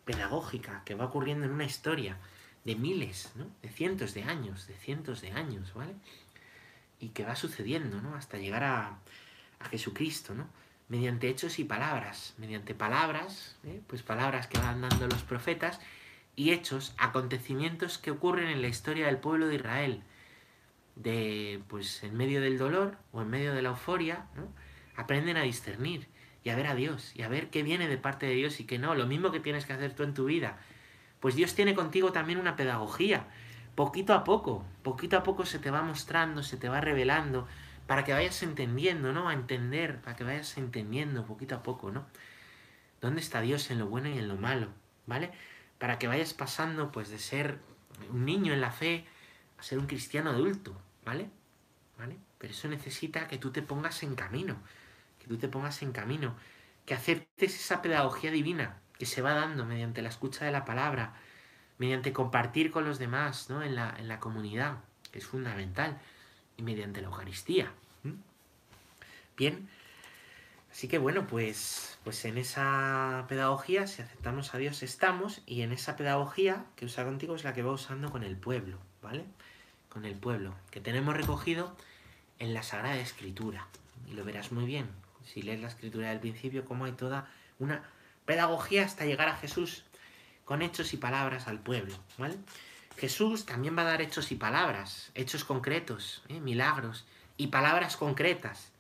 Pedagógica 0.05 0.83
que 0.85 0.95
va 0.95 1.05
ocurriendo 1.05 1.45
en 1.45 1.53
una 1.53 1.65
historia 1.65 2.17
de 2.63 2.75
miles, 2.75 3.31
¿no? 3.35 3.47
De 3.61 3.69
cientos 3.69 4.13
de 4.13 4.23
años, 4.23 4.67
de 4.67 4.75
cientos 4.75 5.21
de 5.21 5.31
años, 5.31 5.73
¿vale? 5.73 5.95
Y 6.99 7.09
que 7.09 7.25
va 7.25 7.35
sucediendo, 7.35 8.01
¿no? 8.01 8.15
Hasta 8.15 8.37
llegar 8.37 8.63
a, 8.63 8.99
a 9.59 9.65
Jesucristo, 9.69 10.35
¿no? 10.35 10.47
Mediante 10.89 11.29
hechos 11.29 11.59
y 11.59 11.63
palabras, 11.63 12.33
mediante 12.37 12.75
palabras, 12.75 13.55
¿eh? 13.63 13.81
pues 13.87 14.01
palabras 14.01 14.47
que 14.47 14.57
van 14.57 14.81
dando 14.81 15.07
los 15.07 15.21
profetas 15.21 15.79
y 16.39 16.53
hechos, 16.53 16.93
acontecimientos 16.97 17.97
que 17.97 18.11
ocurren 18.11 18.47
en 18.47 18.61
la 18.61 18.69
historia 18.69 19.07
del 19.07 19.17
pueblo 19.17 19.47
de 19.47 19.55
Israel, 19.55 20.03
de 20.95 21.61
pues 21.67 22.01
en 22.01 22.15
medio 22.15 22.39
del 22.39 22.57
dolor 22.57 22.95
o 23.11 23.21
en 23.21 23.29
medio 23.29 23.53
de 23.53 23.61
la 23.61 23.71
euforia, 23.71 24.25
¿no? 24.37 24.47
aprenden 24.95 25.35
a 25.35 25.41
discernir 25.41 26.07
y 26.45 26.49
a 26.49 26.55
ver 26.55 26.67
a 26.67 26.75
Dios 26.75 27.11
y 27.13 27.23
a 27.23 27.27
ver 27.27 27.49
qué 27.49 27.61
viene 27.61 27.89
de 27.89 27.97
parte 27.97 28.25
de 28.25 28.35
Dios 28.35 28.61
y 28.61 28.63
qué 28.63 28.79
no, 28.79 28.95
lo 28.95 29.05
mismo 29.05 29.31
que 29.31 29.41
tienes 29.41 29.65
que 29.65 29.73
hacer 29.73 29.93
tú 29.93 30.03
en 30.03 30.13
tu 30.13 30.23
vida. 30.23 30.57
Pues 31.19 31.35
Dios 31.35 31.55
tiene 31.55 31.75
contigo 31.75 32.13
también 32.13 32.39
una 32.39 32.55
pedagogía, 32.55 33.27
poquito 33.75 34.13
a 34.13 34.23
poco, 34.23 34.63
poquito 34.81 35.17
a 35.17 35.23
poco 35.23 35.45
se 35.45 35.59
te 35.59 35.71
va 35.71 35.81
mostrando, 35.81 36.41
se 36.41 36.55
te 36.55 36.69
va 36.69 36.79
revelando, 36.79 37.49
para 37.85 38.05
que 38.05 38.13
vayas 38.13 38.41
entendiendo, 38.43 39.11
¿no? 39.11 39.27
A 39.27 39.33
entender, 39.33 39.99
para 39.99 40.15
que 40.15 40.23
vayas 40.23 40.57
entendiendo 40.57 41.25
poquito 41.25 41.55
a 41.55 41.63
poco, 41.63 41.91
¿no? 41.91 42.05
¿Dónde 43.01 43.19
está 43.19 43.41
Dios 43.41 43.69
en 43.71 43.79
lo 43.79 43.87
bueno 43.87 44.07
y 44.07 44.17
en 44.17 44.29
lo 44.29 44.37
malo? 44.37 44.69
¿Vale? 45.05 45.31
Para 45.79 45.97
que 45.97 46.07
vayas 46.07 46.33
pasando 46.33 46.91
pues 46.91 47.09
de 47.09 47.17
ser 47.19 47.57
un 48.11 48.25
niño 48.25 48.53
en 48.53 48.61
la 48.61 48.71
fe 48.71 49.05
a 49.57 49.63
ser 49.63 49.79
un 49.79 49.87
cristiano 49.87 50.29
adulto, 50.29 50.79
¿vale? 51.03 51.29
¿Vale? 51.97 52.15
pero 52.39 52.53
eso 52.53 52.67
necesita 52.67 53.27
que 53.27 53.37
tú 53.37 53.51
te 53.51 53.61
pongas 53.61 54.01
en 54.01 54.15
camino, 54.15 54.55
que 55.19 55.27
tú 55.27 55.37
te 55.37 55.49
pongas 55.49 55.83
en 55.83 55.91
camino, 55.91 56.35
que 56.85 56.95
aceptes 56.95 57.53
esa 57.53 57.83
pedagogía 57.83 58.31
divina 58.31 58.79
que 58.97 59.05
se 59.05 59.21
va 59.21 59.33
dando 59.33 59.65
mediante 59.65 60.01
la 60.01 60.09
escucha 60.09 60.45
de 60.45 60.51
la 60.51 60.65
palabra, 60.65 61.13
mediante 61.77 62.11
compartir 62.11 62.71
con 62.71 62.85
los 62.85 62.97
demás 62.97 63.49
¿no? 63.49 63.61
en, 63.61 63.75
la, 63.75 63.93
en 63.97 64.07
la 64.07 64.19
comunidad, 64.19 64.77
que 65.11 65.19
es 65.19 65.25
fundamental, 65.25 65.99
y 66.57 66.63
mediante 66.63 67.01
la 67.01 67.07
Eucaristía. 67.07 67.71
Bien, 69.37 69.69
así 70.71 70.87
que 70.87 70.97
bueno, 70.97 71.27
pues, 71.27 71.97
pues 72.03 72.23
en 72.25 72.37
esa 72.37 73.25
pedagogía, 73.27 73.87
si 73.87 74.01
aceptamos 74.01 74.53
a 74.53 74.57
Dios, 74.57 74.83
estamos, 74.83 75.41
y 75.45 75.61
en 75.61 75.71
esa 75.71 75.95
pedagogía 75.95 76.65
que 76.75 76.85
usa 76.85 77.05
contigo 77.05 77.35
es 77.35 77.43
la 77.43 77.53
que 77.53 77.63
va 77.63 77.71
usando 77.71 78.11
con 78.11 78.23
el 78.23 78.37
pueblo, 78.37 78.77
¿vale? 79.01 79.25
Con 79.89 80.05
el 80.05 80.15
pueblo, 80.15 80.55
que 80.71 80.81
tenemos 80.81 81.15
recogido 81.15 81.75
en 82.39 82.53
la 82.53 82.63
Sagrada 82.63 82.97
Escritura. 82.97 83.67
Y 84.07 84.13
lo 84.13 84.23
verás 84.23 84.51
muy 84.51 84.65
bien, 84.65 84.87
si 85.25 85.41
lees 85.41 85.61
la 85.61 85.67
Escritura 85.67 86.09
del 86.09 86.19
principio, 86.19 86.65
cómo 86.65 86.85
hay 86.85 86.93
toda 86.93 87.27
una 87.59 87.83
pedagogía 88.25 88.85
hasta 88.85 89.05
llegar 89.05 89.27
a 89.27 89.37
Jesús 89.37 89.83
con 90.45 90.61
hechos 90.61 90.93
y 90.93 90.97
palabras 90.97 91.47
al 91.47 91.59
pueblo, 91.59 91.95
¿vale? 92.17 92.37
Jesús 92.99 93.45
también 93.45 93.77
va 93.77 93.83
a 93.83 93.85
dar 93.85 94.01
hechos 94.01 94.31
y 94.31 94.35
palabras, 94.35 95.11
hechos 95.15 95.45
concretos, 95.45 96.21
¿eh? 96.27 96.39
milagros 96.39 97.05
y 97.37 97.47
palabras 97.47 97.95
concretas. 97.95 98.71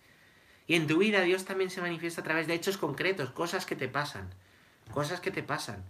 Y 0.69 0.75
en 0.75 0.87
tu 0.87 0.99
vida 0.99 1.21
Dios 1.21 1.43
también 1.43 1.69
se 1.69 1.81
manifiesta 1.81 2.21
a 2.21 2.23
través 2.23 2.47
de 2.47 2.53
hechos 2.53 2.77
concretos, 2.77 3.31
cosas 3.31 3.65
que 3.65 3.75
te 3.75 3.89
pasan, 3.89 4.29
cosas 4.93 5.19
que 5.19 5.31
te 5.31 5.43
pasan. 5.43 5.83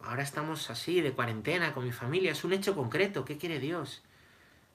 Ahora 0.00 0.22
estamos 0.22 0.70
así, 0.70 1.02
de 1.02 1.12
cuarentena 1.12 1.74
con 1.74 1.84
mi 1.84 1.92
familia, 1.92 2.32
es 2.32 2.44
un 2.44 2.54
hecho 2.54 2.74
concreto, 2.74 3.26
¿qué 3.26 3.36
quiere 3.36 3.58
Dios? 3.58 4.02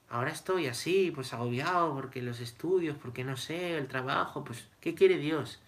Ahora 0.08 0.30
estoy 0.30 0.68
así, 0.68 1.10
pues 1.12 1.32
agobiado 1.32 1.92
porque 1.94 2.22
los 2.22 2.38
estudios, 2.38 2.96
porque 2.96 3.24
no 3.24 3.36
sé, 3.36 3.76
el 3.76 3.88
trabajo, 3.88 4.44
pues 4.44 4.68
¿qué 4.80 4.94
quiere 4.94 5.16
Dios? 5.16 5.60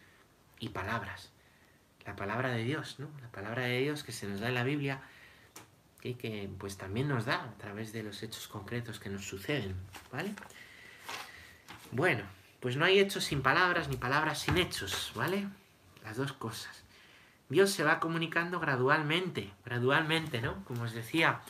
Y 0.60 0.68
palabras 0.68 1.34
la 2.06 2.16
palabra 2.16 2.50
de 2.50 2.64
Dios, 2.64 2.96
¿no? 2.98 3.08
La 3.20 3.28
palabra 3.28 3.62
de 3.64 3.80
Dios 3.80 4.04
que 4.04 4.12
se 4.12 4.26
nos 4.26 4.40
da 4.40 4.48
en 4.48 4.54
la 4.54 4.64
Biblia 4.64 5.00
y 6.02 6.14
que 6.14 6.50
pues 6.58 6.76
también 6.76 7.08
nos 7.08 7.24
da 7.24 7.42
a 7.42 7.54
través 7.56 7.92
de 7.92 8.02
los 8.02 8.22
hechos 8.22 8.46
concretos 8.46 9.00
que 9.00 9.08
nos 9.08 9.26
suceden, 9.26 9.74
¿vale? 10.12 10.34
Bueno, 11.92 12.24
pues 12.64 12.78
no 12.78 12.86
hay 12.86 12.98
hechos 12.98 13.24
sin 13.24 13.42
palabras 13.42 13.88
ni 13.88 13.98
palabras 13.98 14.38
sin 14.38 14.56
hechos, 14.56 15.12
¿vale? 15.14 15.46
Las 16.02 16.16
dos 16.16 16.32
cosas. 16.32 16.82
Dios 17.50 17.70
se 17.70 17.84
va 17.84 18.00
comunicando 18.00 18.58
gradualmente, 18.58 19.52
gradualmente, 19.66 20.40
¿no? 20.40 20.64
Como 20.64 20.84
os 20.84 20.94
decía, 20.94 21.42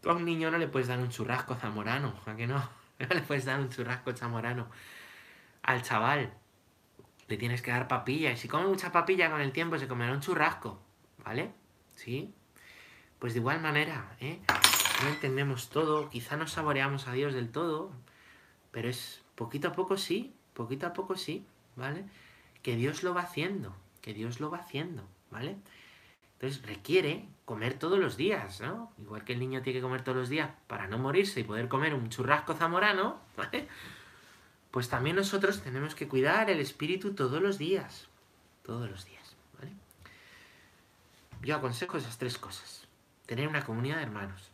tú 0.00 0.10
a 0.10 0.12
un 0.14 0.24
niño 0.24 0.52
no 0.52 0.58
le 0.58 0.68
puedes 0.68 0.86
dar 0.86 1.00
un 1.00 1.10
churrasco 1.10 1.56
zamorano, 1.56 2.14
¿a 2.26 2.36
que 2.36 2.46
no? 2.46 2.62
No 3.00 3.08
le 3.08 3.22
puedes 3.22 3.44
dar 3.44 3.58
un 3.58 3.70
churrasco 3.70 4.12
zamorano 4.12 4.68
al 5.64 5.82
chaval 5.82 6.32
le 7.26 7.36
tienes 7.36 7.60
que 7.60 7.72
dar 7.72 7.88
papilla. 7.88 8.30
Y 8.30 8.36
si 8.36 8.46
come 8.46 8.68
mucha 8.68 8.92
papilla 8.92 9.32
con 9.32 9.40
el 9.40 9.50
tiempo 9.50 9.80
se 9.80 9.88
comerá 9.88 10.12
un 10.12 10.20
churrasco, 10.20 10.80
¿vale? 11.24 11.50
¿Sí? 11.96 12.32
Pues 13.18 13.32
de 13.32 13.40
igual 13.40 13.60
manera, 13.60 14.14
¿eh? 14.20 14.38
No 15.02 15.08
entendemos 15.08 15.70
todo, 15.70 16.08
quizá 16.08 16.36
no 16.36 16.46
saboreamos 16.46 17.08
a 17.08 17.12
Dios 17.14 17.34
del 17.34 17.50
todo, 17.50 17.90
pero 18.70 18.88
es 18.88 19.21
poquito 19.34 19.68
a 19.68 19.72
poco 19.72 19.96
sí, 19.96 20.34
poquito 20.54 20.86
a 20.86 20.92
poco 20.92 21.16
sí, 21.16 21.44
¿vale? 21.76 22.04
Que 22.62 22.76
Dios 22.76 23.02
lo 23.02 23.14
va 23.14 23.22
haciendo, 23.22 23.74
que 24.00 24.14
Dios 24.14 24.40
lo 24.40 24.50
va 24.50 24.58
haciendo, 24.58 25.04
¿vale? 25.30 25.56
Entonces 26.34 26.62
requiere 26.66 27.28
comer 27.44 27.78
todos 27.78 27.98
los 27.98 28.16
días, 28.16 28.60
¿no? 28.60 28.92
Igual 28.98 29.24
que 29.24 29.32
el 29.32 29.38
niño 29.38 29.62
tiene 29.62 29.78
que 29.78 29.82
comer 29.82 30.02
todos 30.02 30.18
los 30.18 30.28
días 30.28 30.50
para 30.66 30.88
no 30.88 30.98
morirse 30.98 31.40
y 31.40 31.44
poder 31.44 31.68
comer 31.68 31.94
un 31.94 32.08
churrasco 32.08 32.54
zamorano, 32.54 33.20
¿vale? 33.36 33.68
pues 34.72 34.88
también 34.88 35.16
nosotros 35.16 35.62
tenemos 35.62 35.94
que 35.94 36.08
cuidar 36.08 36.48
el 36.48 36.58
espíritu 36.58 37.14
todos 37.14 37.42
los 37.42 37.58
días. 37.58 38.08
Todos 38.64 38.90
los 38.90 39.04
días. 39.04 39.36
¿vale? 39.58 39.70
Yo 41.42 41.54
aconsejo 41.54 41.98
esas 41.98 42.16
tres 42.16 42.38
cosas. 42.38 42.88
Tener 43.26 43.48
una 43.48 43.66
comunidad 43.66 43.96
de 43.96 44.04
hermanos. 44.04 44.50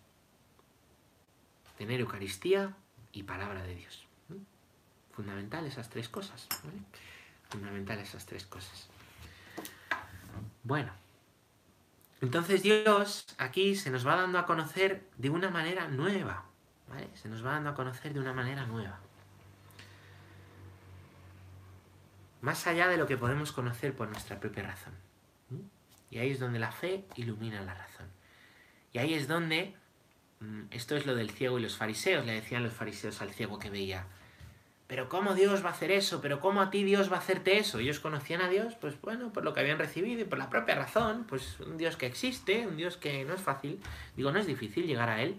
Tener 1.78 2.00
Eucaristía 2.00 2.74
y 3.12 3.22
palabra 3.22 3.62
de 3.62 3.76
Dios. 3.76 4.07
Fundamental 5.18 5.66
esas 5.66 5.90
tres 5.90 6.08
cosas. 6.08 6.46
¿vale? 6.62 6.78
Fundamental 7.50 7.98
esas 7.98 8.24
tres 8.24 8.46
cosas. 8.46 8.88
Bueno. 10.62 10.92
Entonces 12.20 12.62
Dios 12.62 13.26
aquí 13.36 13.74
se 13.74 13.90
nos 13.90 14.06
va 14.06 14.14
dando 14.14 14.38
a 14.38 14.46
conocer 14.46 15.08
de 15.16 15.28
una 15.28 15.50
manera 15.50 15.88
nueva. 15.88 16.44
¿vale? 16.88 17.08
Se 17.14 17.28
nos 17.28 17.44
va 17.44 17.54
dando 17.54 17.70
a 17.70 17.74
conocer 17.74 18.14
de 18.14 18.20
una 18.20 18.32
manera 18.32 18.64
nueva. 18.64 19.00
más 22.40 22.68
allá 22.68 22.86
de 22.86 22.96
lo 22.96 23.08
que 23.08 23.16
podemos 23.16 23.50
conocer 23.50 23.96
por 23.96 24.08
nuestra 24.08 24.38
propia 24.38 24.62
razón. 24.62 24.94
Y 26.10 26.18
ahí 26.18 26.30
es 26.30 26.38
donde 26.38 26.60
la 26.60 26.70
fe 26.70 27.04
ilumina 27.16 27.60
la 27.62 27.74
razón. 27.74 28.06
Y 28.92 28.98
ahí 28.98 29.14
es 29.14 29.26
donde, 29.26 29.74
mm, 30.38 30.66
esto 30.70 30.96
es 30.96 31.04
lo 31.04 31.16
del 31.16 31.30
ciego 31.30 31.58
y 31.58 31.62
los 31.62 31.76
fariseos, 31.76 32.24
le 32.24 32.34
decían 32.34 32.62
los 32.62 32.72
fariseos 32.72 33.20
al 33.20 33.32
ciego 33.32 33.58
que 33.58 33.70
veía, 33.70 34.06
pero 34.88 35.10
¿cómo 35.10 35.34
Dios 35.34 35.62
va 35.62 35.68
a 35.68 35.72
hacer 35.72 35.90
eso? 35.90 36.22
¿Pero 36.22 36.40
cómo 36.40 36.62
a 36.62 36.70
ti 36.70 36.82
Dios 36.82 37.12
va 37.12 37.16
a 37.16 37.18
hacerte 37.18 37.58
eso? 37.58 37.78
Ellos 37.78 38.00
conocían 38.00 38.40
a 38.40 38.48
Dios, 38.48 38.74
pues 38.74 38.98
bueno, 39.02 39.30
por 39.34 39.44
lo 39.44 39.52
que 39.52 39.60
habían 39.60 39.78
recibido 39.78 40.22
y 40.22 40.24
por 40.24 40.38
la 40.38 40.48
propia 40.48 40.74
razón, 40.74 41.26
pues 41.28 41.60
un 41.60 41.76
Dios 41.76 41.98
que 41.98 42.06
existe, 42.06 42.66
un 42.66 42.78
Dios 42.78 42.96
que 42.96 43.22
no 43.26 43.34
es 43.34 43.42
fácil, 43.42 43.80
digo, 44.16 44.32
no 44.32 44.38
es 44.38 44.46
difícil 44.46 44.86
llegar 44.86 45.10
a 45.10 45.22
Él, 45.22 45.38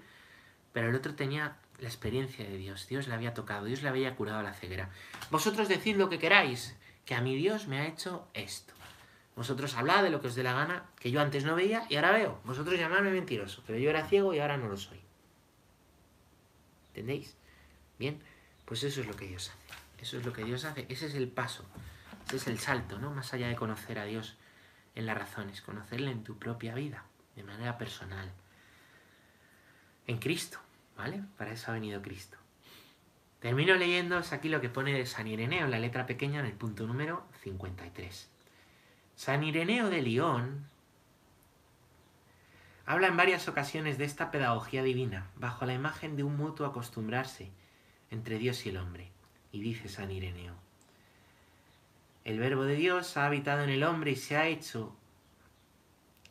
pero 0.71 0.89
el 0.89 0.95
otro 0.95 1.15
tenía 1.15 1.57
la 1.79 1.87
experiencia 1.87 2.45
de 2.45 2.57
Dios, 2.57 2.87
Dios 2.87 3.07
le 3.07 3.15
había 3.15 3.33
tocado, 3.33 3.65
Dios 3.65 3.81
le 3.81 3.89
había 3.89 4.15
curado 4.15 4.43
la 4.43 4.53
ceguera. 4.53 4.89
Vosotros 5.31 5.67
decid 5.67 5.95
lo 5.95 6.09
que 6.09 6.19
queráis, 6.19 6.77
que 7.05 7.15
a 7.15 7.21
mi 7.21 7.35
Dios 7.35 7.67
me 7.67 7.79
ha 7.79 7.87
hecho 7.87 8.27
esto. 8.35 8.73
Vosotros 9.35 9.73
hablad 9.75 10.03
de 10.03 10.11
lo 10.11 10.21
que 10.21 10.27
os 10.27 10.35
dé 10.35 10.43
la 10.43 10.53
gana, 10.53 10.85
que 10.99 11.09
yo 11.09 11.21
antes 11.21 11.43
no 11.43 11.55
veía 11.55 11.87
y 11.89 11.95
ahora 11.95 12.11
veo. 12.11 12.39
Vosotros 12.43 12.77
llamadme 12.77 13.09
mentiroso, 13.09 13.63
pero 13.65 13.79
yo 13.79 13.89
era 13.89 14.05
ciego 14.05 14.33
y 14.33 14.39
ahora 14.39 14.57
no 14.57 14.67
lo 14.67 14.77
soy. 14.77 14.99
¿Entendéis? 16.89 17.35
Bien, 17.97 18.21
pues 18.69 18.83
eso 18.83 19.01
es 19.01 19.07
lo 19.07 19.15
que 19.15 19.25
Dios 19.25 19.49
hace. 19.49 19.73
Eso 19.99 20.19
es 20.19 20.25
lo 20.25 20.31
que 20.31 20.43
Dios 20.43 20.63
hace. 20.63 20.85
Ese 20.89 21.07
es 21.07 21.15
el 21.15 21.27
paso. 21.27 21.65
Ese 22.27 22.35
es 22.35 22.47
el 22.47 22.59
salto, 22.59 22.99
¿no? 22.99 23.09
Más 23.09 23.33
allá 23.33 23.47
de 23.47 23.55
conocer 23.55 23.97
a 23.97 24.05
Dios 24.05 24.37
en 24.93 25.07
las 25.07 25.17
razones, 25.17 25.63
conocerle 25.63 26.11
en 26.11 26.23
tu 26.23 26.37
propia 26.37 26.75
vida, 26.75 27.03
de 27.35 27.41
manera 27.41 27.79
personal. 27.79 28.31
En 30.05 30.19
Cristo, 30.19 30.59
¿vale? 30.95 31.23
Para 31.35 31.51
eso 31.51 31.71
ha 31.71 31.73
venido 31.73 31.99
Cristo. 32.03 32.37
Termino 33.39 33.73
leyendo 33.73 34.21
aquí 34.29 34.49
lo 34.49 34.61
que 34.61 34.69
pone 34.69 35.03
San 35.07 35.25
Ireneo 35.25 35.65
en 35.65 35.71
la 35.71 35.79
letra 35.79 36.05
pequeña 36.05 36.41
en 36.41 36.45
el 36.45 36.53
punto 36.53 36.85
número 36.85 37.25
53. 37.41 38.29
San 39.15 39.43
Ireneo 39.43 39.89
de 39.89 40.03
León 40.03 40.67
habla 42.85 43.07
en 43.07 43.17
varias 43.17 43.47
ocasiones 43.47 43.97
de 43.97 44.05
esta 44.05 44.29
pedagogía 44.29 44.83
divina, 44.83 45.31
bajo 45.37 45.65
la 45.65 45.73
imagen 45.73 46.15
de 46.15 46.23
un 46.23 46.37
mutuo 46.37 46.67
acostumbrarse 46.67 47.51
entre 48.11 48.37
Dios 48.37 48.65
y 48.65 48.69
el 48.69 48.77
hombre. 48.77 49.09
Y 49.51 49.61
dice 49.61 49.89
San 49.89 50.11
Ireneo, 50.11 50.53
el 52.25 52.39
verbo 52.39 52.63
de 52.63 52.75
Dios 52.75 53.17
ha 53.17 53.25
habitado 53.25 53.63
en 53.63 53.69
el 53.69 53.83
hombre 53.83 54.11
y 54.11 54.15
se 54.15 54.37
ha 54.37 54.47
hecho 54.47 54.95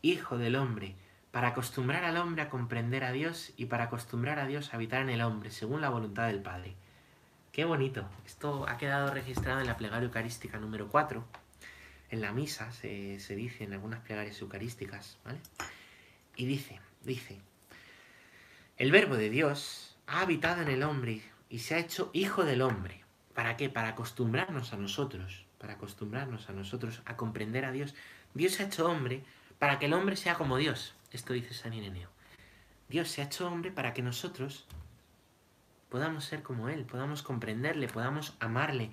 hijo 0.02 0.38
del 0.38 0.56
hombre, 0.56 0.94
para 1.30 1.48
acostumbrar 1.48 2.04
al 2.04 2.16
hombre 2.16 2.42
a 2.42 2.48
comprender 2.48 3.04
a 3.04 3.12
Dios 3.12 3.52
y 3.56 3.66
para 3.66 3.84
acostumbrar 3.84 4.38
a 4.38 4.46
Dios 4.46 4.72
a 4.72 4.76
habitar 4.76 5.02
en 5.02 5.10
el 5.10 5.20
hombre, 5.20 5.50
según 5.50 5.80
la 5.80 5.90
voluntad 5.90 6.26
del 6.26 6.40
Padre. 6.40 6.74
Qué 7.52 7.64
bonito. 7.64 8.08
Esto 8.24 8.68
ha 8.68 8.78
quedado 8.78 9.12
registrado 9.12 9.60
en 9.60 9.66
la 9.66 9.76
plegaria 9.76 10.06
eucarística 10.06 10.58
número 10.58 10.88
4. 10.88 11.24
En 12.10 12.20
la 12.20 12.32
misa 12.32 12.72
se, 12.72 13.18
dice 13.36 13.64
en 13.64 13.74
algunas 13.74 14.00
plegarias 14.00 14.40
eucarísticas, 14.40 15.18
¿vale? 15.24 15.38
Y 16.36 16.46
dice, 16.46 16.80
dice, 17.04 17.40
el 18.76 18.92
verbo 18.92 19.16
de 19.16 19.28
Dios 19.28 19.96
ha 20.06 20.20
habitado 20.20 20.62
en 20.62 20.68
el 20.68 20.82
hombre 20.82 21.20
y 21.48 21.60
se 21.60 21.74
ha 21.74 21.78
hecho 21.78 22.10
hijo 22.12 22.44
del 22.44 22.62
hombre. 22.62 23.04
¿Para 23.34 23.56
qué? 23.56 23.68
Para 23.68 23.88
acostumbrarnos 23.88 24.72
a 24.72 24.76
nosotros, 24.76 25.46
para 25.58 25.74
acostumbrarnos 25.74 26.48
a 26.48 26.52
nosotros 26.52 27.02
a 27.04 27.16
comprender 27.16 27.64
a 27.64 27.72
Dios. 27.72 27.94
Dios 28.34 28.52
se 28.52 28.62
ha 28.62 28.66
hecho 28.66 28.88
hombre 28.88 29.22
para 29.58 29.78
que 29.78 29.86
el 29.86 29.92
hombre 29.92 30.16
sea 30.16 30.34
como 30.34 30.56
Dios. 30.56 30.94
Esto 31.12 31.32
dice 31.32 31.54
San 31.54 31.72
Ireneo. 31.72 32.10
Dios 32.88 33.08
se 33.08 33.22
ha 33.22 33.26
hecho 33.26 33.46
hombre 33.46 33.70
para 33.70 33.94
que 33.94 34.02
nosotros 34.02 34.66
podamos 35.88 36.24
ser 36.24 36.42
como 36.42 36.68
Él, 36.68 36.84
podamos 36.84 37.22
comprenderle, 37.22 37.88
podamos 37.88 38.34
amarle, 38.40 38.90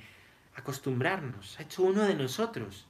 acostumbrarnos. 0.56 1.60
Ha 1.60 1.64
hecho 1.64 1.84
uno 1.84 2.04
de 2.04 2.16
nosotros. 2.16 2.88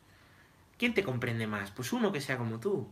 ¿Quién 0.77 0.93
te 0.93 1.03
comprende 1.03 1.47
más? 1.47 1.71
Pues 1.71 1.93
uno 1.93 2.11
que 2.11 2.21
sea 2.21 2.37
como 2.37 2.59
tú. 2.59 2.91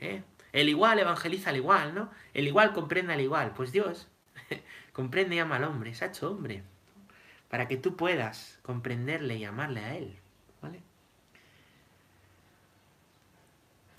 ¿Eh? 0.00 0.22
El 0.52 0.68
igual 0.68 0.98
evangeliza 0.98 1.50
al 1.50 1.56
igual, 1.56 1.94
¿no? 1.94 2.10
El 2.34 2.46
igual 2.46 2.72
comprende 2.72 3.12
al 3.12 3.20
igual. 3.20 3.52
Pues 3.54 3.72
Dios 3.72 4.08
comprende 4.96 5.36
y 5.36 5.38
ama 5.38 5.56
al 5.56 5.64
hombre, 5.64 5.94
se 5.94 6.04
ha 6.04 6.08
hecho 6.08 6.30
hombre. 6.30 6.62
Para 7.50 7.68
que 7.68 7.76
tú 7.76 7.96
puedas 7.96 8.58
comprenderle 8.62 9.36
y 9.36 9.44
amarle 9.44 9.80
a 9.84 9.94
Él. 9.96 10.18
¿Vale? 10.62 10.80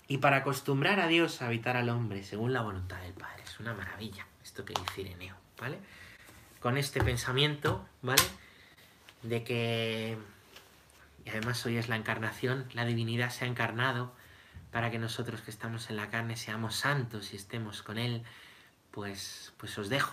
Y 0.08 0.18
para 0.18 0.38
acostumbrar 0.38 1.00
a 1.00 1.06
Dios 1.06 1.40
a 1.40 1.46
habitar 1.46 1.76
al 1.76 1.88
hombre 1.88 2.24
según 2.24 2.52
la 2.52 2.62
voluntad 2.62 3.00
del 3.00 3.14
Padre. 3.14 3.44
Es 3.44 3.58
una 3.60 3.74
maravilla 3.74 4.26
esto 4.42 4.64
que 4.64 4.74
dice 4.74 5.02
Ireneo. 5.02 5.36
¿vale? 5.60 5.78
con 6.60 6.76
este 6.76 7.02
pensamiento, 7.02 7.86
¿vale? 8.02 8.22
De 9.22 9.44
que, 9.44 10.18
y 11.24 11.30
además 11.30 11.64
hoy 11.66 11.76
es 11.76 11.88
la 11.88 11.96
encarnación, 11.96 12.66
la 12.72 12.84
divinidad 12.84 13.30
se 13.30 13.44
ha 13.44 13.48
encarnado 13.48 14.12
para 14.72 14.90
que 14.90 14.98
nosotros 14.98 15.40
que 15.40 15.50
estamos 15.50 15.90
en 15.90 15.96
la 15.96 16.10
carne 16.10 16.36
seamos 16.36 16.76
santos 16.76 17.32
y 17.32 17.36
estemos 17.36 17.82
con 17.82 17.98
Él, 17.98 18.22
pues, 18.90 19.52
pues 19.56 19.78
os 19.78 19.88
dejo 19.88 20.06